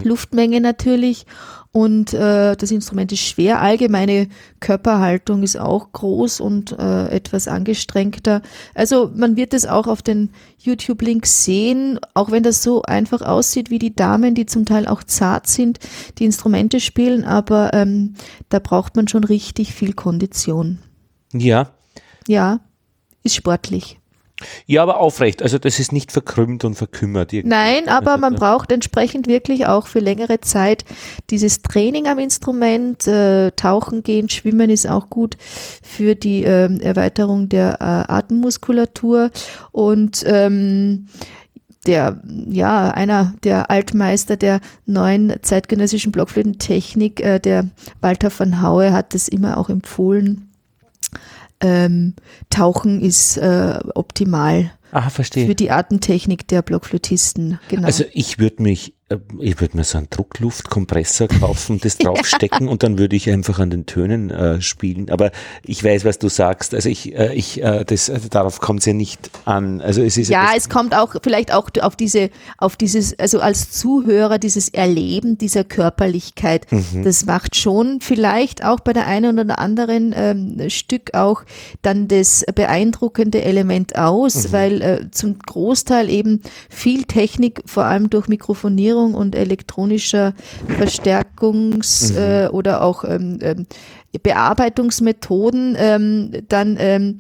Luftmenge 0.04 0.60
natürlich 0.60 1.26
und 1.72 2.14
äh, 2.14 2.58
das 2.58 2.72
Instrument 2.72 3.14
ist 3.14 3.22
schwer. 3.22 3.62
Allgemeine 3.62 4.28
Körperhaltung 4.60 5.42
ist 5.42 5.58
auch 5.58 5.94
groß 5.94 6.42
und 6.42 6.78
äh, 6.78 7.08
etwas 7.08 7.48
angestrengter. 7.48 8.42
Also 8.76 9.10
man 9.16 9.38
wird 9.38 9.54
es 9.54 9.66
auch 9.66 9.88
auf 9.88 10.02
den 10.02 10.32
YouTube-Links 10.58 11.46
sehen, 11.46 11.98
auch 12.14 12.30
wenn 12.30 12.44
das 12.44 12.62
so 12.62 12.82
einfach 12.82 13.22
aussieht 13.22 13.70
wie 13.70 13.80
die 13.80 13.96
Damen, 13.96 14.36
die 14.36 14.46
zum 14.46 14.66
Teil 14.66 14.86
auch 14.86 15.04
zart 15.04 15.48
sind, 15.48 15.80
die 16.18 16.26
Instrumente 16.26 16.82
spielen, 16.82 17.24
aber 17.24 17.74
ähm, 17.74 18.16
da 18.50 18.60
braucht 18.60 18.98
man 18.98 19.08
schon 19.08 19.24
richtig 19.24 19.74
viel 19.74 19.94
Kondition. 19.94 20.80
Ja. 21.32 21.72
Ja, 22.28 22.60
ist 23.24 23.36
sportlich. 23.36 24.01
Ja, 24.66 24.84
aber 24.84 25.00
aufrecht. 25.00 25.42
Also 25.42 25.58
das 25.58 25.80
ist 25.80 25.92
nicht 25.92 26.12
verkrümmt 26.12 26.64
und 26.64 26.76
verkümmert. 26.76 27.34
irgendwie. 27.34 27.50
Nein, 27.50 27.88
aber 27.88 28.12
Also, 28.12 28.22
man 28.22 28.34
ja. 28.34 28.40
braucht 28.40 28.72
entsprechend 28.72 29.28
wirklich 29.28 29.66
auch 29.66 29.88
für 29.88 30.00
längere 30.00 30.42
Zeit 30.42 30.86
dieses 31.30 31.62
Training 31.62 32.08
am 32.08 32.20
Instrument. 32.20 33.08
Äh, 33.08 33.52
Tauchen 33.52 34.04
gehen, 34.04 34.30
Schwimmen 34.30 34.70
ist 34.70 34.88
auch 34.88 35.10
gut 35.10 35.38
für 35.84 36.16
die 36.16 36.44
ähm, 36.44 36.80
Erweiterung 36.80 37.50
der 37.50 37.78
äh, 37.80 38.12
Atemmuskulatur 38.12 39.32
und 39.72 40.24
ähm, 40.26 41.08
der, 41.88 42.22
ja, 42.50 42.92
einer 42.92 43.34
der 43.44 43.72
Altmeister 43.72 44.38
der 44.38 44.62
neuen 44.86 45.34
zeitgenössischen 45.42 46.12
Blockflötentechnik, 46.12 47.22
äh, 47.22 47.40
der 47.40 47.70
Walter 48.02 48.32
van 48.36 48.62
Haue, 48.62 48.94
hat 48.94 49.16
es 49.16 49.28
immer 49.28 49.58
auch 49.58 49.70
empfohlen. 49.70 50.51
Ähm, 51.62 52.16
Tauchen 52.50 53.02
ist 53.02 53.38
äh, 53.38 53.80
optimal 53.96 54.72
Ah, 54.92 55.04
für 55.04 55.10
verstehe. 55.12 55.56
die 55.56 55.72
Atemtechnik 55.72 56.48
der 56.48 56.62
Blockflötisten. 56.62 57.60
Genau. 57.70 57.86
Also 57.86 58.04
ich 58.12 58.40
würde 58.40 58.62
mich 58.64 58.94
ich 59.40 59.60
würde 59.60 59.78
mir 59.78 59.84
so 59.84 59.98
einen 59.98 60.08
Druckluftkompressor 60.10 61.28
kaufen, 61.28 61.80
das 61.82 61.98
draufstecken 62.00 62.68
und 62.68 62.84
dann 62.84 62.98
würde 62.98 63.16
ich 63.16 63.30
einfach 63.30 63.60
an 63.60 63.70
den 63.70 63.86
Tönen 63.86 64.30
äh, 64.30 64.62
spielen. 64.62 65.10
Aber 65.10 65.32
ich 65.64 65.84
weiß, 65.84 66.06
was 66.06 66.20
du 66.20 66.30
sagst. 66.30 66.74
Also 66.74 66.90
ich, 66.90 67.16
äh, 67.16 67.34
ich, 67.34 67.62
äh, 67.62 67.84
das, 67.86 68.10
also 68.10 68.28
darauf 68.30 68.60
kommt 68.60 68.82
es 68.82 68.86
ja 68.86 68.94
nicht 68.94 69.30
an. 69.46 69.82
Also 69.82 70.02
es 70.02 70.18
ist 70.18 70.30
ja, 70.30 70.44
ja 70.44 70.52
es 70.56 70.70
kommt 70.70 70.96
auch 70.96 71.16
vielleicht 71.22 71.54
auch 71.54 71.70
auf 71.82 71.96
diese, 71.96 72.30
auf 72.58 72.76
dieses, 72.76 73.18
also 73.20 73.40
als 73.40 73.72
Zuhörer 73.72 74.40
dieses 74.40 74.70
Erleben 74.70 75.38
dieser 75.38 75.64
Körperlichkeit. 75.64 76.72
Mhm. 76.72 77.04
Das 77.04 77.26
macht 77.26 77.56
schon 77.56 78.00
vielleicht 78.02 78.64
auch 78.64 78.80
bei 78.80 78.94
der 78.94 79.08
einen 79.08 79.40
oder 79.40 79.60
anderen 79.60 80.14
ähm, 80.16 80.70
Stück 80.70 81.14
auch 81.14 81.44
dann 81.82 82.08
das 82.08 82.46
beeindruckende 82.54 83.42
Element 83.42 83.98
aus, 83.98 84.48
mhm. 84.48 84.52
weil 84.52 84.82
äh, 84.82 85.12
zum 85.12 85.40
Großteil 85.40 86.10
eben 86.10 86.42
viel 86.70 87.04
Technik, 87.04 87.62
vor 87.66 87.86
allem 87.86 88.10
durch 88.10 88.28
Mikrofonierung 88.28 89.01
Steuerung 89.02 89.14
und 89.14 89.36
elektronischer 89.36 90.34
Verstärkungs- 90.68 92.14
mhm. 92.14 92.18
äh, 92.18 92.48
oder 92.50 92.84
auch 92.84 93.04
ähm, 93.04 93.40
ähm, 93.42 93.66
Bearbeitungsmethoden 94.24 95.76
ähm, 95.78 96.32
dann 96.48 96.78
ähm, 96.80 97.20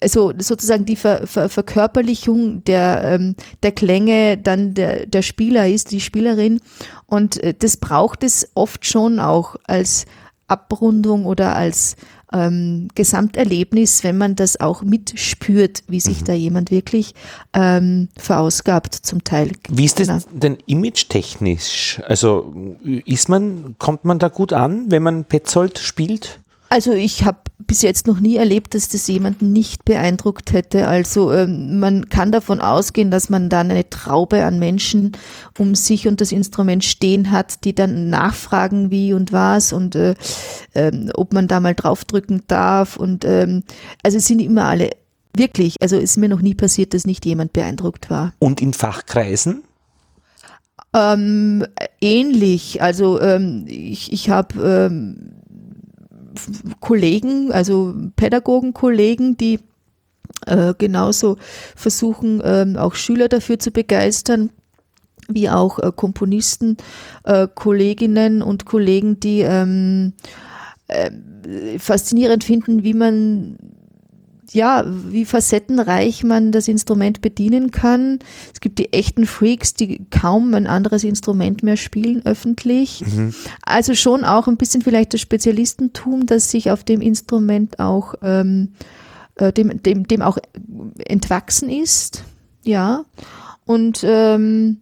also 0.00 0.32
sozusagen 0.38 0.84
die 0.84 0.96
Ver 0.96 1.26
Ver 1.26 1.48
Verkörperlichung 1.48 2.62
der, 2.64 3.02
ähm, 3.04 3.34
der 3.62 3.72
Klänge 3.72 4.38
dann 4.38 4.74
der, 4.74 5.06
der 5.06 5.22
Spieler 5.22 5.68
ist, 5.68 5.90
die 5.90 6.00
Spielerin. 6.00 6.60
Und 7.06 7.42
äh, 7.42 7.54
das 7.58 7.78
braucht 7.78 8.22
es 8.22 8.48
oft 8.54 8.86
schon 8.86 9.18
auch 9.18 9.56
als 9.64 10.06
Abrundung 10.46 11.26
oder 11.26 11.56
als 11.56 11.96
ähm, 12.32 12.88
Gesamterlebnis, 12.94 14.04
wenn 14.04 14.18
man 14.18 14.36
das 14.36 14.60
auch 14.60 14.82
mitspürt, 14.82 15.82
wie 15.88 16.00
sich 16.00 16.20
mhm. 16.22 16.24
da 16.24 16.32
jemand 16.32 16.70
wirklich 16.70 17.14
ähm, 17.54 18.08
verausgabt 18.16 18.94
zum 18.94 19.24
Teil. 19.24 19.52
Wie 19.68 19.84
ist 19.84 20.00
das 20.00 20.08
genau. 20.08 20.20
denn 20.32 20.58
image-technisch? 20.66 22.00
Also 22.06 22.54
ist 22.84 23.28
man, 23.28 23.76
kommt 23.78 24.04
man 24.04 24.18
da 24.18 24.28
gut 24.28 24.52
an, 24.52 24.90
wenn 24.90 25.02
man 25.02 25.24
Petzold 25.24 25.78
spielt? 25.78 26.40
Also 26.70 26.92
ich 26.92 27.24
habe 27.24 27.38
bis 27.68 27.82
jetzt 27.82 28.06
noch 28.06 28.18
nie 28.18 28.36
erlebt, 28.36 28.74
dass 28.74 28.88
das 28.88 29.06
jemanden 29.06 29.52
nicht 29.52 29.84
beeindruckt 29.84 30.52
hätte. 30.52 30.88
Also 30.88 31.32
ähm, 31.32 31.78
man 31.78 32.08
kann 32.08 32.32
davon 32.32 32.60
ausgehen, 32.60 33.10
dass 33.10 33.28
man 33.28 33.50
dann 33.50 33.70
eine 33.70 33.88
Traube 33.88 34.44
an 34.44 34.58
Menschen 34.58 35.12
um 35.58 35.74
sich 35.74 36.08
und 36.08 36.20
das 36.22 36.32
Instrument 36.32 36.82
stehen 36.82 37.30
hat, 37.30 37.64
die 37.64 37.74
dann 37.74 38.08
nachfragen, 38.08 38.90
wie 38.90 39.12
und 39.12 39.32
was 39.32 39.74
und 39.74 39.94
äh, 39.94 40.14
äh, 40.72 41.10
ob 41.14 41.34
man 41.34 41.46
da 41.46 41.60
mal 41.60 41.74
draufdrücken 41.74 42.42
darf. 42.48 42.96
Und 42.96 43.26
ähm, 43.26 43.62
also 44.02 44.16
es 44.16 44.26
sind 44.26 44.40
immer 44.40 44.64
alle 44.64 44.90
wirklich, 45.34 45.76
also 45.80 45.98
ist 45.98 46.16
mir 46.16 46.30
noch 46.30 46.40
nie 46.40 46.54
passiert, 46.54 46.94
dass 46.94 47.06
nicht 47.06 47.26
jemand 47.26 47.52
beeindruckt 47.52 48.08
war. 48.08 48.32
Und 48.38 48.62
in 48.62 48.72
Fachkreisen? 48.72 49.62
Ähm, 50.94 51.66
ähnlich. 52.00 52.80
Also 52.80 53.20
ähm, 53.20 53.66
ich, 53.68 54.10
ich 54.10 54.30
habe 54.30 54.88
ähm, 54.90 55.37
Kollegen, 56.80 57.52
also 57.52 57.94
Pädagogenkollegen, 58.16 59.36
die 59.36 59.60
äh, 60.46 60.74
genauso 60.76 61.36
versuchen, 61.76 62.40
ähm, 62.44 62.76
auch 62.76 62.94
Schüler 62.94 63.28
dafür 63.28 63.58
zu 63.58 63.70
begeistern, 63.70 64.50
wie 65.28 65.50
auch 65.50 65.78
äh, 65.78 65.92
Komponisten, 65.94 66.76
äh, 67.24 67.48
Kolleginnen 67.54 68.42
und 68.42 68.64
Kollegen, 68.64 69.20
die 69.20 69.40
ähm, 69.40 70.14
äh, 70.88 71.10
faszinierend 71.78 72.44
finden, 72.44 72.82
wie 72.82 72.94
man 72.94 73.58
ja, 74.52 74.84
wie 74.86 75.24
facettenreich 75.24 76.24
man 76.24 76.52
das 76.52 76.68
Instrument 76.68 77.20
bedienen 77.20 77.70
kann. 77.70 78.18
Es 78.52 78.60
gibt 78.60 78.78
die 78.78 78.92
echten 78.92 79.26
Freaks, 79.26 79.74
die 79.74 80.06
kaum 80.10 80.54
ein 80.54 80.66
anderes 80.66 81.04
Instrument 81.04 81.62
mehr 81.62 81.76
spielen 81.76 82.24
öffentlich. 82.24 83.04
Mhm. 83.06 83.34
Also 83.62 83.94
schon 83.94 84.24
auch 84.24 84.48
ein 84.48 84.56
bisschen 84.56 84.82
vielleicht 84.82 85.14
das 85.14 85.20
Spezialistentum, 85.20 86.26
das 86.26 86.50
sich 86.50 86.70
auf 86.70 86.84
dem 86.84 87.00
Instrument 87.00 87.78
auch 87.78 88.14
ähm, 88.22 88.72
äh, 89.36 89.52
dem, 89.52 89.82
dem, 89.82 90.08
dem 90.08 90.22
auch 90.22 90.38
entwachsen 91.04 91.68
ist. 91.68 92.24
Ja. 92.64 93.04
Und 93.66 94.00
ähm, 94.02 94.80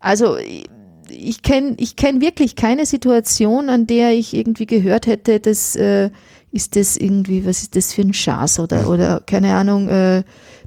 also 0.00 0.36
ich 1.08 1.42
kenne 1.42 1.74
ich 1.78 1.96
kenn 1.96 2.20
wirklich 2.20 2.56
keine 2.56 2.86
Situation, 2.86 3.68
an 3.68 3.86
der 3.86 4.12
ich 4.12 4.34
irgendwie 4.34 4.66
gehört 4.66 5.06
hätte, 5.06 5.40
dass 5.40 5.76
äh, 5.76 6.10
ist 6.54 6.76
das 6.76 6.96
irgendwie, 6.96 7.44
was 7.44 7.62
ist 7.62 7.76
das 7.76 7.92
für 7.92 8.02
ein 8.02 8.14
Schatz 8.14 8.58
oder, 8.58 8.88
oder 8.88 9.20
keine 9.26 9.54
Ahnung, 9.54 9.88
äh, 9.88 10.22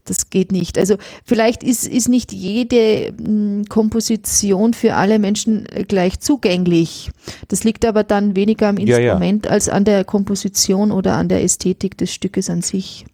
das 0.05 0.29
geht 0.29 0.51
nicht. 0.51 0.77
Also 0.77 0.95
vielleicht 1.25 1.63
ist, 1.63 1.87
ist 1.87 2.09
nicht 2.09 2.31
jede 2.31 3.13
mh, 3.13 3.25
hm, 3.25 3.65
Komposition 3.69 4.73
für 4.73 4.95
alle 4.95 5.19
Menschen 5.19 5.65
gleich 5.87 6.19
zugänglich. 6.19 7.11
Das 7.47 7.63
liegt 7.63 7.85
aber 7.85 8.03
dann 8.03 8.35
weniger 8.35 8.69
am 8.69 8.77
Instrument 8.77 9.45
ja, 9.45 9.49
ja. 9.49 9.53
als 9.53 9.69
an 9.69 9.85
der 9.85 10.03
Komposition 10.03 10.91
oder 10.91 11.15
an 11.15 11.29
der 11.29 11.43
Ästhetik 11.43 11.97
des 11.97 12.13
Stückes 12.13 12.49
an 12.49 12.61
sich. 12.61 13.05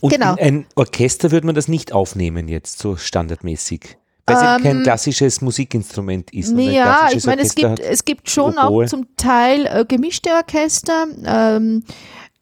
Und 0.00 0.12
genau. 0.12 0.34
in 0.34 0.38
ein 0.38 0.66
Orchester 0.74 1.30
würde 1.30 1.46
man 1.46 1.54
das 1.54 1.68
nicht 1.68 1.92
aufnehmen 1.92 2.48
jetzt, 2.48 2.78
so 2.78 2.96
standardmäßig. 2.96 3.96
Weil 4.26 4.36
es 4.36 4.42
ähm, 4.42 4.62
kein 4.62 4.82
klassisches 4.82 5.40
Musikinstrument 5.40 6.32
ist. 6.32 6.56
Ja, 6.56 7.08
ich 7.12 7.24
meine, 7.26 7.42
es 7.42 7.54
gibt, 7.54 7.78
es 7.80 8.04
gibt 8.04 8.30
schon 8.30 8.58
Oboe. 8.58 8.84
auch 8.84 8.88
zum 8.88 9.06
Teil 9.16 9.66
äh, 9.66 9.84
gemischte 9.86 10.30
Orchester, 10.30 11.06
ähm, 11.26 11.84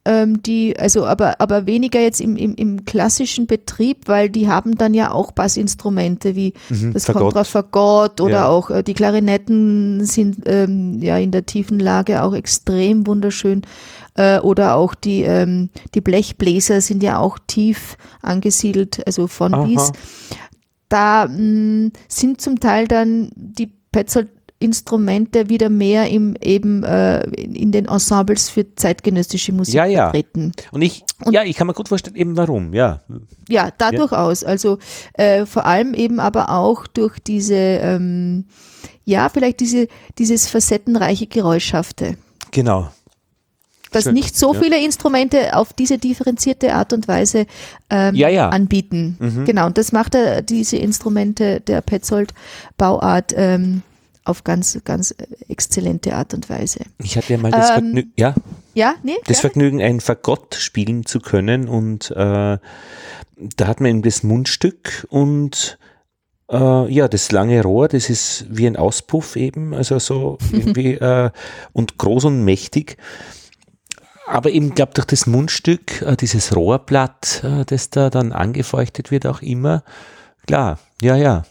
ähm, 0.05 0.43
die, 0.43 0.77
also 0.79 1.07
aber, 1.07 1.41
aber 1.41 1.67
weniger 1.67 2.01
jetzt 2.01 2.21
im, 2.21 2.37
im, 2.37 2.57
im 2.57 2.85
klassischen 2.85 3.47
Betrieb, 3.47 4.09
weil 4.09 4.31
die 4.31 4.49
haben 4.49 4.77
dann 4.77 4.95
ja 4.95 5.13
auch 5.13 5.31
Bassinstrumente 5.31 6.35
wie 6.35 6.55
mhm, 6.71 6.93
das 6.93 7.05
Fagott. 7.05 7.23
Kontrafagott 7.23 8.21
oder 8.21 8.33
ja. 8.33 8.49
auch 8.49 8.71
äh, 8.71 8.83
die 8.83 8.95
Klarinetten 8.95 10.05
sind 10.05 10.43
ähm, 10.47 11.01
ja 11.01 11.19
in 11.19 11.31
der 11.31 11.47
tiefen 11.47 11.79
Lage 11.79 12.23
auch 12.23 12.35
extrem 12.35 13.07
wunderschön 13.07 13.63
äh, 14.17 14.41
oder 14.41 14.75
auch 14.75 14.95
die, 14.97 15.23
ähm, 15.23 15.71
die 15.95 16.01
Blechbläser 16.01 16.81
sind 16.81 17.03
ja 17.05 17.19
auch 17.19 17.39
tief 17.47 17.97
angesiedelt, 18.23 19.07
also 19.07 19.29
von 19.29 19.55
Aha. 19.55 19.65
bis 19.65 19.93
da 20.93 21.27
mh, 21.27 21.39
mm, 21.39 21.93
sind 22.09 22.41
zum 22.41 22.61
Teil 22.61 22.87
dann 22.87 23.31
die 23.35 23.73
Petzold 23.93 24.29
Instrumente 24.63 25.49
wieder 25.49 25.69
mehr 25.69 26.09
im 26.09 26.37
eben 26.41 26.85
äh, 26.85 27.25
in 27.25 27.73
den 27.73 27.87
Ensembles 27.87 28.49
für 28.49 28.75
zeitgenössische 28.77 29.53
Musik 29.53 29.75
ja, 29.75 29.87
ja. 29.87 30.05
vertreten. 30.05 30.53
Und 30.71 30.83
ich, 30.83 31.05
und, 31.25 31.33
ja, 31.33 31.43
ich 31.43 31.57
kann 31.57 31.67
mir 31.67 31.75
gut 31.75 31.89
vorstellen, 31.89 32.15
eben 32.15 32.37
warum, 32.37 32.73
ja. 32.73 33.01
Ja, 33.49 33.71
da 33.77 33.91
ja. 33.91 33.99
durchaus. 33.99 34.45
Also 34.45 34.79
äh, 35.15 35.47
vor 35.47 35.67
allem 35.67 35.95
eben 35.95 36.21
aber 36.21 36.51
auch 36.51 36.87
durch 36.87 37.19
diese, 37.19 37.57
ähm, 37.57 38.45
ja, 39.05 39.29
vielleicht 39.29 39.59
diese, 39.59 39.89
dieses 40.19 40.49
facettenreiche 40.49 41.27
Geräuschhafte. 41.27 42.17
Genau 42.53 42.89
dass 43.93 44.07
nicht 44.07 44.37
so 44.37 44.55
ja. 44.55 44.61
viele 44.61 44.85
Instrumente 44.85 45.57
auf 45.57 45.73
diese 45.73 45.99
differenzierte 45.99 46.75
Art 46.75 46.93
und 46.93 47.09
Weise 47.09 47.47
ähm, 47.91 48.15
ja, 48.15 48.29
ja. 48.29 48.49
anbieten. 48.49 49.17
Mhm. 49.19 49.45
Genau, 49.45 49.67
und 49.67 49.79
das 49.79 49.93
macht 49.93 50.15
er, 50.15 50.43
diese 50.43 50.77
Instrumente 50.77 51.61
der 51.61 51.81
Petzold-Bauart 51.81 53.35
ähm, 53.37 53.83
auf 54.25 54.45
ganz, 54.45 54.79
ganz 54.85 55.15
exzellente 55.49 56.15
Art 56.15 56.35
und 56.35 56.49
Weise. 56.49 56.81
Ich 57.03 57.17
hatte 57.17 57.33
ja 57.33 57.39
mal 57.39 57.51
das 57.51 57.71
ähm, 57.71 57.75
Vergnügen, 57.75 58.13
ja, 58.17 58.35
ja 58.75 58.95
nee, 59.03 59.15
das 59.25 59.41
gerne. 59.41 59.41
Vergnügen, 59.41 59.83
ein 59.83 60.01
Fagott 60.01 60.55
spielen 60.55 61.07
zu 61.07 61.21
können 61.21 61.69
und 61.69 62.11
äh, 62.13 62.59
da 63.57 63.67
hat 63.67 63.81
man 63.81 63.91
eben 63.91 64.03
das 64.03 64.23
Mundstück 64.23 65.07
und 65.11 65.79
äh, 66.51 66.93
ja, 66.93 67.09
das 67.09 67.33
lange 67.33 67.63
Rohr, 67.63 67.89
das 67.89 68.11
ist 68.11 68.47
wie 68.49 68.67
ein 68.67 68.77
Auspuff 68.77 69.37
eben, 69.37 69.75
also 69.75 69.99
so 69.99 70.39
irgendwie 70.53 70.95
äh, 70.95 71.31
und 71.73 71.99
groß 71.99 72.27
und 72.27 72.45
mächtig 72.45 72.99
aber 74.33 74.51
eben, 74.51 74.75
glaube 74.75 74.93
durch 74.95 75.07
das 75.07 75.27
Mundstück, 75.27 76.03
äh, 76.03 76.17
dieses 76.17 76.57
Rohrblatt, 76.57 77.45
äh, 77.45 77.65
das 77.67 77.91
da 77.91 78.11
dann 78.11 78.33
angefeuchtet 78.33 79.11
wird, 79.11 79.27
auch 79.27 79.43
immer, 79.43 79.83
klar, 80.47 80.79
ja, 81.01 81.17
ja, 81.17 81.43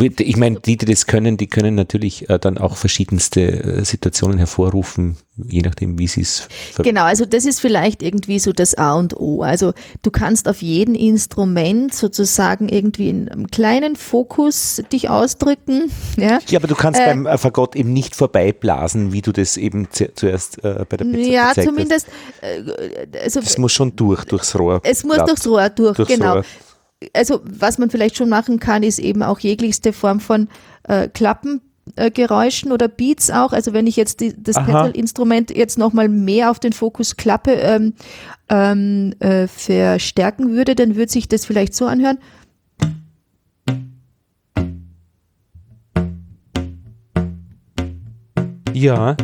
ich 0.00 0.36
meine, 0.36 0.60
die, 0.60 0.76
die 0.76 0.86
das 0.86 1.06
können, 1.06 1.36
die 1.36 1.46
können 1.46 1.74
natürlich 1.74 2.28
äh, 2.28 2.38
dann 2.38 2.58
auch 2.58 2.76
verschiedenste 2.76 3.40
äh, 3.40 3.84
Situationen 3.84 4.38
hervorrufen, 4.38 5.16
je 5.36 5.62
nachdem, 5.62 5.98
wie 5.98 6.06
sie 6.06 6.22
es. 6.22 6.48
Genau, 6.78 7.04
also 7.04 7.24
das 7.24 7.44
ist 7.44 7.60
vielleicht 7.60 8.02
irgendwie 8.02 8.38
so 8.38 8.52
das 8.52 8.74
A 8.74 8.94
und 8.94 9.18
O. 9.18 9.42
Also 9.42 9.72
du 10.02 10.10
kannst 10.10 10.48
auf 10.48 10.62
jedem 10.62 10.94
Instrument 10.94 11.94
sozusagen 11.94 12.68
irgendwie 12.68 13.08
in 13.08 13.28
einem 13.28 13.46
kleinen 13.48 13.96
Fokus 13.96 14.82
dich 14.92 15.08
ausdrücken. 15.08 15.90
Ja, 16.16 16.40
ja 16.48 16.58
aber 16.58 16.66
du 16.66 16.74
kannst 16.74 17.00
äh, 17.00 17.04
beim 17.06 17.38
Fagott 17.38 17.76
eben 17.76 17.92
nicht 17.92 18.16
vorbeiblasen, 18.16 19.12
wie 19.12 19.22
du 19.22 19.30
das 19.30 19.56
eben 19.56 19.88
zuerst 19.92 20.62
äh, 20.64 20.84
bei 20.88 20.96
der 20.96 21.04
Pizza 21.04 21.30
Ja, 21.30 21.52
zumindest. 21.54 22.08
Äh, 22.40 23.18
also, 23.22 23.38
es 23.38 23.56
muss 23.56 23.72
schon 23.72 23.94
durch, 23.94 24.24
durchs 24.24 24.58
Rohr. 24.58 24.80
Es 24.82 25.04
muss 25.04 25.18
durchs 25.18 25.46
Rohr 25.46 25.68
durch, 25.68 25.96
durchs 25.96 26.12
genau. 26.12 26.34
Rohr 26.34 26.44
also 27.12 27.40
was 27.44 27.78
man 27.78 27.90
vielleicht 27.90 28.16
schon 28.16 28.28
machen 28.28 28.58
kann, 28.58 28.82
ist 28.82 28.98
eben 28.98 29.22
auch 29.22 29.38
jeglichste 29.38 29.92
Form 29.92 30.20
von 30.20 30.48
äh, 30.84 31.08
Klappen 31.08 31.60
äh, 31.96 32.10
Geräuschen 32.10 32.72
oder 32.72 32.88
Beats 32.88 33.30
auch. 33.30 33.52
Also 33.52 33.72
wenn 33.72 33.86
ich 33.86 33.96
jetzt 33.96 34.20
die, 34.20 34.34
das 34.36 34.56
Pedal-Instrument 34.56 35.56
jetzt 35.56 35.78
nochmal 35.78 36.08
mehr 36.08 36.50
auf 36.50 36.58
den 36.58 36.72
Fokus 36.72 37.16
Klappe 37.16 37.52
ähm, 37.52 37.94
ähm, 38.48 39.14
äh, 39.20 39.46
verstärken 39.46 40.50
würde, 40.50 40.74
dann 40.74 40.96
würde 40.96 41.10
sich 41.10 41.28
das 41.28 41.46
vielleicht 41.46 41.74
so 41.74 41.86
anhören. 41.86 42.18
Ja. 48.72 49.16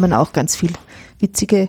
Kann 0.00 0.10
man 0.10 0.18
auch 0.18 0.32
ganz 0.32 0.56
viel 0.56 0.72
witzige 1.18 1.68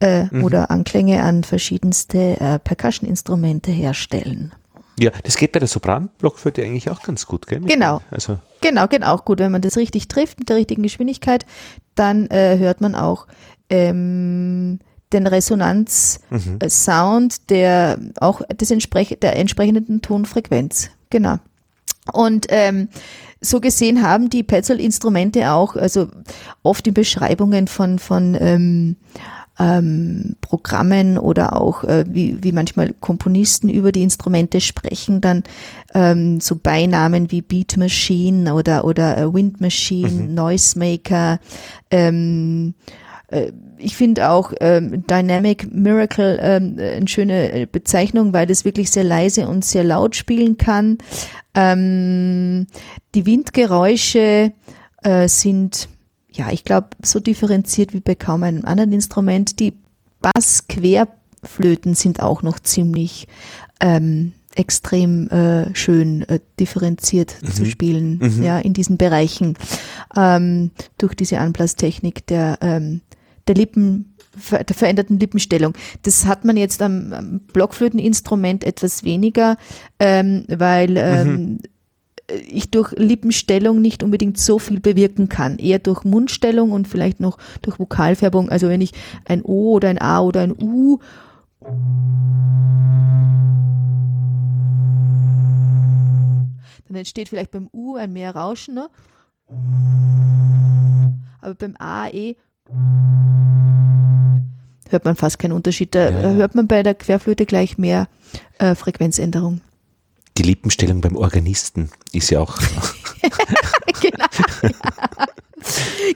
äh, 0.00 0.24
mhm. 0.24 0.42
oder 0.44 0.72
Anklänge 0.72 1.22
an 1.22 1.44
verschiedenste 1.44 2.40
äh, 2.40 2.58
Percussion-Instrumente 2.58 3.70
herstellen. 3.70 4.52
Ja, 4.98 5.12
das 5.22 5.36
geht 5.36 5.52
bei 5.52 5.60
der 5.60 5.68
Sopran-Blockflöte 5.68 6.64
eigentlich 6.64 6.90
auch 6.90 7.02
ganz 7.02 7.26
gut, 7.26 7.46
gell? 7.46 7.60
Genau. 7.60 8.00
Also. 8.10 8.40
Genau, 8.60 8.88
geht 8.88 9.04
auch 9.04 9.24
gut. 9.24 9.38
Wenn 9.38 9.52
man 9.52 9.62
das 9.62 9.76
richtig 9.76 10.08
trifft 10.08 10.40
mit 10.40 10.48
der 10.48 10.56
richtigen 10.56 10.82
Geschwindigkeit, 10.82 11.46
dann 11.94 12.26
äh, 12.26 12.58
hört 12.58 12.80
man 12.80 12.96
auch 12.96 13.28
ähm, 13.70 14.80
den 15.12 15.26
Resonanz-Sound 15.26 17.32
mhm. 17.32 17.46
der 17.48 17.98
auch 18.20 18.42
des 18.48 18.70
entsprech 18.70 19.16
der 19.22 19.36
entsprechenden 19.36 20.02
Tonfrequenz. 20.02 20.90
Genau. 21.08 21.38
Und 22.12 22.46
ähm, 22.48 22.88
so 23.40 23.60
gesehen 23.60 24.02
haben 24.02 24.30
die 24.30 24.42
Petzl-Instrumente 24.42 25.52
auch, 25.52 25.76
also 25.76 26.08
oft 26.62 26.86
in 26.86 26.94
Beschreibungen 26.94 27.68
von, 27.68 27.98
von 27.98 28.36
ähm, 28.38 28.96
ähm, 29.60 30.36
Programmen 30.40 31.18
oder 31.18 31.60
auch 31.60 31.84
äh, 31.84 32.04
wie, 32.08 32.42
wie 32.42 32.52
manchmal 32.52 32.94
Komponisten 33.00 33.68
über 33.68 33.92
die 33.92 34.02
Instrumente 34.02 34.60
sprechen, 34.60 35.20
dann 35.20 35.42
ähm, 35.94 36.40
so 36.40 36.56
Beinamen 36.56 37.30
wie 37.30 37.42
Beat 37.42 37.76
Machine 37.76 38.54
oder, 38.54 38.84
oder 38.84 39.18
äh, 39.18 39.32
Wind 39.32 39.60
Machine, 39.60 40.10
mhm. 40.10 40.34
Noisemaker, 40.34 41.40
ähm, 41.90 42.74
äh, 43.28 43.52
ich 43.80 43.96
finde 43.96 44.30
auch 44.30 44.52
ähm, 44.60 45.04
Dynamic 45.06 45.72
Miracle 45.72 46.38
ähm, 46.40 46.76
eine 46.78 47.08
schöne 47.08 47.66
Bezeichnung, 47.70 48.32
weil 48.32 48.46
das 48.46 48.64
wirklich 48.64 48.90
sehr 48.90 49.04
leise 49.04 49.48
und 49.48 49.64
sehr 49.64 49.84
laut 49.84 50.16
spielen 50.16 50.56
kann. 50.56 50.98
Ähm, 51.54 52.66
die 53.14 53.26
Windgeräusche 53.26 54.52
äh, 55.02 55.28
sind, 55.28 55.88
ja, 56.30 56.50
ich 56.50 56.64
glaube, 56.64 56.88
so 57.02 57.20
differenziert 57.20 57.92
wie 57.92 58.00
bei 58.00 58.14
kaum 58.14 58.42
einem 58.42 58.64
anderen 58.64 58.92
Instrument. 58.92 59.58
Die 59.58 59.74
Bass-Querflöten 60.20 61.94
sind 61.94 62.22
auch 62.22 62.42
noch 62.42 62.60
ziemlich 62.60 63.26
ähm, 63.80 64.32
extrem 64.54 65.28
äh, 65.28 65.74
schön 65.74 66.22
äh, 66.28 66.40
differenziert 66.58 67.36
mhm. 67.40 67.52
zu 67.52 67.64
spielen, 67.66 68.18
mhm. 68.20 68.42
ja, 68.42 68.58
in 68.58 68.74
diesen 68.74 68.96
Bereichen 68.96 69.56
ähm, 70.16 70.70
durch 70.98 71.14
diese 71.14 71.38
Anblasstechnik 71.38 72.26
der 72.26 72.58
ähm, 72.60 73.00
der 73.50 73.56
Lippen, 73.56 74.14
der 74.50 74.76
veränderten 74.76 75.18
Lippenstellung. 75.18 75.74
Das 76.02 76.26
hat 76.26 76.44
man 76.44 76.56
jetzt 76.56 76.80
am, 76.82 77.40
Blockflöteninstrument 77.52 78.64
etwas 78.64 79.02
weniger, 79.02 79.56
ähm, 79.98 80.44
weil 80.48 80.96
ähm, 80.96 81.34
mhm. 81.34 81.58
ich 82.48 82.70
durch 82.70 82.92
Lippenstellung 82.92 83.82
nicht 83.82 84.04
unbedingt 84.04 84.38
so 84.38 84.60
viel 84.60 84.78
bewirken 84.78 85.28
kann. 85.28 85.58
Eher 85.58 85.80
durch 85.80 86.04
Mundstellung 86.04 86.70
und 86.70 86.86
vielleicht 86.86 87.18
noch 87.18 87.38
durch 87.62 87.80
Vokalfärbung. 87.80 88.50
Also 88.50 88.68
wenn 88.68 88.80
ich 88.80 88.92
ein 89.24 89.42
O 89.42 89.72
oder 89.72 89.88
ein 89.88 90.00
A 90.00 90.20
oder 90.20 90.42
ein 90.42 90.52
U 90.52 91.00
dann 96.86 96.96
entsteht 96.96 97.28
vielleicht 97.28 97.50
beim 97.50 97.68
U 97.72 97.96
ein 97.96 98.12
mehr 98.12 98.34
Rauschen, 98.34 98.74
ne? 98.74 98.88
aber 101.40 101.54
beim 101.54 101.76
A, 101.78 102.08
E 102.08 102.36
hört 104.88 105.04
man 105.04 105.16
fast 105.16 105.38
keinen 105.38 105.52
Unterschied. 105.52 105.94
Da 105.94 106.10
ja. 106.10 106.30
hört 106.30 106.54
man 106.54 106.66
bei 106.66 106.82
der 106.82 106.94
Querflöte 106.94 107.46
gleich 107.46 107.78
mehr 107.78 108.08
äh, 108.58 108.74
Frequenzänderung. 108.74 109.60
Die 110.38 110.42
Lippenstellung 110.42 111.00
beim 111.00 111.16
Organisten 111.16 111.90
ist 112.12 112.30
ja 112.30 112.40
auch. 112.40 112.56
genau. 114.00 114.24
Ja. 114.62 114.70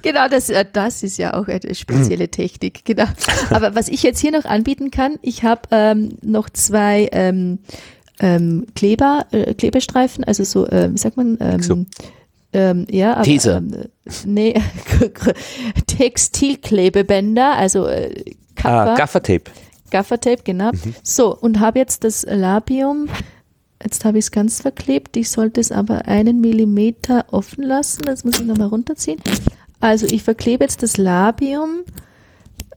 Genau, 0.02 0.28
das, 0.28 0.48
äh, 0.48 0.64
das 0.70 1.02
ist 1.02 1.18
ja 1.18 1.34
auch 1.34 1.48
eine 1.48 1.74
spezielle 1.74 2.28
Technik. 2.28 2.84
Genau. 2.84 3.06
Aber 3.50 3.74
was 3.74 3.88
ich 3.88 4.02
jetzt 4.02 4.20
hier 4.20 4.32
noch 4.32 4.44
anbieten 4.44 4.90
kann, 4.90 5.18
ich 5.22 5.44
habe 5.44 5.62
ähm, 5.70 6.16
noch 6.22 6.48
zwei 6.50 7.08
ähm, 7.12 7.58
ähm, 8.20 8.66
Kleber, 8.74 9.26
äh, 9.32 9.54
Klebestreifen, 9.54 10.24
also 10.24 10.44
so, 10.44 10.66
äh, 10.66 10.92
wie 10.92 10.98
sagt 10.98 11.16
man? 11.16 11.36
Ähm, 11.40 11.62
so. 11.62 11.84
Ähm, 12.54 12.86
ja, 12.88 13.14
aber, 13.14 13.24
These. 13.24 13.50
Ähm, 13.50 13.84
nee, 14.24 14.54
Textilklebebänder, 15.86 17.56
also 17.56 17.86
äh, 17.86 18.14
Kappa. 18.54 18.92
Ah, 18.92 18.94
Gaffertape. 18.94 19.50
Gaffertape, 19.90 20.42
genau. 20.44 20.70
Mhm. 20.70 20.94
So, 21.02 21.36
und 21.36 21.58
habe 21.58 21.80
jetzt 21.80 22.04
das 22.04 22.24
Labium, 22.28 23.08
jetzt 23.82 24.04
habe 24.04 24.18
ich 24.18 24.26
es 24.26 24.30
ganz 24.30 24.60
verklebt, 24.60 25.16
ich 25.16 25.30
sollte 25.30 25.60
es 25.60 25.72
aber 25.72 26.06
einen 26.06 26.40
Millimeter 26.40 27.26
offen 27.32 27.64
lassen, 27.64 28.02
das 28.02 28.24
muss 28.24 28.38
ich 28.38 28.46
nochmal 28.46 28.68
runterziehen. 28.68 29.20
Also 29.80 30.06
ich 30.06 30.22
verklebe 30.22 30.62
jetzt 30.62 30.82
das 30.84 30.96
Labium, 30.96 31.80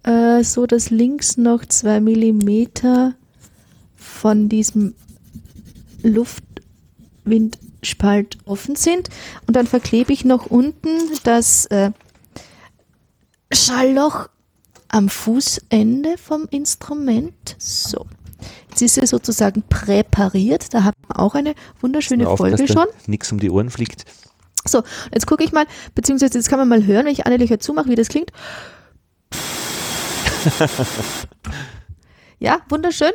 äh, 0.04 0.44
so 0.44 0.66
dass 0.66 0.90
links 0.90 1.38
noch 1.38 1.64
zwei 1.66 2.00
Millimeter 2.00 3.14
von 3.96 4.50
diesem 4.50 4.96
Luftwind 6.02 7.60
Spalt 7.88 8.38
offen 8.46 8.76
sind. 8.76 9.10
Und 9.48 9.56
dann 9.56 9.68
verklebe 9.68 10.14
ich 10.14 10.26
noch 10.26 10.48
unten 10.48 10.90
das 11.24 11.66
äh, 11.68 11.92
Schallloch 13.52 14.30
am 14.90 15.10
Fußende 15.10 16.18
vom 16.18 16.48
Instrument. 16.50 17.56
So. 17.58 18.06
Jetzt 18.70 18.82
ist 18.82 18.98
er 18.98 19.08
sozusagen 19.08 19.64
präpariert. 19.64 20.74
Da 20.74 20.84
hat 20.84 20.96
man 21.08 21.18
auch 21.18 21.36
eine 21.36 21.56
wunderschöne 21.82 22.26
Folge 22.38 22.68
schon. 22.68 22.86
Nichts 23.08 23.32
um 23.32 23.40
die 23.40 23.50
Ohren 23.50 23.70
fliegt. 23.70 24.06
So, 24.66 24.84
jetzt 25.14 25.26
gucke 25.28 25.44
ich 25.44 25.52
mal, 25.52 25.66
beziehungsweise 25.96 26.38
jetzt 26.38 26.50
kann 26.50 26.60
man 26.60 26.68
mal 26.68 26.86
hören, 26.86 27.06
wenn 27.06 27.14
ich 27.14 27.26
eine 27.26 27.38
Löcher 27.38 27.60
zumache, 27.60 27.90
wie 27.90 27.96
das 27.96 28.10
klingt. 28.10 28.32
ja, 32.40 32.60
wunderschön. 32.70 33.12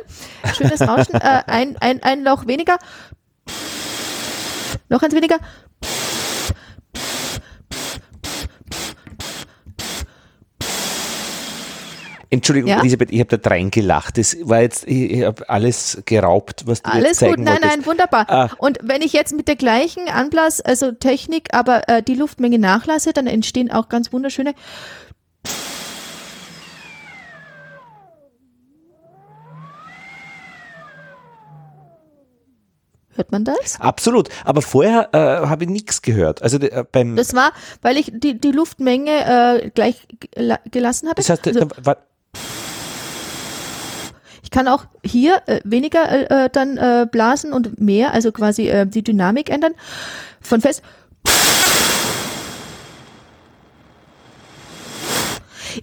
Schönes 0.55 0.81
Rauschen. 0.81 1.15
Äh, 1.15 1.43
ein, 1.47 1.77
ein, 1.77 2.03
ein 2.03 2.23
Loch 2.23 2.47
weniger. 2.47 2.77
Noch 4.93 5.01
eins 5.01 5.15
weniger. 5.15 5.39
Entschuldigung, 12.29 12.69
ja? 12.69 12.79
Elisabeth, 12.79 13.11
ich 13.11 13.19
habe 13.19 13.37
da 13.39 13.49
rein 13.49 13.71
gelacht. 13.71 14.19
Das 14.19 14.37
war 14.41 14.61
jetzt, 14.61 14.87
ich, 14.87 15.11
ich 15.11 15.23
habe 15.23 15.49
alles 15.49 16.03
geraubt, 16.05 16.67
was 16.67 16.83
du 16.83 16.91
alles 16.91 17.07
jetzt 17.07 17.19
zeigen 17.19 17.35
gut, 17.37 17.43
nein, 17.43 17.53
wolltest. 17.55 17.75
nein, 17.75 17.85
wunderbar. 17.87 18.29
Ah. 18.29 18.49
Und 18.59 18.77
wenn 18.83 19.01
ich 19.01 19.13
jetzt 19.13 19.35
mit 19.35 19.47
der 19.47 19.55
gleichen 19.55 20.09
Anblas, 20.09 20.61
also 20.61 20.91
Technik, 20.91 21.55
aber 21.55 21.89
äh, 21.89 22.03
die 22.03 22.13
Luftmenge 22.13 22.59
nachlasse, 22.59 23.13
dann 23.13 23.25
entstehen 23.25 23.71
auch 23.71 23.89
ganz 23.89 24.13
wunderschöne 24.13 24.53
Hört 33.15 33.31
man 33.31 33.43
das? 33.43 33.79
Absolut. 33.79 34.29
Aber 34.43 34.61
vorher 34.61 35.09
äh, 35.13 35.47
habe 35.47 35.65
ich 35.65 35.69
nichts 35.69 36.01
gehört. 36.01 36.41
Also 36.41 36.57
äh, 36.57 36.83
beim 36.91 37.15
Das 37.15 37.33
war, 37.33 37.51
weil 37.81 37.97
ich 37.97 38.11
die, 38.13 38.39
die 38.39 38.51
Luftmenge 38.51 39.63
äh, 39.63 39.69
gleich 39.69 40.07
gelassen 40.71 41.07
habe. 41.07 41.15
Das 41.15 41.29
heißt, 41.29 41.47
also, 41.47 41.67
da, 41.83 41.97
ich 44.41 44.51
kann 44.51 44.67
auch 44.67 44.85
hier 45.03 45.41
äh, 45.45 45.61
weniger 45.63 46.09
äh, 46.09 46.45
äh, 46.45 46.49
dann 46.51 46.77
äh, 46.77 47.07
blasen 47.09 47.53
und 47.53 47.79
mehr, 47.79 48.13
also 48.13 48.31
quasi 48.31 48.67
äh, 48.67 48.85
die 48.85 49.03
Dynamik 49.03 49.49
ändern. 49.49 49.73
Von 50.41 50.61
fest 50.61 50.81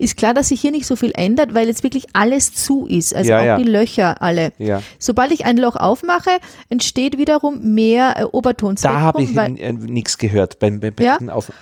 ist 0.00 0.16
klar, 0.16 0.34
dass 0.34 0.48
sich 0.48 0.60
hier 0.60 0.70
nicht 0.70 0.86
so 0.86 0.96
viel 0.96 1.12
ändert, 1.14 1.54
weil 1.54 1.68
jetzt 1.68 1.82
wirklich 1.82 2.06
alles 2.14 2.54
zu 2.54 2.86
ist, 2.86 3.14
also 3.14 3.30
ja, 3.30 3.40
auch 3.40 3.44
ja. 3.44 3.56
die 3.58 3.64
Löcher 3.64 4.22
alle. 4.22 4.52
Ja. 4.58 4.82
Sobald 4.98 5.30
ich 5.30 5.44
ein 5.44 5.56
Loch 5.58 5.76
aufmache, 5.76 6.30
entsteht 6.68 7.18
wiederum 7.18 7.74
mehr 7.74 8.14
äh, 8.16 8.24
Obertonspektrum. 8.24 9.00
Da 9.00 9.04
habe 9.04 9.22
ich 9.22 9.36
äh, 9.36 9.72
nichts 9.72 10.18
gehört 10.18 10.58
beim, 10.58 10.80
beim 10.80 10.94
ja? 10.98 11.18
Auf. 11.28 11.52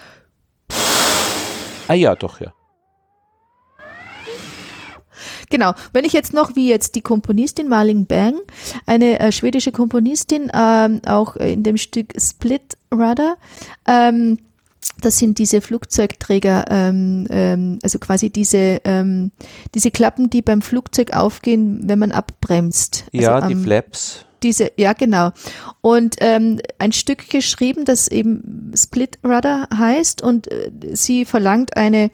Ah 1.88 1.94
ja, 1.94 2.14
doch, 2.14 2.40
ja. 2.40 2.52
Genau. 5.50 5.72
Wenn 5.92 6.04
ich 6.04 6.12
jetzt 6.12 6.34
noch, 6.34 6.54
wie 6.54 6.68
jetzt 6.68 6.94
die 6.94 7.00
Komponistin 7.00 7.68
Marling 7.68 8.06
Bang, 8.06 8.34
eine 8.86 9.18
äh, 9.18 9.32
schwedische 9.32 9.72
Komponistin, 9.72 10.50
ähm, 10.54 11.00
auch 11.06 11.36
in 11.36 11.62
dem 11.62 11.76
Stück 11.76 12.12
Split 12.20 12.76
Rudder, 12.92 13.36
ähm, 13.86 14.38
das 15.00 15.18
sind 15.18 15.38
diese 15.38 15.60
Flugzeugträger, 15.60 16.64
ähm, 16.70 17.26
ähm, 17.30 17.78
also 17.82 17.98
quasi 17.98 18.30
diese, 18.30 18.80
ähm, 18.84 19.30
diese 19.74 19.90
Klappen, 19.90 20.28
die 20.30 20.42
beim 20.42 20.60
Flugzeug 20.62 21.12
aufgehen, 21.14 21.80
wenn 21.84 21.98
man 21.98 22.12
abbremst. 22.12 23.04
Also 23.14 23.24
ja, 23.24 23.40
die 23.46 23.54
am- 23.54 23.62
Flaps. 23.62 24.24
diese, 24.42 24.72
ja 24.76 24.92
genau. 24.94 25.30
Und 25.80 26.16
ähm, 26.20 26.60
ein 26.78 26.92
Stück 26.92 27.28
geschrieben, 27.30 27.84
das 27.84 28.08
eben 28.08 28.72
Split 28.76 29.18
Rudder 29.24 29.68
heißt 29.76 30.22
und 30.22 30.50
äh, 30.50 30.70
sie 30.94 31.24
verlangt 31.24 31.76
eine 31.76 32.10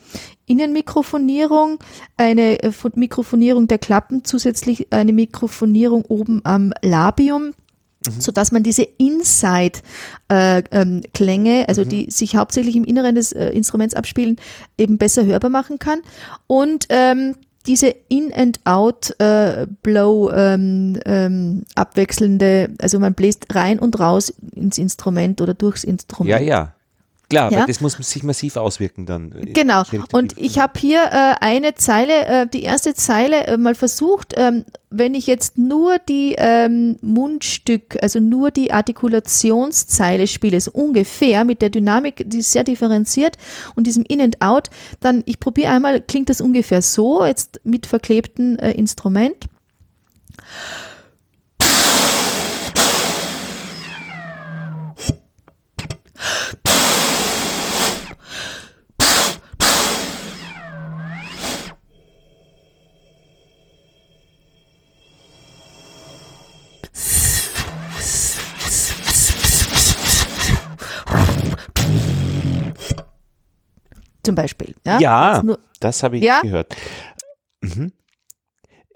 Innenmikrofonierung, 0.47 1.79
eine 2.17 2.63
äh, 2.63 2.71
Fo- 2.73 2.91
Mikrofonierung 2.95 3.67
der 3.69 3.79
Klappen, 3.79 4.25
zusätzlich 4.25 4.93
eine 4.93 5.13
Mikrofonierung 5.13 6.05
oben 6.05 6.41
am 6.45 6.73
Labium 6.83 7.55
so 8.19 8.33
dass 8.33 8.53
man 8.53 8.63
diese 8.63 8.83
Inside-Klänge, 8.83 11.69
also 11.69 11.85
die 11.85 12.11
sich 12.11 12.37
hauptsächlich 12.37 12.77
im 12.77 12.85
Inneren 12.85 13.15
des 13.15 13.33
äh, 13.33 13.49
Instruments 13.51 13.95
abspielen, 13.95 14.37
eben 14.79 14.99
besser 14.99 15.25
hörbar 15.25 15.49
machen 15.51 15.79
kann. 15.79 16.01
Und 16.47 16.87
ähm, 16.91 17.37
diese 17.67 17.95
In-and-Out-Blow 18.09 20.31
ähm, 20.33 21.01
ähm, 21.07 21.65
abwechselnde, 21.75 22.69
also 22.79 22.99
man 22.99 23.15
bläst 23.15 23.55
rein 23.55 23.79
und 23.79 23.99
raus 23.99 24.35
ins 24.55 24.77
Instrument 24.79 25.41
oder 25.41 25.55
durchs 25.55 25.85
Instrument. 25.85 26.31
Ja, 26.31 26.39
ja. 26.39 26.75
Klar, 27.31 27.51
Ja. 27.51 27.61
weil 27.61 27.67
das 27.67 27.81
muss 27.81 27.95
sich 27.95 28.23
massiv 28.23 28.57
auswirken 28.57 29.07
dann. 29.07 29.31
Genau. 29.55 29.83
Und 30.13 30.37
ich 30.37 30.59
habe 30.59 30.79
hier 30.79 31.03
äh, 31.05 31.35
eine 31.41 31.75
Zeile, 31.75 32.27
äh, 32.27 32.47
die 32.47 32.63
erste 32.63 32.95
Zeile 32.95 33.47
äh, 33.47 33.57
mal 33.57 33.75
versucht, 33.75 34.35
ähm, 34.37 34.65
wenn 34.91 35.15
ich 35.15 35.27
jetzt 35.27 35.57
nur 35.57 35.99
die 35.99 36.35
ähm, 36.37 36.97
Mundstück, 37.01 37.97
also 38.03 38.21
nur 38.21 38.51
die 38.51 38.73
Artikulationszeile 38.73 40.27
spiele, 40.27 40.61
so 40.61 40.71
ungefähr 40.73 41.45
mit 41.45 41.63
der 41.63 41.71
Dynamik, 41.71 42.25
die 42.27 42.39
ist 42.39 42.53
sehr 42.53 42.63
differenziert 42.65 43.37
und 43.75 43.87
diesem 43.87 44.05
In 44.05 44.21
and 44.21 44.43
Out, 44.43 44.69
dann 45.01 45.23
ich 45.27 45.41
probiere 45.41 45.73
einmal, 45.73 46.01
klingt 46.03 46.29
das 46.29 46.41
ungefähr 46.41 46.83
so, 46.83 47.25
jetzt 47.25 47.61
mit 47.65 47.87
verklebtem 47.87 48.59
äh, 48.59 48.73
Instrument. 48.73 49.49
Zum 74.25 74.35
Beispiel. 74.35 74.75
Ja, 74.87 74.99
Ja, 74.99 75.43
nur, 75.45 75.59
das 75.81 76.03
habe 76.03 76.17
ich 76.19 76.25
Ja? 76.25 76.41
gehört. 76.41 76.75
Mhm. 77.61 77.93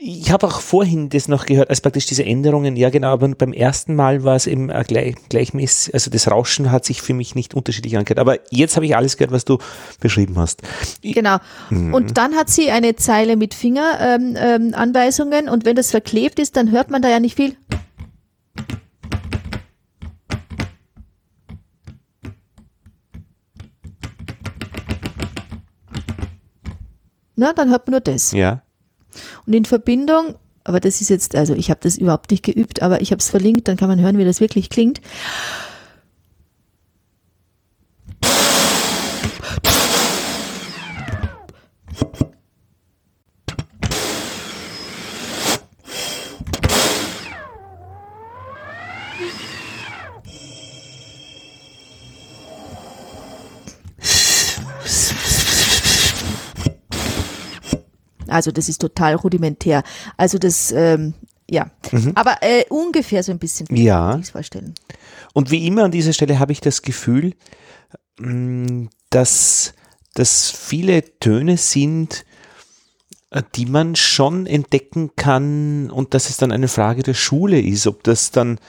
Ich 0.01 0.31
habe 0.31 0.47
auch 0.47 0.61
vorhin 0.61 1.09
das 1.09 1.27
noch 1.27 1.45
gehört, 1.45 1.71
als 1.71 1.81
praktisch 1.81 2.07
diese 2.07 2.25
Änderungen, 2.25 2.77
ja 2.77 2.89
genau, 2.89 3.09
aber 3.09 3.27
beim 3.31 3.53
ersten 3.53 3.97
Mal 3.97 4.23
war 4.23 4.37
es 4.37 4.47
eben 4.47 4.69
gleich, 4.87 5.17
gleichmäßig, 5.29 5.93
also 5.93 6.09
das 6.09 6.31
Rauschen 6.31 6.71
hat 6.71 6.85
sich 6.85 7.03
für 7.03 7.15
mich 7.15 7.35
nicht 7.35 7.53
unterschiedlich 7.53 7.97
angehört. 7.97 8.21
Aber 8.21 8.39
jetzt 8.53 8.77
habe 8.77 8.87
ich 8.87 8.95
alles 8.95 9.17
gehört, 9.17 9.33
was 9.33 9.45
du 9.45 9.59
beschrieben 10.01 10.39
hast. 10.39 10.63
Genau. 11.03 11.39
Mhm. 11.71 11.95
Und 11.95 12.17
dann 12.17 12.37
hat 12.37 12.49
sie 12.49 12.71
eine 12.71 12.95
Zeile 12.95 13.37
mit 13.37 13.55
Fingeranweisungen 13.55 14.37
ähm, 14.37 14.75
Anweisungen 14.75 15.49
und 15.49 15.65
wenn 15.65 15.75
das 15.75 15.91
verklebt 15.91 16.39
ist, 16.39 16.57
dann 16.57 16.71
hört 16.71 16.91
man 16.91 17.03
da 17.03 17.09
ja 17.09 17.19
nicht 17.19 17.35
viel. 17.35 17.57
Na, 27.39 27.53
dann 27.53 27.71
hört 27.71 27.87
man 27.87 27.93
nur 27.93 28.01
das. 28.01 28.33
Ja. 28.33 28.63
Und 29.47 29.55
in 29.55 29.65
Verbindung, 29.65 30.35
aber 30.65 30.81
das 30.81 31.01
ist 31.01 31.09
jetzt, 31.09 31.37
also 31.37 31.55
ich 31.55 31.71
habe 31.71 31.79
das 31.81 31.97
überhaupt 31.97 32.33
nicht 32.33 32.45
geübt, 32.45 32.83
aber 32.83 33.01
ich 33.01 33.13
habe 33.13 33.21
es 33.21 33.31
verlinkt, 33.31 33.69
dann 33.69 33.77
kann 33.77 33.89
man 33.89 34.01
hören, 34.01 34.19
wie 34.19 34.25
das 34.25 34.41
wirklich 34.41 34.71
klingt. 34.71 35.01
Also 58.39 58.53
das 58.53 58.69
ist 58.69 58.81
total 58.81 59.17
rudimentär. 59.17 59.83
Also 60.17 60.39
das, 60.39 60.71
ähm, 60.71 61.15
ja. 61.51 61.73
Aber 62.15 62.37
äh, 62.41 62.65
ungefähr 62.69 63.25
so 63.25 63.33
ein 63.33 63.41
bisschen. 63.41 63.67
Ja. 63.75 64.13
Kann 64.13 64.21
ich 64.21 64.31
vorstellen. 64.31 64.75
Und 65.35 65.51
wie 65.51 65.67
immer 65.67 65.83
an 65.83 65.91
dieser 65.91 66.13
Stelle 66.13 66.39
habe 66.39 66.53
ich 66.53 66.61
das 66.61 66.83
Gefühl, 66.83 67.35
mh, 68.21 68.91
dass 69.11 69.75
das 70.15 70.51
viele 70.53 71.03
Töne 71.19 71.57
sind, 71.57 72.25
äh, 73.31 73.43
die 73.57 73.67
man 73.67 73.97
schon 73.97 74.47
entdecken 74.47 75.11
kann 75.17 75.91
und 75.91 76.15
dass 76.15 76.31
es 76.31 76.37
dann 76.37 76.53
eine 76.53 76.69
Frage 76.69 77.03
der 77.03 77.15
Schule 77.15 77.61
ist, 77.61 77.89
ob 77.89 78.05
das 78.05 78.31
dann 78.31 78.61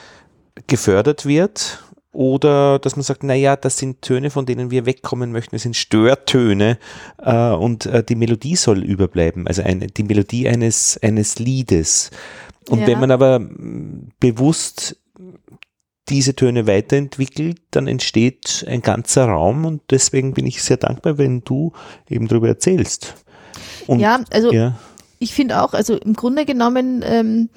gefördert 0.66 1.28
wird 1.28 1.84
oder 2.12 2.80
dass 2.80 2.96
man 2.96 3.04
sagt, 3.04 3.24
naja, 3.24 3.56
das 3.56 3.78
sind 3.78 4.02
Töne, 4.02 4.30
von 4.30 4.46
denen 4.46 4.72
wir 4.72 4.86
wegkommen 4.86 5.32
möchten, 5.32 5.56
das 5.56 5.64
sind 5.64 5.76
Störtöne 5.76 6.78
äh, 7.20 7.52
und 7.52 7.86
äh, 7.86 8.04
die 8.04 8.16
Melodie 8.16 8.56
soll 8.56 8.84
überbleiben, 8.84 9.48
also 9.48 9.62
eine, 9.62 9.88
die 9.88 10.04
Melodie 10.04 10.48
eines, 10.48 11.00
eines 11.02 11.38
Liedes. 11.40 12.12
Und 12.68 12.80
Ja. 12.82 12.88
wenn 12.88 13.00
man 13.00 13.12
aber 13.12 13.40
mh, 13.40 14.10
bewusst 14.20 14.98
diese 16.10 16.36
Töne 16.36 16.66
weiterentwickelt, 16.66 17.62
dann 17.72 17.88
entsteht 17.88 18.66
ein 18.68 18.82
ganzer 18.82 19.26
Raum 19.26 19.66
und 19.66 19.82
deswegen 19.92 20.34
bin 20.34 20.48
ich 20.48 20.64
sehr 20.64 20.78
dankbar, 20.78 21.20
wenn 21.20 21.42
du 21.42 21.74
eben 22.10 22.28
darüber 22.28 22.48
erzählst. 22.48 23.14
Und, 23.86 24.00
ja, 24.00 24.24
also 24.32 24.52
ja, 24.52 24.76
ich 25.20 25.34
finde 25.34 25.62
auch, 25.62 25.74
also 25.74 25.98
im 25.98 26.14
Grunde 26.14 26.46
genommen 26.46 27.04
ähm, 27.06 27.50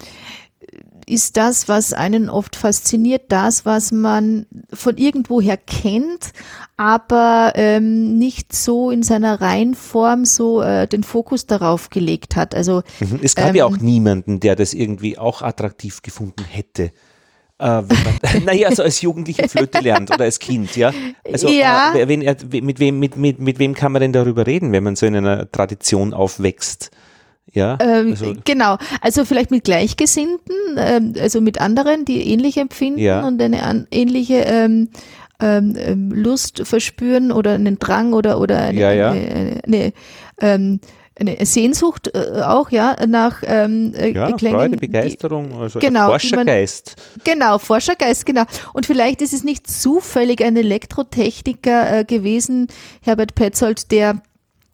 ist 1.12 1.36
das, 1.36 1.68
was 1.68 1.92
einen 1.92 2.28
oft 2.30 2.56
fasziniert, 2.56 3.22
das, 3.28 3.64
was 3.66 3.92
man 3.92 4.46
von 4.72 4.96
irgendwoher 4.96 5.56
kennt, 5.56 6.32
aber 6.76 7.52
ähm, 7.56 8.18
nicht 8.18 8.54
so 8.54 8.90
in 8.90 9.02
seiner 9.02 9.40
Reihenform 9.40 10.24
so 10.24 10.62
äh, 10.62 10.86
den 10.88 11.02
Fokus 11.04 11.46
darauf 11.46 11.90
gelegt 11.90 12.36
hat. 12.36 12.54
Also 12.54 12.82
Mhm. 13.00 13.20
es 13.22 13.34
gab 13.34 13.54
ja 13.54 13.66
ähm, 13.66 13.72
auch 13.74 13.78
niemanden, 13.78 14.40
der 14.40 14.56
das 14.56 14.74
irgendwie 14.74 15.18
auch 15.18 15.42
attraktiv 15.42 16.02
gefunden 16.02 16.44
hätte. 16.48 16.92
Äh, 17.58 17.82
man, 17.82 17.86
naja, 18.44 18.68
also 18.68 18.82
als 18.82 19.00
Jugendlicher 19.02 19.48
Flöte 19.48 19.78
lernt 19.80 20.10
oder 20.10 20.24
als 20.24 20.38
Kind, 20.38 20.76
ja. 20.76 20.92
Also 21.30 21.48
Ja. 21.48 21.94
äh, 21.94 22.08
wen, 22.08 22.22
er- 22.22 22.36
mit, 22.60 22.78
wem, 22.80 22.98
mit, 22.98 23.16
mit, 23.16 23.38
mit 23.38 23.58
wem 23.58 23.74
kann 23.74 23.92
man 23.92 24.00
denn 24.00 24.12
darüber 24.12 24.46
reden, 24.46 24.72
wenn 24.72 24.82
man 24.82 24.96
so 24.96 25.06
in 25.06 25.14
einer 25.14 25.50
Tradition 25.52 26.14
aufwächst? 26.14 26.90
Ja, 27.52 27.76
Ähm, 27.80 28.10
also, 28.12 28.34
genau, 28.44 28.76
also 29.00 29.24
vielleicht 29.24 29.50
mit 29.50 29.64
Gleichgesinnten, 29.64 30.54
ähm, 30.78 31.14
also 31.20 31.40
mit 31.40 31.60
anderen, 31.60 32.04
die 32.04 32.22
ähnlich 32.32 32.56
empfinden 32.56 32.98
Ja. 33.00 33.26
und 33.26 33.40
eine 33.42 33.62
an, 33.62 33.86
ähnliche 33.90 34.36
ähm, 34.46 34.88
ähm, 35.40 35.74
ähm, 35.76 36.10
Lust 36.12 36.62
verspüren 36.66 37.32
oder 37.32 37.52
einen 37.54 37.78
Drang 37.78 38.12
oder 38.12 38.40
oder 38.40 38.58
eine, 38.58 38.80
Ja, 38.80 38.92
ja. 38.92 39.10
eine, 39.10 39.60
eine, 39.64 39.76
eine, 39.76 39.92
ähm, 40.40 40.80
Sehnsucht 41.42 42.10
äh, 42.14 42.40
auch 42.42 42.70
ja 42.70 42.96
nach 43.06 43.42
ähm, 43.46 43.92
äh, 43.94 44.12
ja, 44.12 44.32
Klängen, 44.32 44.56
Freude, 44.58 44.76
die- 44.76 44.86
Begeisterung, 44.86 45.52
also 45.60 45.78
genau, 45.78 45.90
die 45.90 45.98
man- 45.98 46.20
Forschergeist. 46.20 46.96
Genau, 47.24 47.58
Forschergeist, 47.58 48.24
genau. 48.24 48.44
Und 48.72 48.86
vielleicht 48.86 49.20
ist 49.20 49.34
es 49.34 49.44
nicht 49.44 49.68
zufällig 49.70 50.42
ein 50.42 50.56
Elektrotechniker 50.56 51.98
äh, 51.98 52.04
gewesen, 52.04 52.68
Herbert 53.02 53.34
Petzold, 53.34 53.90
der 53.90 54.22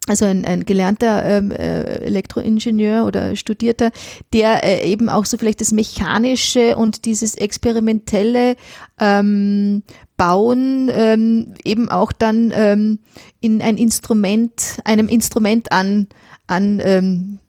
also 0.09 0.25
ein, 0.25 0.43
ein 0.45 0.65
gelernter 0.65 1.23
ähm, 1.23 1.51
äh, 1.51 1.83
Elektroingenieur 2.01 3.05
oder 3.05 3.35
Studierter, 3.35 3.91
der 4.33 4.63
äh, 4.63 4.91
eben 4.91 5.07
auch 5.07 5.25
so 5.25 5.37
vielleicht 5.37 5.61
das 5.61 5.71
Mechanische 5.71 6.75
und 6.75 7.05
dieses 7.05 7.35
experimentelle 7.35 8.55
ähm, 8.99 9.83
Bauen 10.17 10.89
ähm, 10.91 11.53
eben 11.63 11.89
auch 11.89 12.11
dann 12.11 12.51
ähm, 12.53 12.99
in 13.39 13.61
ein 13.61 13.77
Instrument, 13.77 14.79
einem 14.83 15.07
Instrument 15.07 15.71
an, 15.71 16.07
an 16.47 16.81
ähm, 16.83 17.39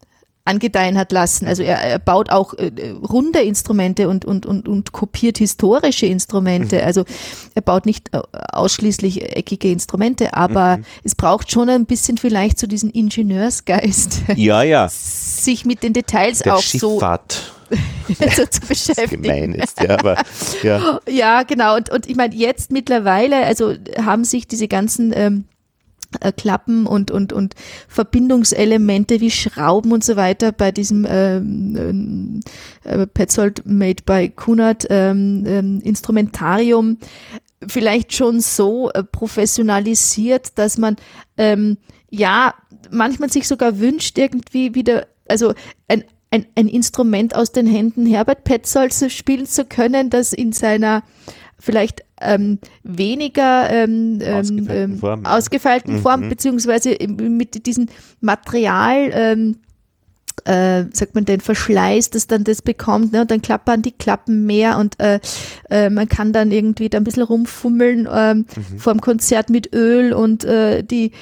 angedeihen 0.44 0.96
hat 0.98 1.12
lassen. 1.12 1.46
Also 1.46 1.62
er, 1.62 1.78
er 1.78 1.98
baut 1.98 2.30
auch 2.30 2.54
äh, 2.54 2.70
runde 2.90 3.40
Instrumente 3.40 4.08
und, 4.08 4.24
und, 4.24 4.46
und, 4.46 4.68
und 4.68 4.92
kopiert 4.92 5.38
historische 5.38 6.06
Instrumente. 6.06 6.82
Also 6.84 7.04
er 7.54 7.62
baut 7.62 7.86
nicht 7.86 8.12
äh, 8.12 8.20
ausschließlich 8.52 9.36
eckige 9.36 9.70
Instrumente, 9.70 10.34
aber 10.34 10.80
es 11.04 11.14
braucht 11.14 11.50
schon 11.50 11.68
ein 11.68 11.86
bisschen 11.86 12.18
vielleicht 12.18 12.58
so 12.58 12.66
diesen 12.66 12.90
Ingenieursgeist, 12.90 14.22
Ja, 14.36 14.62
ja. 14.62 14.88
sich 14.90 15.64
mit 15.64 15.82
den 15.82 15.92
Details 15.92 16.40
Der 16.40 16.56
auch 16.56 16.62
so 16.62 16.94
Schifffahrt. 16.94 17.52
so 18.36 18.46
zu 18.46 18.60
beschäftigen. 18.62 19.22
gemein 19.22 19.54
ist, 19.54 19.80
ja, 19.80 19.90
aber 19.90 20.20
ja. 20.62 20.98
Ja, 21.08 21.42
genau. 21.44 21.76
Und, 21.76 21.90
und 21.90 22.08
ich 22.08 22.16
meine, 22.16 22.34
jetzt 22.34 22.72
mittlerweile, 22.72 23.44
also 23.44 23.74
haben 24.02 24.24
sich 24.24 24.48
diese 24.48 24.66
ganzen 24.66 25.12
ähm, 25.14 25.44
äh, 26.20 26.32
Klappen 26.32 26.86
und, 26.86 27.10
und, 27.10 27.32
und 27.32 27.54
Verbindungselemente 27.88 29.20
wie 29.20 29.30
Schrauben 29.30 29.92
und 29.92 30.04
so 30.04 30.16
weiter 30.16 30.52
bei 30.52 30.72
diesem 30.72 31.06
ähm, 31.08 32.40
äh, 32.84 33.06
Petzold 33.06 33.64
Made 33.64 34.02
by 34.04 34.30
Kunert 34.30 34.86
ähm, 34.90 35.44
ähm, 35.46 35.80
Instrumentarium 35.82 36.98
vielleicht 37.66 38.14
schon 38.14 38.40
so 38.40 38.90
äh, 38.90 39.02
professionalisiert, 39.04 40.58
dass 40.58 40.78
man 40.78 40.96
ähm, 41.36 41.78
ja 42.10 42.54
manchmal 42.90 43.30
sich 43.30 43.46
sogar 43.46 43.78
wünscht, 43.78 44.18
irgendwie 44.18 44.74
wieder, 44.74 45.06
also 45.28 45.54
ein, 45.88 46.04
ein, 46.30 46.46
ein 46.54 46.68
Instrument 46.68 47.34
aus 47.34 47.52
den 47.52 47.66
Händen 47.66 48.06
Herbert 48.06 48.44
Petzolds 48.44 49.12
spielen 49.12 49.46
zu 49.46 49.64
können, 49.64 50.10
das 50.10 50.32
in 50.32 50.52
seiner 50.52 51.02
vielleicht 51.60 52.02
ähm, 52.20 52.58
weniger 52.82 53.70
ähm, 53.70 54.18
ähm 54.20 54.38
ausgefeilten 54.38 54.92
ähm, 54.92 54.98
Form, 54.98 55.26
ausgefeilten 55.26 55.94
mhm. 55.96 56.00
Form 56.00 56.28
beziehungsweise 56.28 56.96
mit 57.08 57.66
diesem 57.66 57.86
Material 58.20 59.10
ähm, 59.12 59.56
äh, 60.44 60.84
sagt 60.92 61.14
man 61.14 61.24
den 61.24 61.40
Verschleiß, 61.40 62.10
das 62.10 62.26
dann 62.26 62.44
das 62.44 62.62
bekommt, 62.62 63.12
ne? 63.12 63.22
und 63.22 63.30
dann 63.30 63.42
klappern 63.42 63.82
die 63.82 63.92
Klappen 63.92 64.46
mehr 64.46 64.78
und 64.78 64.98
äh, 65.00 65.20
äh, 65.68 65.90
man 65.90 66.08
kann 66.08 66.32
dann 66.32 66.50
irgendwie 66.50 66.88
da 66.88 66.98
ein 66.98 67.04
bisschen 67.04 67.22
rumfummeln 67.22 68.08
ähm, 68.10 68.46
mhm. 68.56 68.78
vor 68.78 68.94
dem 68.94 69.00
Konzert 69.00 69.50
mit 69.50 69.74
Öl 69.74 70.12
und 70.12 70.44
äh, 70.44 70.82
die, 70.82 71.12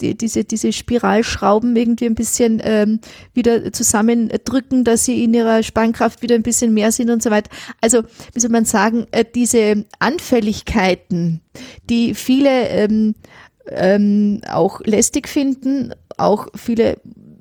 diese, 0.00 0.44
diese 0.44 0.72
Spiralschrauben 0.72 1.76
irgendwie 1.76 2.06
ein 2.06 2.14
bisschen 2.14 2.60
ähm, 2.64 3.00
wieder 3.34 3.72
zusammendrücken, 3.72 4.84
dass 4.84 5.04
sie 5.04 5.22
in 5.22 5.34
ihrer 5.34 5.62
Spannkraft 5.62 6.22
wieder 6.22 6.34
ein 6.34 6.42
bisschen 6.42 6.72
mehr 6.72 6.90
sind 6.90 7.10
und 7.10 7.22
so 7.22 7.30
weiter. 7.30 7.50
Also, 7.80 8.02
wie 8.32 8.40
soll 8.40 8.50
man 8.50 8.64
sagen, 8.64 9.06
äh, 9.10 9.24
diese 9.24 9.84
Anfälligkeiten, 9.98 11.40
die 11.90 12.14
viele 12.14 12.68
ähm, 12.68 13.14
ähm, 13.68 14.40
auch 14.48 14.80
lästig 14.80 15.28
finden, 15.28 15.92
auch 16.16 16.48
viele 16.54 16.98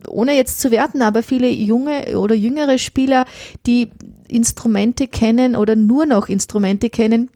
ohne 0.09 0.35
jetzt 0.35 0.59
zu 0.59 0.69
werten, 0.69 1.01
aber 1.01 1.23
viele 1.23 1.49
junge 1.49 2.17
oder 2.17 2.35
jüngere 2.35 2.77
Spieler, 2.77 3.25
die 3.65 3.89
Instrumente 4.27 5.07
kennen 5.07 5.55
oder 5.55 5.77
nur 5.77 6.05
noch 6.05 6.27
Instrumente 6.27 6.89
kennen, 6.89 7.29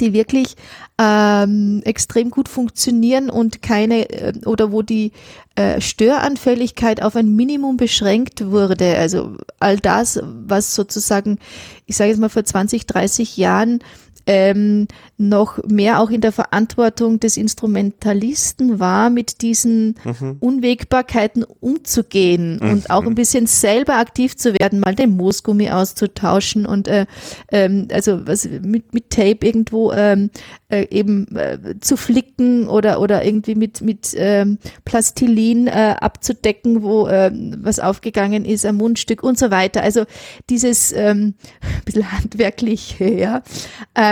die 0.00 0.12
wirklich 0.12 0.56
ähm, 0.98 1.82
extrem 1.84 2.30
gut 2.30 2.48
funktionieren 2.48 3.30
und 3.30 3.62
keine 3.62 4.10
äh, 4.10 4.32
oder 4.44 4.72
wo 4.72 4.82
die 4.82 5.12
äh, 5.54 5.80
Störanfälligkeit 5.80 7.02
auf 7.02 7.16
ein 7.16 7.34
Minimum 7.34 7.76
beschränkt 7.76 8.50
wurde. 8.50 8.96
Also 8.96 9.36
all 9.60 9.78
das, 9.78 10.20
was 10.22 10.74
sozusagen, 10.74 11.38
ich 11.86 11.96
sage 11.96 12.10
jetzt 12.10 12.20
mal 12.20 12.28
vor 12.28 12.44
20, 12.44 12.86
30 12.86 13.36
Jahren 13.36 13.80
ähm, 14.26 14.88
noch 15.18 15.62
mehr 15.64 16.00
auch 16.00 16.10
in 16.10 16.20
der 16.20 16.32
Verantwortung 16.32 17.20
des 17.20 17.36
Instrumentalisten 17.36 18.80
war, 18.80 19.10
mit 19.10 19.42
diesen 19.42 19.96
mhm. 20.04 20.36
Unwägbarkeiten 20.40 21.44
umzugehen 21.60 22.58
mhm. 22.62 22.70
und 22.70 22.90
auch 22.90 23.04
ein 23.04 23.14
bisschen 23.14 23.46
selber 23.46 23.96
aktiv 23.96 24.36
zu 24.36 24.54
werden, 24.54 24.80
mal 24.80 24.94
den 24.94 25.16
Moosgummi 25.16 25.70
auszutauschen 25.70 26.66
und 26.66 26.88
äh, 26.88 27.06
ähm, 27.50 27.88
also 27.92 28.26
was 28.26 28.48
mit, 28.48 28.92
mit 28.94 29.10
Tape 29.10 29.46
irgendwo 29.46 29.92
ähm, 29.92 30.30
äh, 30.68 30.86
eben 30.90 31.36
äh, 31.36 31.58
zu 31.80 31.96
flicken 31.96 32.68
oder 32.68 33.00
oder 33.00 33.24
irgendwie 33.24 33.54
mit 33.54 33.80
mit 33.80 34.14
ähm, 34.16 34.58
Plastilin 34.84 35.66
äh, 35.66 35.96
abzudecken, 36.00 36.82
wo 36.82 37.06
äh, 37.06 37.30
was 37.58 37.78
aufgegangen 37.78 38.44
ist, 38.44 38.64
ein 38.66 38.76
Mundstück 38.76 39.22
und 39.22 39.38
so 39.38 39.50
weiter. 39.50 39.82
Also 39.82 40.04
dieses 40.50 40.92
ähm, 40.92 41.34
ein 41.60 41.84
bisschen 41.84 42.12
handwerklich, 42.12 42.96
ja. 43.00 43.42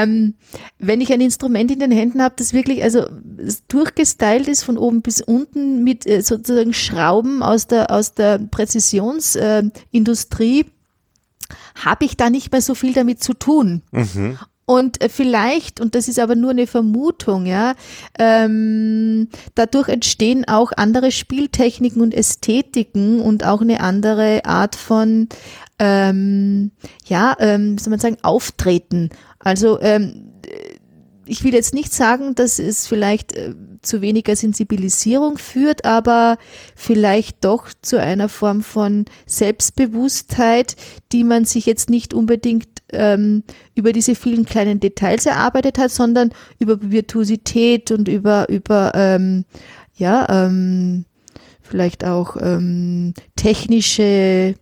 Ähm, 0.03 0.35
wenn 0.79 1.01
ich 1.01 1.13
ein 1.13 1.21
Instrument 1.21 1.71
in 1.71 1.81
den 1.81 1.91
Händen 1.91 2.23
habe, 2.23 2.35
das 2.37 2.53
wirklich 2.53 2.83
also 2.83 3.07
durchgestylt 3.69 4.49
ist 4.49 4.63
von 4.63 4.79
oben 4.79 5.03
bis 5.03 5.21
unten 5.21 5.85
mit 5.85 6.07
äh, 6.07 6.23
sozusagen 6.23 6.73
Schrauben 6.73 7.43
aus 7.43 7.67
der 7.67 7.91
aus 7.91 8.15
der 8.15 8.39
Präzisionsindustrie, 8.39 10.61
äh, 10.61 10.65
habe 11.75 12.05
ich 12.05 12.17
da 12.17 12.31
nicht 12.31 12.53
mehr 12.53 12.63
so 12.63 12.75
viel 12.75 12.93
damit 12.93 13.23
zu 13.23 13.35
tun. 13.35 13.83
Mhm. 13.91 14.39
Und 14.71 15.03
äh, 15.03 15.09
vielleicht, 15.09 15.81
und 15.81 15.97
das 15.97 16.07
ist 16.07 16.21
aber 16.21 16.37
nur 16.37 16.53
eine 16.53 16.69
Vermutung, 16.69 17.45
ja, 17.45 17.75
ähm, 18.21 19.29
dadurch 19.57 19.89
entstehen 19.89 20.47
auch 20.47 20.71
andere 20.77 21.11
Spieltechniken 21.11 22.01
und 22.01 22.15
Ästhetiken 22.15 23.21
und 23.21 23.45
auch 23.45 23.63
eine 23.63 23.81
andere 23.81 24.45
Art 24.45 24.77
von, 24.77 25.29
ähm, 25.81 26.71
ja, 27.05 27.37
ähm, 27.41 27.79
soll 27.79 27.91
man 27.91 27.99
sagen, 27.99 28.19
Auftreten. 28.23 29.11
Also 29.41 29.81
ähm, 29.81 30.30
ich 31.31 31.45
will 31.45 31.55
jetzt 31.55 31.75
nicht 31.75 31.95
sagen, 31.95 32.35
dass 32.35 32.59
es 32.59 32.89
vielleicht 32.89 33.37
äh, 33.37 33.55
zu 33.83 34.03
weniger 34.03 34.35
Sensibilisierung 34.35 35.39
führt, 35.39 35.85
aber 35.85 36.39
vielleicht 36.75 37.45
doch 37.45 37.69
zu 37.83 38.01
einer 38.01 38.29
Form 38.29 38.63
von 38.63 39.05
Selbstbewusstheit, 39.27 40.75
die 41.13 41.23
man 41.23 41.45
sich 41.45 41.67
jetzt 41.67 41.89
nicht 41.89 42.15
unbedingt 42.15 42.67
ähm, 42.93 43.45
über 43.77 43.93
diese 43.93 44.17
vielen 44.17 44.45
kleinen 44.45 44.81
Details 44.81 45.25
erarbeitet 45.25 45.79
hat, 45.79 45.93
sondern 45.93 46.33
über 46.59 46.79
Virtuosität 46.83 47.93
und 47.93 48.09
über 48.09 48.49
über 48.49 48.91
ähm, 48.97 49.45
ja 49.95 50.27
ähm, 50.29 51.05
vielleicht 51.63 52.05
auch 52.05 52.37
ähm, 52.41 53.15
technische 53.37 54.57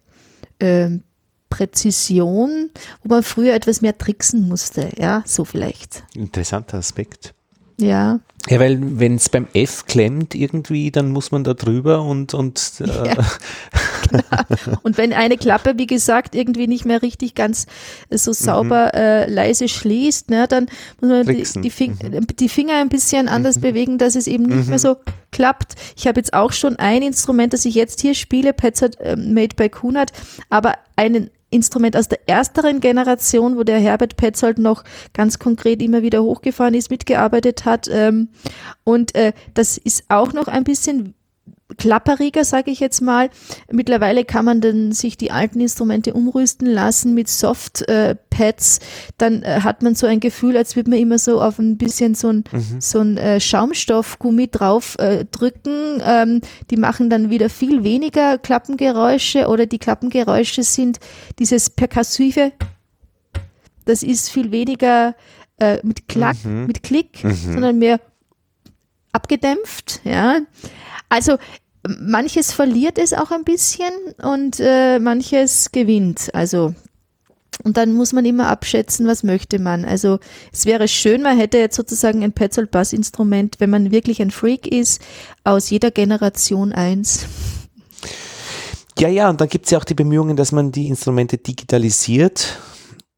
ähm, 0.61 1.03
Präzision, 1.51 2.71
wo 3.03 3.15
man 3.15 3.23
früher 3.23 3.55
etwas 3.55 3.81
mehr 3.81 3.97
tricksen 3.97 4.49
musste, 4.49 4.91
ja, 4.99 5.23
so 5.27 5.45
vielleicht. 5.45 6.05
Interessanter 6.15 6.79
Aspekt. 6.79 7.35
Ja. 7.81 8.21
Ja, 8.49 8.61
weil 8.61 8.79
wenn 8.99 9.17
es 9.17 9.29
beim 9.29 9.47
F 9.53 9.85
klemmt 9.87 10.35
irgendwie, 10.35 10.91
dann 10.91 11.11
muss 11.11 11.33
man 11.33 11.45
da 11.45 11.55
drüber 11.55 12.03
und 12.03 12.35
und 12.35 12.73
äh 12.81 12.87
ja, 12.87 13.15
genau. 14.11 14.79
und 14.83 14.97
wenn 14.97 15.13
eine 15.13 15.37
Klappe, 15.37 15.75
wie 15.77 15.87
gesagt, 15.87 16.35
irgendwie 16.35 16.67
nicht 16.67 16.87
mehr 16.87 17.03
richtig 17.03 17.35
ganz 17.35 17.67
so 18.11 18.33
sauber 18.33 18.93
mhm. 18.95 19.01
äh, 19.01 19.27
leise 19.31 19.69
schließt, 19.69 20.31
ne, 20.31 20.47
dann 20.49 20.67
muss 21.01 21.11
man 21.11 21.27
die, 21.27 21.43
die, 21.61 21.71
Fing 21.71 21.99
mhm. 22.03 22.27
die, 22.27 22.49
Finger 22.49 22.77
ein 22.77 22.89
bisschen 22.89 23.29
anders 23.29 23.57
mhm. 23.57 23.63
bewegen, 23.63 23.99
dass 23.99 24.15
es 24.15 24.27
eben 24.27 24.45
nicht 24.45 24.69
mehr 24.69 24.79
mhm. 24.79 24.83
so 24.83 24.97
klappt. 25.31 25.75
Ich 25.97 26.07
habe 26.07 26.19
jetzt 26.19 26.33
auch 26.33 26.53
schon 26.53 26.77
ein 26.77 27.03
Instrument, 27.03 27.53
das 27.53 27.65
ich 27.67 27.75
jetzt 27.75 28.01
hier 28.01 28.15
spiele, 28.15 28.55
Petzert 28.55 28.99
äh, 29.01 29.15
Made 29.15 29.57
by 29.57 29.69
Kunert, 29.69 30.13
aber 30.49 30.75
einen 30.97 31.31
Instrument 31.51 31.97
aus 31.97 32.09
der 32.09 32.29
ersteren 32.29 32.81
Generation, 32.81 33.57
wo 33.57 33.63
der 33.63 33.79
Herbert 33.79 34.17
Petzold 34.17 34.59
noch 34.59 34.85
ganz 35.15 35.39
konkret 35.39 35.83
immer 35.83 36.03
wieder 36.03 36.23
hochgefahren 36.23 36.75
ist, 36.75 36.91
mitgearbeitet 36.91 37.65
hat. 37.65 37.89
Ähm, 37.91 38.29
und 38.85 39.15
äh, 39.15 39.33
das 39.55 39.79
ist 39.79 40.05
auch 40.09 40.33
noch 40.33 40.49
ein 40.49 40.65
bisschen 40.65 41.15
klapperiger, 41.77 42.45
sage 42.45 42.71
ich 42.71 42.81
jetzt 42.81 43.01
mal. 43.01 43.31
Mittlerweile 43.71 44.25
kann 44.25 44.45
man 44.45 44.61
dann 44.61 44.93
sich 44.93 45.17
die 45.17 45.31
alten 45.31 45.61
Instrumente 45.61 46.15
umrüsten 46.15 46.67
lassen 46.67 47.15
mit 47.15 47.29
Soft-Pads. 47.29 48.79
Äh, 48.79 48.81
dann 49.19 49.43
äh, 49.43 49.61
hat 49.61 49.83
man 49.83 49.95
so 49.95 50.07
ein 50.07 50.21
Gefühl, 50.21 50.57
als 50.57 50.77
würde 50.77 50.91
man 50.91 50.99
immer 50.99 51.19
so 51.19 51.43
auf 51.43 51.59
ein 51.59 51.77
bisschen 51.77 52.15
so 52.15 52.29
ein, 52.29 52.45
mhm. 52.51 52.81
so 52.81 53.01
ein 53.01 53.19
äh, 53.19 53.41
Schaumstoffgummi 53.41 54.49
drauf 54.49 54.97
äh, 54.99 55.27
drücken. 55.27 56.03
Ähm, 56.05 56.41
die 56.71 56.77
machen 56.77 57.11
dann 57.11 57.31
wieder 57.31 57.51
viel 57.51 57.85
weniger 57.85 58.39
Klappengeräusche 58.39 59.49
oder 59.49 59.67
die 59.67 59.79
Klappengeräusche 59.79 60.63
sind 60.63 60.99
dieses 61.39 61.71
perkussive. 61.71 62.53
Das 63.85 64.03
ist 64.03 64.31
viel 64.31 64.53
weniger 64.53 65.15
äh, 65.59 65.79
mit 65.83 66.09
Klack, 66.09 66.37
mhm. 66.45 66.67
mit 66.67 66.83
Klick, 66.83 67.25
mhm. 67.25 67.35
sondern 67.35 67.79
mehr 67.79 68.01
abgedämpft, 69.13 70.01
ja. 70.05 70.41
Also 71.09 71.37
manches 71.87 72.53
verliert 72.53 72.99
es 72.99 73.13
auch 73.13 73.31
ein 73.31 73.45
bisschen 73.45 73.93
und 74.23 74.61
äh, 74.61 74.99
manches 74.99 75.71
gewinnt. 75.73 76.35
Also 76.35 76.75
und 77.65 77.77
dann 77.77 77.93
muss 77.93 78.13
man 78.13 78.25
immer 78.25 78.49
abschätzen, 78.49 79.07
was 79.07 79.25
möchte 79.25 79.59
man. 79.59 79.85
Also 79.85 80.21
es 80.53 80.65
wäre 80.65 80.87
schön, 80.87 81.23
man 81.23 81.37
hätte 81.37 81.59
jetzt 81.59 81.77
sozusagen 81.77 82.23
ein 82.23 82.33
Petzold 82.33 82.71
Bass 82.71 82.93
Instrument, 82.93 83.57
wenn 83.59 83.71
man 83.71 83.91
wirklich 83.91 84.23
ein 84.23 84.31
Freak 84.31 84.67
ist, 84.67 85.03
aus 85.45 85.71
jeder 85.71 85.91
Generation 85.91 86.73
eins. 86.73 87.27
Ja, 88.99 89.09
ja, 89.09 89.29
und 89.31 89.41
dann 89.41 89.49
gibt 89.49 89.67
es 89.67 89.71
ja 89.71 89.79
auch 89.79 89.85
die 89.85 89.95
Bemühungen, 89.95 90.37
dass 90.37 90.53
man 90.53 90.73
die 90.73 90.89
Instrumente 90.89 91.39
digitalisiert 91.39 92.59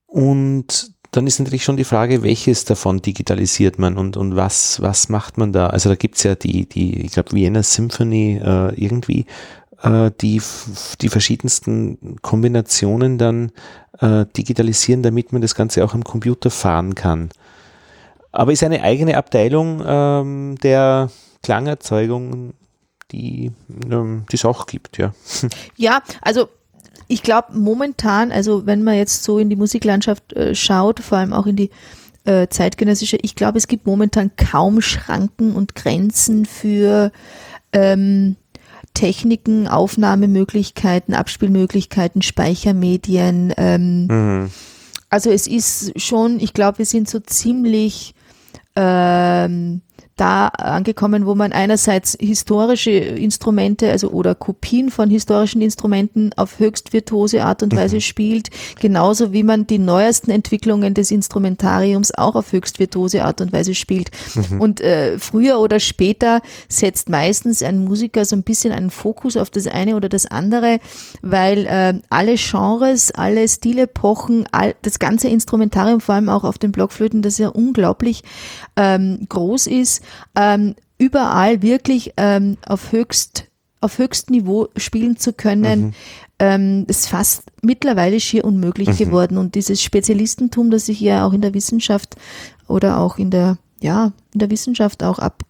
und 0.06 0.92
dann 1.10 1.26
ist 1.26 1.38
natürlich 1.40 1.64
schon 1.64 1.76
die 1.76 1.84
Frage, 1.84 2.22
welches 2.22 2.64
davon 2.64 3.02
digitalisiert 3.02 3.78
man 3.78 3.96
und, 3.96 4.16
und 4.16 4.36
was, 4.36 4.80
was 4.80 5.08
macht 5.08 5.38
man 5.38 5.52
da? 5.52 5.68
Also 5.68 5.88
da 5.88 5.96
gibt's 5.96 6.22
ja 6.22 6.34
die, 6.34 6.68
die, 6.68 7.00
ich 7.00 7.12
glaube, 7.12 7.32
Vienna 7.32 7.62
Symphony 7.62 8.40
äh, 8.42 8.74
irgendwie, 8.74 9.26
äh, 9.82 10.10
die 10.20 10.40
die 11.00 11.08
verschiedensten 11.08 12.16
Kombinationen 12.22 13.18
dann 13.18 13.52
äh, 13.98 14.24
digitalisieren, 14.36 15.02
damit 15.02 15.32
man 15.32 15.42
das 15.42 15.54
Ganze 15.54 15.84
auch 15.84 15.94
am 15.94 16.04
Computer 16.04 16.50
fahren 16.50 16.94
kann. 16.94 17.30
Aber 18.32 18.52
ist 18.52 18.62
eine 18.62 18.82
eigene 18.82 19.16
Abteilung 19.16 19.82
ähm, 19.84 20.56
der 20.62 21.10
Klangerzeugung, 21.42 22.54
die 23.10 23.50
ähm, 23.90 24.24
es 24.32 24.44
auch 24.44 24.66
gibt, 24.66 24.98
ja. 24.98 25.12
Ja, 25.76 26.02
also 26.22 26.48
ich 27.10 27.22
glaube 27.22 27.58
momentan, 27.58 28.30
also 28.30 28.66
wenn 28.66 28.84
man 28.84 28.94
jetzt 28.94 29.24
so 29.24 29.38
in 29.38 29.50
die 29.50 29.56
Musiklandschaft 29.56 30.32
äh, 30.34 30.54
schaut, 30.54 31.00
vor 31.00 31.18
allem 31.18 31.32
auch 31.32 31.46
in 31.46 31.56
die 31.56 31.70
äh, 32.24 32.46
zeitgenössische, 32.48 33.18
ich 33.20 33.34
glaube, 33.34 33.58
es 33.58 33.66
gibt 33.66 33.86
momentan 33.86 34.30
kaum 34.36 34.80
Schranken 34.80 35.54
und 35.56 35.74
Grenzen 35.74 36.46
für 36.46 37.10
ähm, 37.72 38.36
Techniken, 38.94 39.66
Aufnahmemöglichkeiten, 39.66 41.14
Abspielmöglichkeiten, 41.14 42.22
Speichermedien. 42.22 43.54
Ähm, 43.56 44.06
mhm. 44.06 44.50
Also 45.08 45.30
es 45.30 45.48
ist 45.48 46.00
schon, 46.00 46.38
ich 46.38 46.54
glaube, 46.54 46.78
wir 46.78 46.86
sind 46.86 47.08
so 47.10 47.18
ziemlich 47.18 48.14
ähm, 48.76 49.82
da 50.20 50.48
angekommen, 50.48 51.24
wo 51.24 51.34
man 51.34 51.52
einerseits 51.52 52.16
historische 52.20 52.90
Instrumente, 52.90 53.90
also 53.90 54.10
oder 54.10 54.34
Kopien 54.34 54.90
von 54.90 55.08
historischen 55.08 55.62
Instrumenten 55.62 56.32
auf 56.36 56.58
höchst 56.58 56.92
virtuose 56.92 57.42
Art 57.42 57.62
und 57.62 57.74
Weise 57.74 57.96
mhm. 57.96 58.00
spielt, 58.00 58.50
genauso 58.78 59.32
wie 59.32 59.42
man 59.42 59.66
die 59.66 59.78
neuesten 59.78 60.30
Entwicklungen 60.30 60.92
des 60.92 61.10
Instrumentariums 61.10 62.12
auch 62.14 62.34
auf 62.34 62.52
höchst 62.52 62.78
virtuose 62.78 63.24
Art 63.24 63.40
und 63.40 63.52
Weise 63.52 63.74
spielt. 63.74 64.10
Mhm. 64.34 64.60
Und 64.60 64.80
äh, 64.82 65.18
früher 65.18 65.58
oder 65.58 65.80
später 65.80 66.42
setzt 66.68 67.08
meistens 67.08 67.62
ein 67.62 67.82
Musiker 67.84 68.26
so 68.26 68.36
ein 68.36 68.42
bisschen 68.42 68.72
einen 68.72 68.90
Fokus 68.90 69.38
auf 69.38 69.48
das 69.48 69.66
eine 69.66 69.96
oder 69.96 70.10
das 70.10 70.26
andere, 70.26 70.80
weil 71.22 71.66
äh, 71.66 71.94
alle 72.10 72.34
Genres, 72.34 73.10
alle 73.10 73.48
Stilepochen, 73.48 74.46
all, 74.52 74.74
das 74.82 74.98
ganze 74.98 75.28
Instrumentarium, 75.28 76.00
vor 76.00 76.16
allem 76.16 76.28
auch 76.28 76.44
auf 76.44 76.58
den 76.58 76.72
Blockflöten, 76.72 77.22
das 77.22 77.38
ja 77.38 77.48
unglaublich 77.48 78.22
ähm, 78.76 79.26
groß 79.28 79.66
ist, 79.66 80.02
ähm, 80.34 80.74
überall 80.98 81.62
wirklich 81.62 82.12
ähm, 82.16 82.56
auf 82.66 82.92
höchst 82.92 83.46
auf 83.80 83.98
höchstem 83.98 84.36
Niveau 84.36 84.68
spielen 84.76 85.16
zu 85.16 85.32
können, 85.32 85.80
mhm. 85.80 85.92
ähm, 86.38 86.84
ist 86.86 87.08
fast 87.08 87.44
mittlerweile 87.62 88.20
schier 88.20 88.44
unmöglich 88.44 88.88
mhm. 88.88 88.96
geworden. 88.96 89.38
Und 89.38 89.54
dieses 89.54 89.82
Spezialistentum, 89.82 90.70
das 90.70 90.86
sich 90.86 91.00
ja 91.00 91.26
auch 91.26 91.32
in 91.32 91.40
der 91.40 91.54
Wissenschaft 91.54 92.16
oder 92.68 92.98
auch 92.98 93.16
in 93.16 93.30
der, 93.30 93.56
ja, 93.80 94.12
in 94.34 94.40
der 94.40 94.50
Wissenschaft 94.50 95.02
auch 95.02 95.18
ab, 95.18 95.44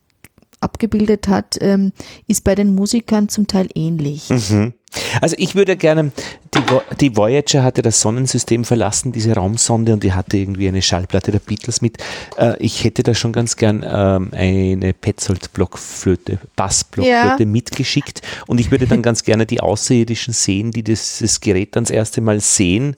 abgebildet 0.61 1.29
hat, 1.29 1.57
ähm, 1.61 1.93
ist 2.27 2.45
bei 2.45 2.55
den 2.55 2.75
Musikern 2.75 3.29
zum 3.29 3.47
Teil 3.47 3.69
ähnlich. 3.75 4.29
Mhm. 4.31 4.75
Also 5.21 5.37
ich 5.39 5.55
würde 5.55 5.77
gerne, 5.77 6.11
die, 6.55 6.61
die, 7.01 7.17
Voyager 7.17 7.63
hatte 7.63 7.81
das 7.81 8.01
Sonnensystem 8.01 8.65
verlassen, 8.65 9.13
diese 9.13 9.35
Raumsonde, 9.35 9.93
und 9.93 10.03
die 10.03 10.13
hatte 10.13 10.37
irgendwie 10.37 10.67
eine 10.67 10.83
Schallplatte 10.83 11.31
der 11.31 11.39
Beatles 11.39 11.81
mit. 11.81 11.99
Äh, 12.37 12.57
ich 12.59 12.83
hätte 12.83 13.05
da 13.05 13.15
schon 13.15 13.33
ganz 13.33 13.57
gern 13.57 13.87
ähm, 13.89 14.31
eine 14.33 14.93
Petzold-Blockflöte, 14.93 16.39
Bassblockflöte 16.57 17.45
ja. 17.45 17.49
mitgeschickt 17.49 18.23
und 18.49 18.59
ich 18.59 18.73
würde 18.73 18.89
dann 18.89 19.03
ganz 19.03 19.23
gerne 19.23 19.47
die 19.47 19.61
Außerirdischen 19.61 20.35
sehen, 20.35 20.73
die 20.73 20.83
das, 20.83 21.21
das 21.21 21.41
Gerät 21.41 21.77
dann 21.77 21.85
das 21.85 21.93
erste 21.93 22.21
Mal 22.21 22.41
sehen 22.41 22.97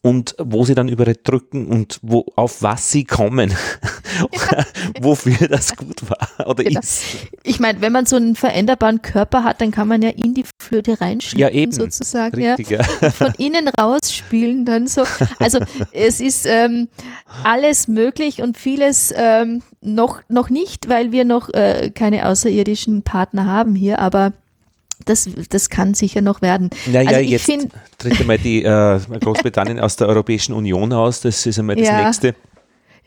und 0.00 0.36
wo 0.38 0.64
sie 0.64 0.74
dann 0.74 0.88
überall 0.88 1.16
drücken 1.22 1.66
und 1.66 1.98
wo, 2.02 2.24
auf 2.36 2.62
was 2.62 2.90
sie 2.90 3.04
kommen, 3.04 3.50
ja. 4.32 4.64
wofür 5.00 5.48
das 5.48 5.74
gut 5.74 6.08
war 6.08 6.48
oder 6.48 6.62
genau. 6.62 6.80
ist. 6.80 7.02
Ich 7.42 7.58
meine, 7.58 7.80
wenn 7.80 7.92
man 7.92 8.06
so 8.06 8.16
einen 8.16 8.36
veränderbaren 8.36 9.02
Körper 9.02 9.42
hat, 9.42 9.60
dann 9.60 9.72
kann 9.72 9.88
man 9.88 10.02
ja 10.02 10.10
in 10.10 10.34
die 10.34 10.44
Flöte 10.60 11.00
reinschlüpfen 11.00 11.40
ja, 11.40 11.50
eben. 11.50 11.72
sozusagen. 11.72 12.36
Richtig, 12.36 12.70
ja. 12.70 12.82
ja. 13.00 13.10
Von 13.10 13.34
innen 13.38 13.68
rausspielen 13.68 14.64
dann 14.64 14.86
so. 14.86 15.02
Also 15.40 15.58
es 15.92 16.20
ist 16.20 16.46
ähm, 16.46 16.88
alles 17.42 17.88
möglich 17.88 18.40
und 18.40 18.56
vieles 18.56 19.12
ähm, 19.16 19.62
noch, 19.80 20.22
noch 20.28 20.48
nicht, 20.48 20.88
weil 20.88 21.10
wir 21.10 21.24
noch 21.24 21.52
äh, 21.52 21.90
keine 21.92 22.28
außerirdischen 22.28 23.02
Partner 23.02 23.46
haben 23.46 23.74
hier, 23.74 23.98
aber 23.98 24.32
das, 25.04 25.28
das 25.50 25.70
kann 25.70 25.94
sicher 25.94 26.20
noch 26.20 26.42
werden. 26.42 26.70
Naja, 26.86 27.10
also 27.10 27.20
jetzt 27.20 27.44
find, 27.44 27.72
tritt 27.98 28.20
einmal 28.20 28.38
die 28.38 28.62
äh, 28.62 29.00
Großbritannien 29.20 29.80
aus 29.80 29.96
der 29.96 30.08
Europäischen 30.08 30.52
Union 30.52 30.92
aus, 30.92 31.20
das 31.20 31.44
ist 31.46 31.58
einmal 31.58 31.76
das 31.76 31.86
ja, 31.86 32.04
nächste. 32.04 32.34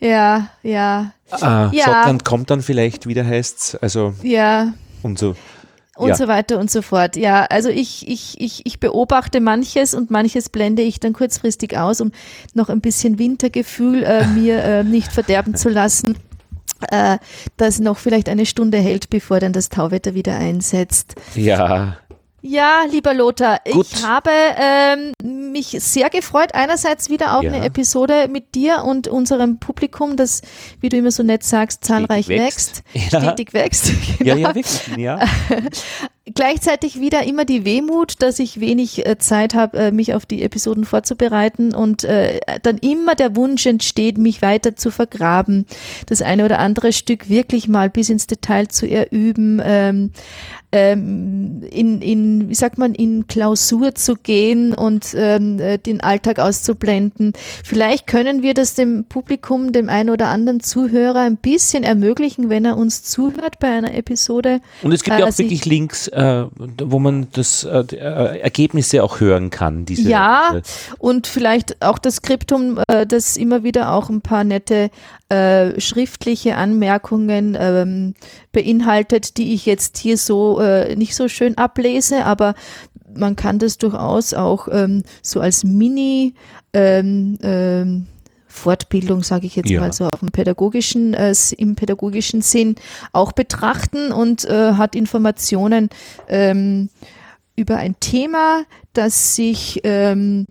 Ja, 0.00 0.48
ja. 0.62 1.12
Ah, 1.30 1.70
ja. 1.72 1.84
Schottland 1.84 2.24
kommt 2.24 2.50
dann 2.50 2.60
vielleicht 2.60 3.06
wieder, 3.06 3.24
heißt 3.24 3.58
es. 3.58 3.74
Also 3.76 4.14
ja. 4.22 4.74
und 5.02 5.18
so. 5.18 5.36
Und 5.94 6.08
ja. 6.08 6.16
so 6.16 6.26
weiter 6.26 6.58
und 6.58 6.70
so 6.70 6.82
fort. 6.82 7.16
Ja, 7.16 7.44
also 7.44 7.68
ich, 7.68 8.08
ich, 8.08 8.40
ich, 8.40 8.66
ich 8.66 8.80
beobachte 8.80 9.40
manches 9.40 9.94
und 9.94 10.10
manches 10.10 10.48
blende 10.48 10.82
ich 10.82 10.98
dann 10.98 11.12
kurzfristig 11.12 11.78
aus, 11.78 12.00
um 12.00 12.12
noch 12.54 12.70
ein 12.70 12.80
bisschen 12.80 13.18
Wintergefühl 13.18 14.02
äh, 14.02 14.26
mir 14.26 14.64
äh, 14.64 14.84
nicht 14.84 15.12
verderben 15.12 15.54
zu 15.54 15.68
lassen 15.68 16.16
äh, 16.90 17.18
das 17.56 17.80
noch 17.80 17.98
vielleicht 17.98 18.28
eine 18.28 18.46
Stunde 18.46 18.78
hält, 18.78 19.10
bevor 19.10 19.40
dann 19.40 19.52
das 19.52 19.68
Tauwetter 19.68 20.14
wieder 20.14 20.36
einsetzt. 20.36 21.14
Ja. 21.34 21.96
Ja, 22.44 22.82
lieber 22.90 23.14
Lothar, 23.14 23.60
Gut. 23.70 23.86
ich 23.86 24.04
habe 24.04 24.30
ähm, 24.56 25.12
mich 25.52 25.76
sehr 25.78 26.10
gefreut, 26.10 26.54
einerseits 26.54 27.08
wieder 27.08 27.38
auf 27.38 27.44
ja. 27.44 27.52
eine 27.52 27.64
Episode 27.64 28.26
mit 28.28 28.56
dir 28.56 28.82
und 28.84 29.06
unserem 29.06 29.60
Publikum, 29.60 30.16
das, 30.16 30.42
wie 30.80 30.88
du 30.88 30.96
immer 30.96 31.12
so 31.12 31.22
nett 31.22 31.44
sagst, 31.44 31.84
zahlreich 31.84 32.26
wächst, 32.26 32.82
wächst 32.94 33.12
ja. 33.12 33.20
stetig 33.20 33.54
wächst. 33.54 33.92
Genau. 34.18 34.32
Ja, 34.32 34.36
ja, 34.36 34.54
wirklich, 34.54 34.96
ja. 34.96 35.20
Gleichzeitig 36.24 37.00
wieder 37.00 37.24
immer 37.24 37.44
die 37.44 37.64
Wehmut, 37.64 38.22
dass 38.22 38.38
ich 38.38 38.60
wenig 38.60 39.04
äh, 39.04 39.18
Zeit 39.18 39.54
habe, 39.54 39.76
äh, 39.76 39.90
mich 39.90 40.14
auf 40.14 40.24
die 40.24 40.42
Episoden 40.42 40.84
vorzubereiten 40.84 41.74
und 41.74 42.04
äh, 42.04 42.38
dann 42.62 42.78
immer 42.78 43.16
der 43.16 43.34
Wunsch 43.34 43.66
entsteht, 43.66 44.18
mich 44.18 44.40
weiter 44.40 44.76
zu 44.76 44.92
vergraben, 44.92 45.66
das 46.06 46.22
eine 46.22 46.44
oder 46.44 46.60
andere 46.60 46.92
Stück 46.92 47.28
wirklich 47.28 47.66
mal 47.66 47.90
bis 47.90 48.08
ins 48.08 48.28
Detail 48.28 48.68
zu 48.68 48.86
erüben. 48.88 49.60
Ähm, 49.64 50.12
ähm, 50.72 51.62
in, 51.70 52.00
in, 52.00 52.48
wie 52.48 52.54
sagt 52.54 52.78
man, 52.78 52.94
in 52.94 53.26
Klausur 53.26 53.94
zu 53.94 54.16
gehen 54.16 54.72
und 54.72 55.14
ähm, 55.14 55.60
äh, 55.60 55.78
den 55.78 56.00
Alltag 56.00 56.38
auszublenden. 56.38 57.34
Vielleicht 57.62 58.06
können 58.06 58.42
wir 58.42 58.54
das 58.54 58.74
dem 58.74 59.04
Publikum, 59.04 59.72
dem 59.72 59.90
einen 59.90 60.08
oder 60.08 60.28
anderen 60.28 60.60
Zuhörer 60.60 61.20
ein 61.20 61.36
bisschen 61.36 61.84
ermöglichen, 61.84 62.48
wenn 62.48 62.64
er 62.64 62.78
uns 62.78 63.02
zuhört 63.02 63.58
bei 63.60 63.68
einer 63.68 63.94
Episode. 63.94 64.60
Und 64.82 64.92
es 64.92 65.02
gibt 65.02 65.18
ja 65.18 65.26
auch 65.26 65.38
wirklich 65.38 65.66
Links, 65.66 66.08
äh, 66.12 66.44
wo 66.54 66.98
man 66.98 67.28
das 67.32 67.64
äh, 67.64 67.84
äh, 67.92 68.40
Ergebnisse 68.40 69.02
auch 69.02 69.20
hören 69.20 69.50
kann. 69.50 69.86
Diese, 69.86 70.08
ja, 70.08 70.56
äh, 70.56 70.62
und 70.98 71.26
vielleicht 71.26 71.82
auch 71.82 71.98
das 71.98 72.16
Skriptum, 72.16 72.80
äh, 72.88 73.06
das 73.06 73.36
immer 73.36 73.64
wieder 73.64 73.92
auch 73.92 74.10
ein 74.10 74.20
paar 74.20 74.44
nette 74.44 74.90
äh, 75.30 75.80
schriftliche 75.80 76.56
Anmerkungen 76.56 77.56
ähm, 77.58 78.14
beinhaltet, 78.52 79.38
die 79.38 79.54
ich 79.54 79.64
jetzt 79.66 79.96
hier 79.98 80.18
so 80.18 80.60
nicht 80.94 81.14
so 81.14 81.28
schön 81.28 81.56
ablese, 81.56 82.24
aber 82.26 82.54
man 83.14 83.36
kann 83.36 83.58
das 83.58 83.78
durchaus 83.78 84.34
auch 84.34 84.68
ähm, 84.70 85.02
so 85.22 85.40
als 85.40 85.64
Mini 85.64 86.34
ähm, 86.74 87.38
ähm, 87.42 88.06
Fortbildung, 88.52 89.22
sage 89.22 89.46
ich 89.46 89.56
jetzt 89.56 89.70
ja. 89.70 89.80
mal 89.80 89.92
so 89.92 90.04
auf 90.04 90.20
dem 90.20 90.30
pädagogischen, 90.30 91.14
äh, 91.14 91.34
im 91.56 91.74
pädagogischen 91.74 92.42
Sinn 92.42 92.76
auch 93.12 93.32
betrachten 93.32 94.12
und 94.12 94.44
äh, 94.44 94.74
hat 94.74 94.94
Informationen 94.94 95.88
ähm, 96.28 96.90
über 97.56 97.76
ein 97.76 97.96
Thema, 97.98 98.64
das 98.92 99.34
sich 99.34 99.80
ähm, 99.84 100.46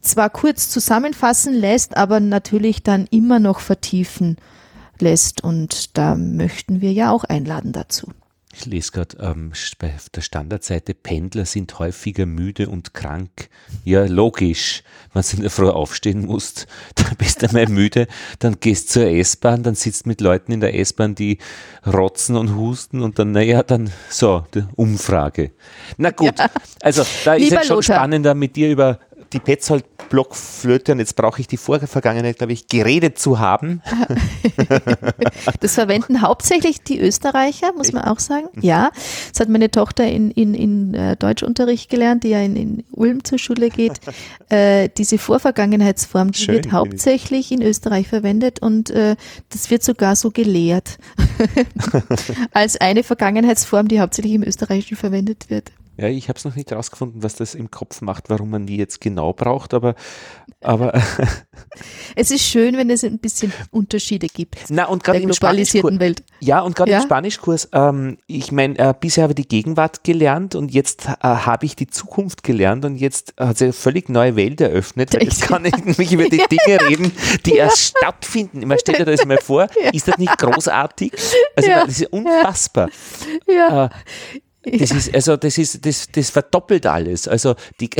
zwar 0.00 0.30
kurz 0.30 0.68
zusammenfassen 0.68 1.54
lässt, 1.54 1.96
aber 1.96 2.20
natürlich 2.20 2.82
dann 2.82 3.06
immer 3.10 3.38
noch 3.38 3.60
vertiefen 3.60 4.36
lässt. 4.98 5.42
Und 5.44 5.96
da 5.96 6.16
möchten 6.16 6.80
wir 6.80 6.92
ja 6.92 7.10
auch 7.12 7.24
einladen 7.24 7.72
dazu. 7.72 8.12
Ich 8.52 8.66
lese 8.66 8.90
gerade 8.90 9.16
ähm, 9.20 9.52
bei 9.78 9.94
der 10.14 10.20
Standardseite, 10.20 10.92
Pendler 10.92 11.44
sind 11.44 11.78
häufiger 11.78 12.26
müde 12.26 12.68
und 12.68 12.94
krank. 12.94 13.48
Ja, 13.84 14.04
logisch. 14.04 14.82
Wenn 15.12 15.22
du 15.22 15.36
in 15.36 15.42
der 15.42 15.50
Früh 15.50 15.68
aufstehen 15.68 16.26
musst, 16.26 16.66
dann 16.96 17.16
bist 17.16 17.42
du 17.42 17.46
einmal 17.46 17.66
müde, 17.66 18.08
dann 18.40 18.58
gehst 18.58 18.90
zur 18.90 19.06
S-Bahn, 19.06 19.62
dann 19.62 19.76
sitzt 19.76 20.06
mit 20.06 20.20
Leuten 20.20 20.50
in 20.50 20.60
der 20.60 20.76
S-Bahn, 20.76 21.14
die 21.14 21.38
rotzen 21.86 22.36
und 22.36 22.56
husten 22.56 23.02
und 23.02 23.20
dann, 23.20 23.30
naja, 23.30 23.62
dann 23.62 23.90
so, 24.08 24.44
die 24.52 24.64
Umfrage. 24.74 25.52
Na 25.96 26.10
gut, 26.10 26.38
ja. 26.38 26.50
also 26.82 27.04
da 27.24 27.34
ist 27.34 27.52
es 27.52 27.66
schon 27.66 27.76
Lothar. 27.76 27.96
spannender 27.96 28.34
mit 28.34 28.56
dir 28.56 28.70
über 28.70 28.98
die 29.32 29.40
Petzold 29.40 29.84
Blockflöte 30.10 30.92
und 30.92 30.98
jetzt 30.98 31.14
brauche 31.14 31.40
ich 31.40 31.46
die 31.46 31.56
Vorvergangenheit, 31.56 32.38
glaube 32.38 32.52
ich, 32.52 32.66
geredet 32.66 33.18
zu 33.18 33.38
haben. 33.38 33.80
das 35.60 35.74
verwenden 35.74 36.20
hauptsächlich 36.20 36.82
die 36.82 36.98
Österreicher, 36.98 37.72
muss 37.76 37.92
man 37.92 38.04
auch 38.04 38.18
sagen. 38.18 38.48
Mhm. 38.54 38.62
Ja, 38.62 38.90
das 39.30 39.40
hat 39.40 39.48
meine 39.48 39.70
Tochter 39.70 40.06
in, 40.06 40.32
in, 40.32 40.54
in 40.54 40.94
äh, 40.94 41.16
Deutschunterricht 41.16 41.88
gelernt, 41.88 42.24
die 42.24 42.30
ja 42.30 42.40
in, 42.40 42.56
in 42.56 42.84
Ulm 42.90 43.24
zur 43.24 43.38
Schule 43.38 43.70
geht. 43.70 44.00
Äh, 44.48 44.88
diese 44.98 45.18
Vorvergangenheitsform, 45.18 46.32
die 46.32 46.40
Schön, 46.40 46.54
wird 46.56 46.72
hauptsächlich 46.72 47.52
in 47.52 47.62
Österreich 47.62 48.08
verwendet 48.08 48.60
und 48.60 48.90
äh, 48.90 49.14
das 49.50 49.70
wird 49.70 49.84
sogar 49.84 50.16
so 50.16 50.32
gelehrt 50.32 50.98
als 52.52 52.76
eine 52.80 53.04
Vergangenheitsform, 53.04 53.86
die 53.86 54.00
hauptsächlich 54.00 54.34
im 54.34 54.42
Österreichischen 54.42 54.96
verwendet 54.96 55.50
wird. 55.50 55.70
Ja, 56.00 56.08
ich 56.08 56.28
habe 56.30 56.38
es 56.38 56.46
noch 56.46 56.56
nicht 56.56 56.72
rausgefunden, 56.72 57.22
was 57.22 57.34
das 57.34 57.54
im 57.54 57.70
Kopf 57.70 58.00
macht, 58.00 58.30
warum 58.30 58.48
man 58.50 58.64
die 58.66 58.76
jetzt 58.78 59.00
genau 59.02 59.34
braucht, 59.34 59.74
aber, 59.74 59.94
aber 60.62 60.94
Es 62.16 62.30
ist 62.30 62.42
schön, 62.42 62.76
wenn 62.78 62.88
es 62.88 63.04
ein 63.04 63.18
bisschen 63.18 63.52
Unterschiede 63.70 64.26
gibt. 64.28 64.56
Na, 64.70 64.86
und 64.86 65.04
gerade 65.04 65.18
der 65.18 65.24
im 65.24 65.30
globalisierten 65.30 65.96
Spanischkurs, 65.96 66.00
Welt. 66.00 66.22
ja, 66.40 66.60
und 66.60 66.74
gerade 66.74 66.90
Ja? 66.90 66.98
im 66.98 67.04
Spanischkurs, 67.04 67.68
ähm, 67.72 68.16
ich 68.26 68.50
meine, 68.50 68.78
äh, 68.78 68.94
bisher 68.98 69.24
habe 69.24 69.32
ich 69.32 69.36
die 69.46 69.48
Gegenwart 69.48 70.02
gelernt 70.02 70.54
und 70.54 70.72
jetzt 70.72 71.06
äh, 71.06 71.12
habe 71.20 71.66
ich 71.66 71.76
die 71.76 71.86
Zukunft 71.86 72.42
gelernt 72.44 72.84
und 72.86 72.96
jetzt 72.96 73.34
hat 73.38 73.58
sich 73.58 73.66
eine 73.66 73.72
völlig 73.74 74.08
neue 74.08 74.36
Welt 74.36 74.60
eröffnet, 74.62 75.12
weil 75.12 75.24
jetzt 75.24 75.42
kann 75.48 75.64
ich 75.66 75.76
nämlich 75.84 76.12
über 76.12 76.24
die 76.24 76.38
Dinge 76.50 76.80
reden, 76.88 77.12
die 77.44 77.56
erst 77.56 77.78
stattfinden. 77.98 78.66
Man 78.66 78.78
stellt 78.78 78.98
dir 79.00 79.04
das 79.04 79.24
mal 79.26 79.38
vor, 79.38 79.68
ist 79.92 80.08
das 80.08 80.16
nicht 80.16 80.36
großartig? 80.38 81.12
Also 81.56 81.68
Ja. 81.70 81.84
das 81.84 82.00
ist 82.00 82.10
unfassbar. 82.12 82.88
Ja. 83.46 83.86
Äh, 83.86 83.90
Das 84.62 84.90
ist, 84.90 85.14
also 85.14 85.36
das 85.36 85.56
ist, 85.56 85.86
das, 85.86 86.08
das 86.12 86.30
verdoppelt 86.30 86.86
alles. 86.86 87.26
Also 87.26 87.54
die 87.80 87.90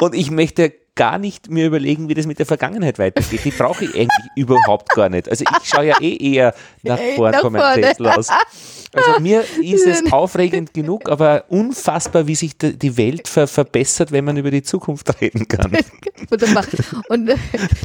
und 0.00 0.14
ich 0.14 0.30
möchte 0.30 0.74
gar 0.94 1.18
nicht 1.18 1.50
mir 1.50 1.66
überlegen, 1.66 2.08
wie 2.08 2.14
das 2.14 2.26
mit 2.26 2.38
der 2.38 2.46
Vergangenheit 2.46 2.98
weitergeht. 2.98 3.44
Die 3.44 3.50
brauche 3.50 3.84
ich 3.84 3.94
eigentlich 3.94 4.08
überhaupt 4.36 4.90
gar 4.90 5.08
nicht. 5.08 5.28
Also 5.28 5.44
ich 5.44 5.68
schaue 5.68 5.86
ja 5.86 6.00
eh 6.00 6.16
eher 6.34 6.54
nach 6.82 6.98
vorn 7.16 7.34
von 7.34 7.52
meinem. 7.52 7.82
Sessel 7.82 8.08
aus. 8.08 8.28
Also 8.94 9.20
mir 9.20 9.42
ist 9.62 9.86
es 9.86 10.12
aufregend 10.12 10.74
genug, 10.74 11.08
aber 11.08 11.44
unfassbar, 11.48 12.26
wie 12.26 12.34
sich 12.34 12.58
die 12.58 12.96
Welt 12.98 13.26
ver 13.26 13.46
verbessert, 13.46 14.12
wenn 14.12 14.24
man 14.24 14.36
über 14.36 14.50
die 14.50 14.62
Zukunft 14.62 15.18
reden 15.20 15.48
kann. 15.48 15.72
Und 17.08 17.28
äh, 17.28 17.36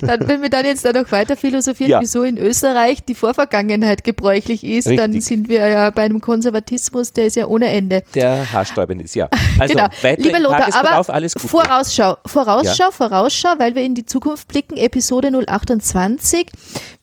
dann, 0.01 0.27
wenn 0.27 0.41
wir 0.41 0.49
dann 0.49 0.65
jetzt 0.65 0.83
da 0.83 0.91
noch 0.91 1.09
weiter 1.11 1.37
philosophieren, 1.37 1.91
Ja. 1.91 2.01
wieso 2.01 2.23
in 2.23 2.37
Österreich 2.37 3.05
die 3.05 3.15
Vorvergangenheit 3.15 4.03
gebräuchlich 4.03 4.65
ist, 4.65 4.87
dann 4.87 5.11
Richtig. 5.11 5.25
sind 5.25 5.49
wir 5.49 5.65
ja 5.67 5.89
bei 5.91 6.03
einem 6.03 6.19
Konservatismus, 6.19 7.13
der 7.13 7.27
ist 7.27 7.37
ja 7.37 7.47
ohne 7.47 7.67
Ende. 7.67 8.03
Der 8.13 8.51
haarstäubend 8.51 9.01
ist, 9.01 9.15
ja. 9.15 9.29
Also 9.59 9.73
genau. 9.73 9.87
weiter 10.01 10.21
Lieber 10.21 10.39
Lothar, 10.39 10.75
aber 10.75 11.13
alles 11.13 11.33
gut. 11.33 11.49
Vorausschau, 11.49 12.17
Vorausschau, 12.25 12.91
Vorausschau, 12.97 13.49
weil 13.59 13.75
wir 13.75 13.83
in 13.83 13.95
die 13.95 14.05
Zukunft 14.05 14.47
blicken, 14.47 14.75
Episode 14.77 15.31
028, 15.47 16.47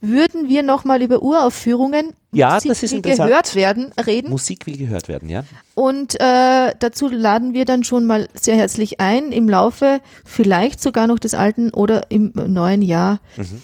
würden 0.00 0.48
wir 0.48 0.62
nochmal 0.62 1.00
über 1.02 1.22
Uraufführungen, 1.22 2.12
Ja, 2.32 2.54
Musik, 2.54 2.68
das 2.70 2.82
ist 2.82 2.92
interessant. 2.92 3.28
gehört 3.30 3.54
werden, 3.54 3.92
reden. 4.06 4.28
Musik 4.30 4.66
will 4.66 4.76
gehört 4.76 5.08
werden, 5.08 5.28
ja. 5.28 5.44
Und 5.74 6.20
äh, 6.20 6.74
dazu 6.78 7.08
laden 7.08 7.54
wir 7.54 7.64
dann 7.64 7.84
schon 7.84 8.04
mal 8.06 8.28
sehr 8.34 8.56
herzlich 8.56 9.00
ein, 9.00 9.32
im 9.32 9.48
Laufe 9.48 10.00
vielleicht 10.24 10.82
sogar 10.82 11.06
noch 11.06 11.18
des 11.18 11.34
alten 11.34 11.70
oder 11.70 12.10
im 12.10 12.32
neuen 12.34 12.82
Jahr, 12.82 13.20
Mhm. 13.36 13.62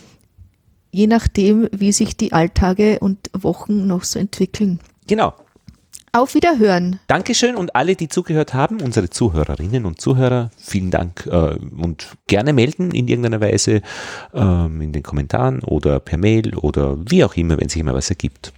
je 0.92 1.06
nachdem, 1.06 1.68
wie 1.72 1.92
sich 1.92 2.16
die 2.16 2.32
Alltage 2.32 2.98
und 3.00 3.30
Wochen 3.32 3.86
noch 3.86 4.04
so 4.04 4.18
entwickeln. 4.18 4.80
Genau. 5.06 5.34
Auf 6.12 6.34
Wiederhören. 6.34 6.98
Dankeschön 7.06 7.54
und 7.54 7.76
alle, 7.76 7.94
die 7.94 8.08
zugehört 8.08 8.52
haben, 8.52 8.80
unsere 8.80 9.10
Zuhörerinnen 9.10 9.86
und 9.86 10.00
Zuhörer, 10.00 10.50
vielen 10.56 10.90
Dank 10.90 11.26
äh, 11.26 11.54
und 11.56 12.16
gerne 12.26 12.52
melden 12.52 12.90
in 12.90 13.06
irgendeiner 13.06 13.40
Weise 13.40 13.80
ähm, 14.34 14.80
in 14.80 14.92
den 14.92 15.04
Kommentaren 15.04 15.62
oder 15.62 16.00
per 16.00 16.18
Mail 16.18 16.56
oder 16.56 16.96
wie 17.08 17.22
auch 17.22 17.36
immer, 17.36 17.60
wenn 17.60 17.68
sich 17.68 17.80
immer 17.80 17.94
was 17.94 18.10
ergibt. 18.10 18.52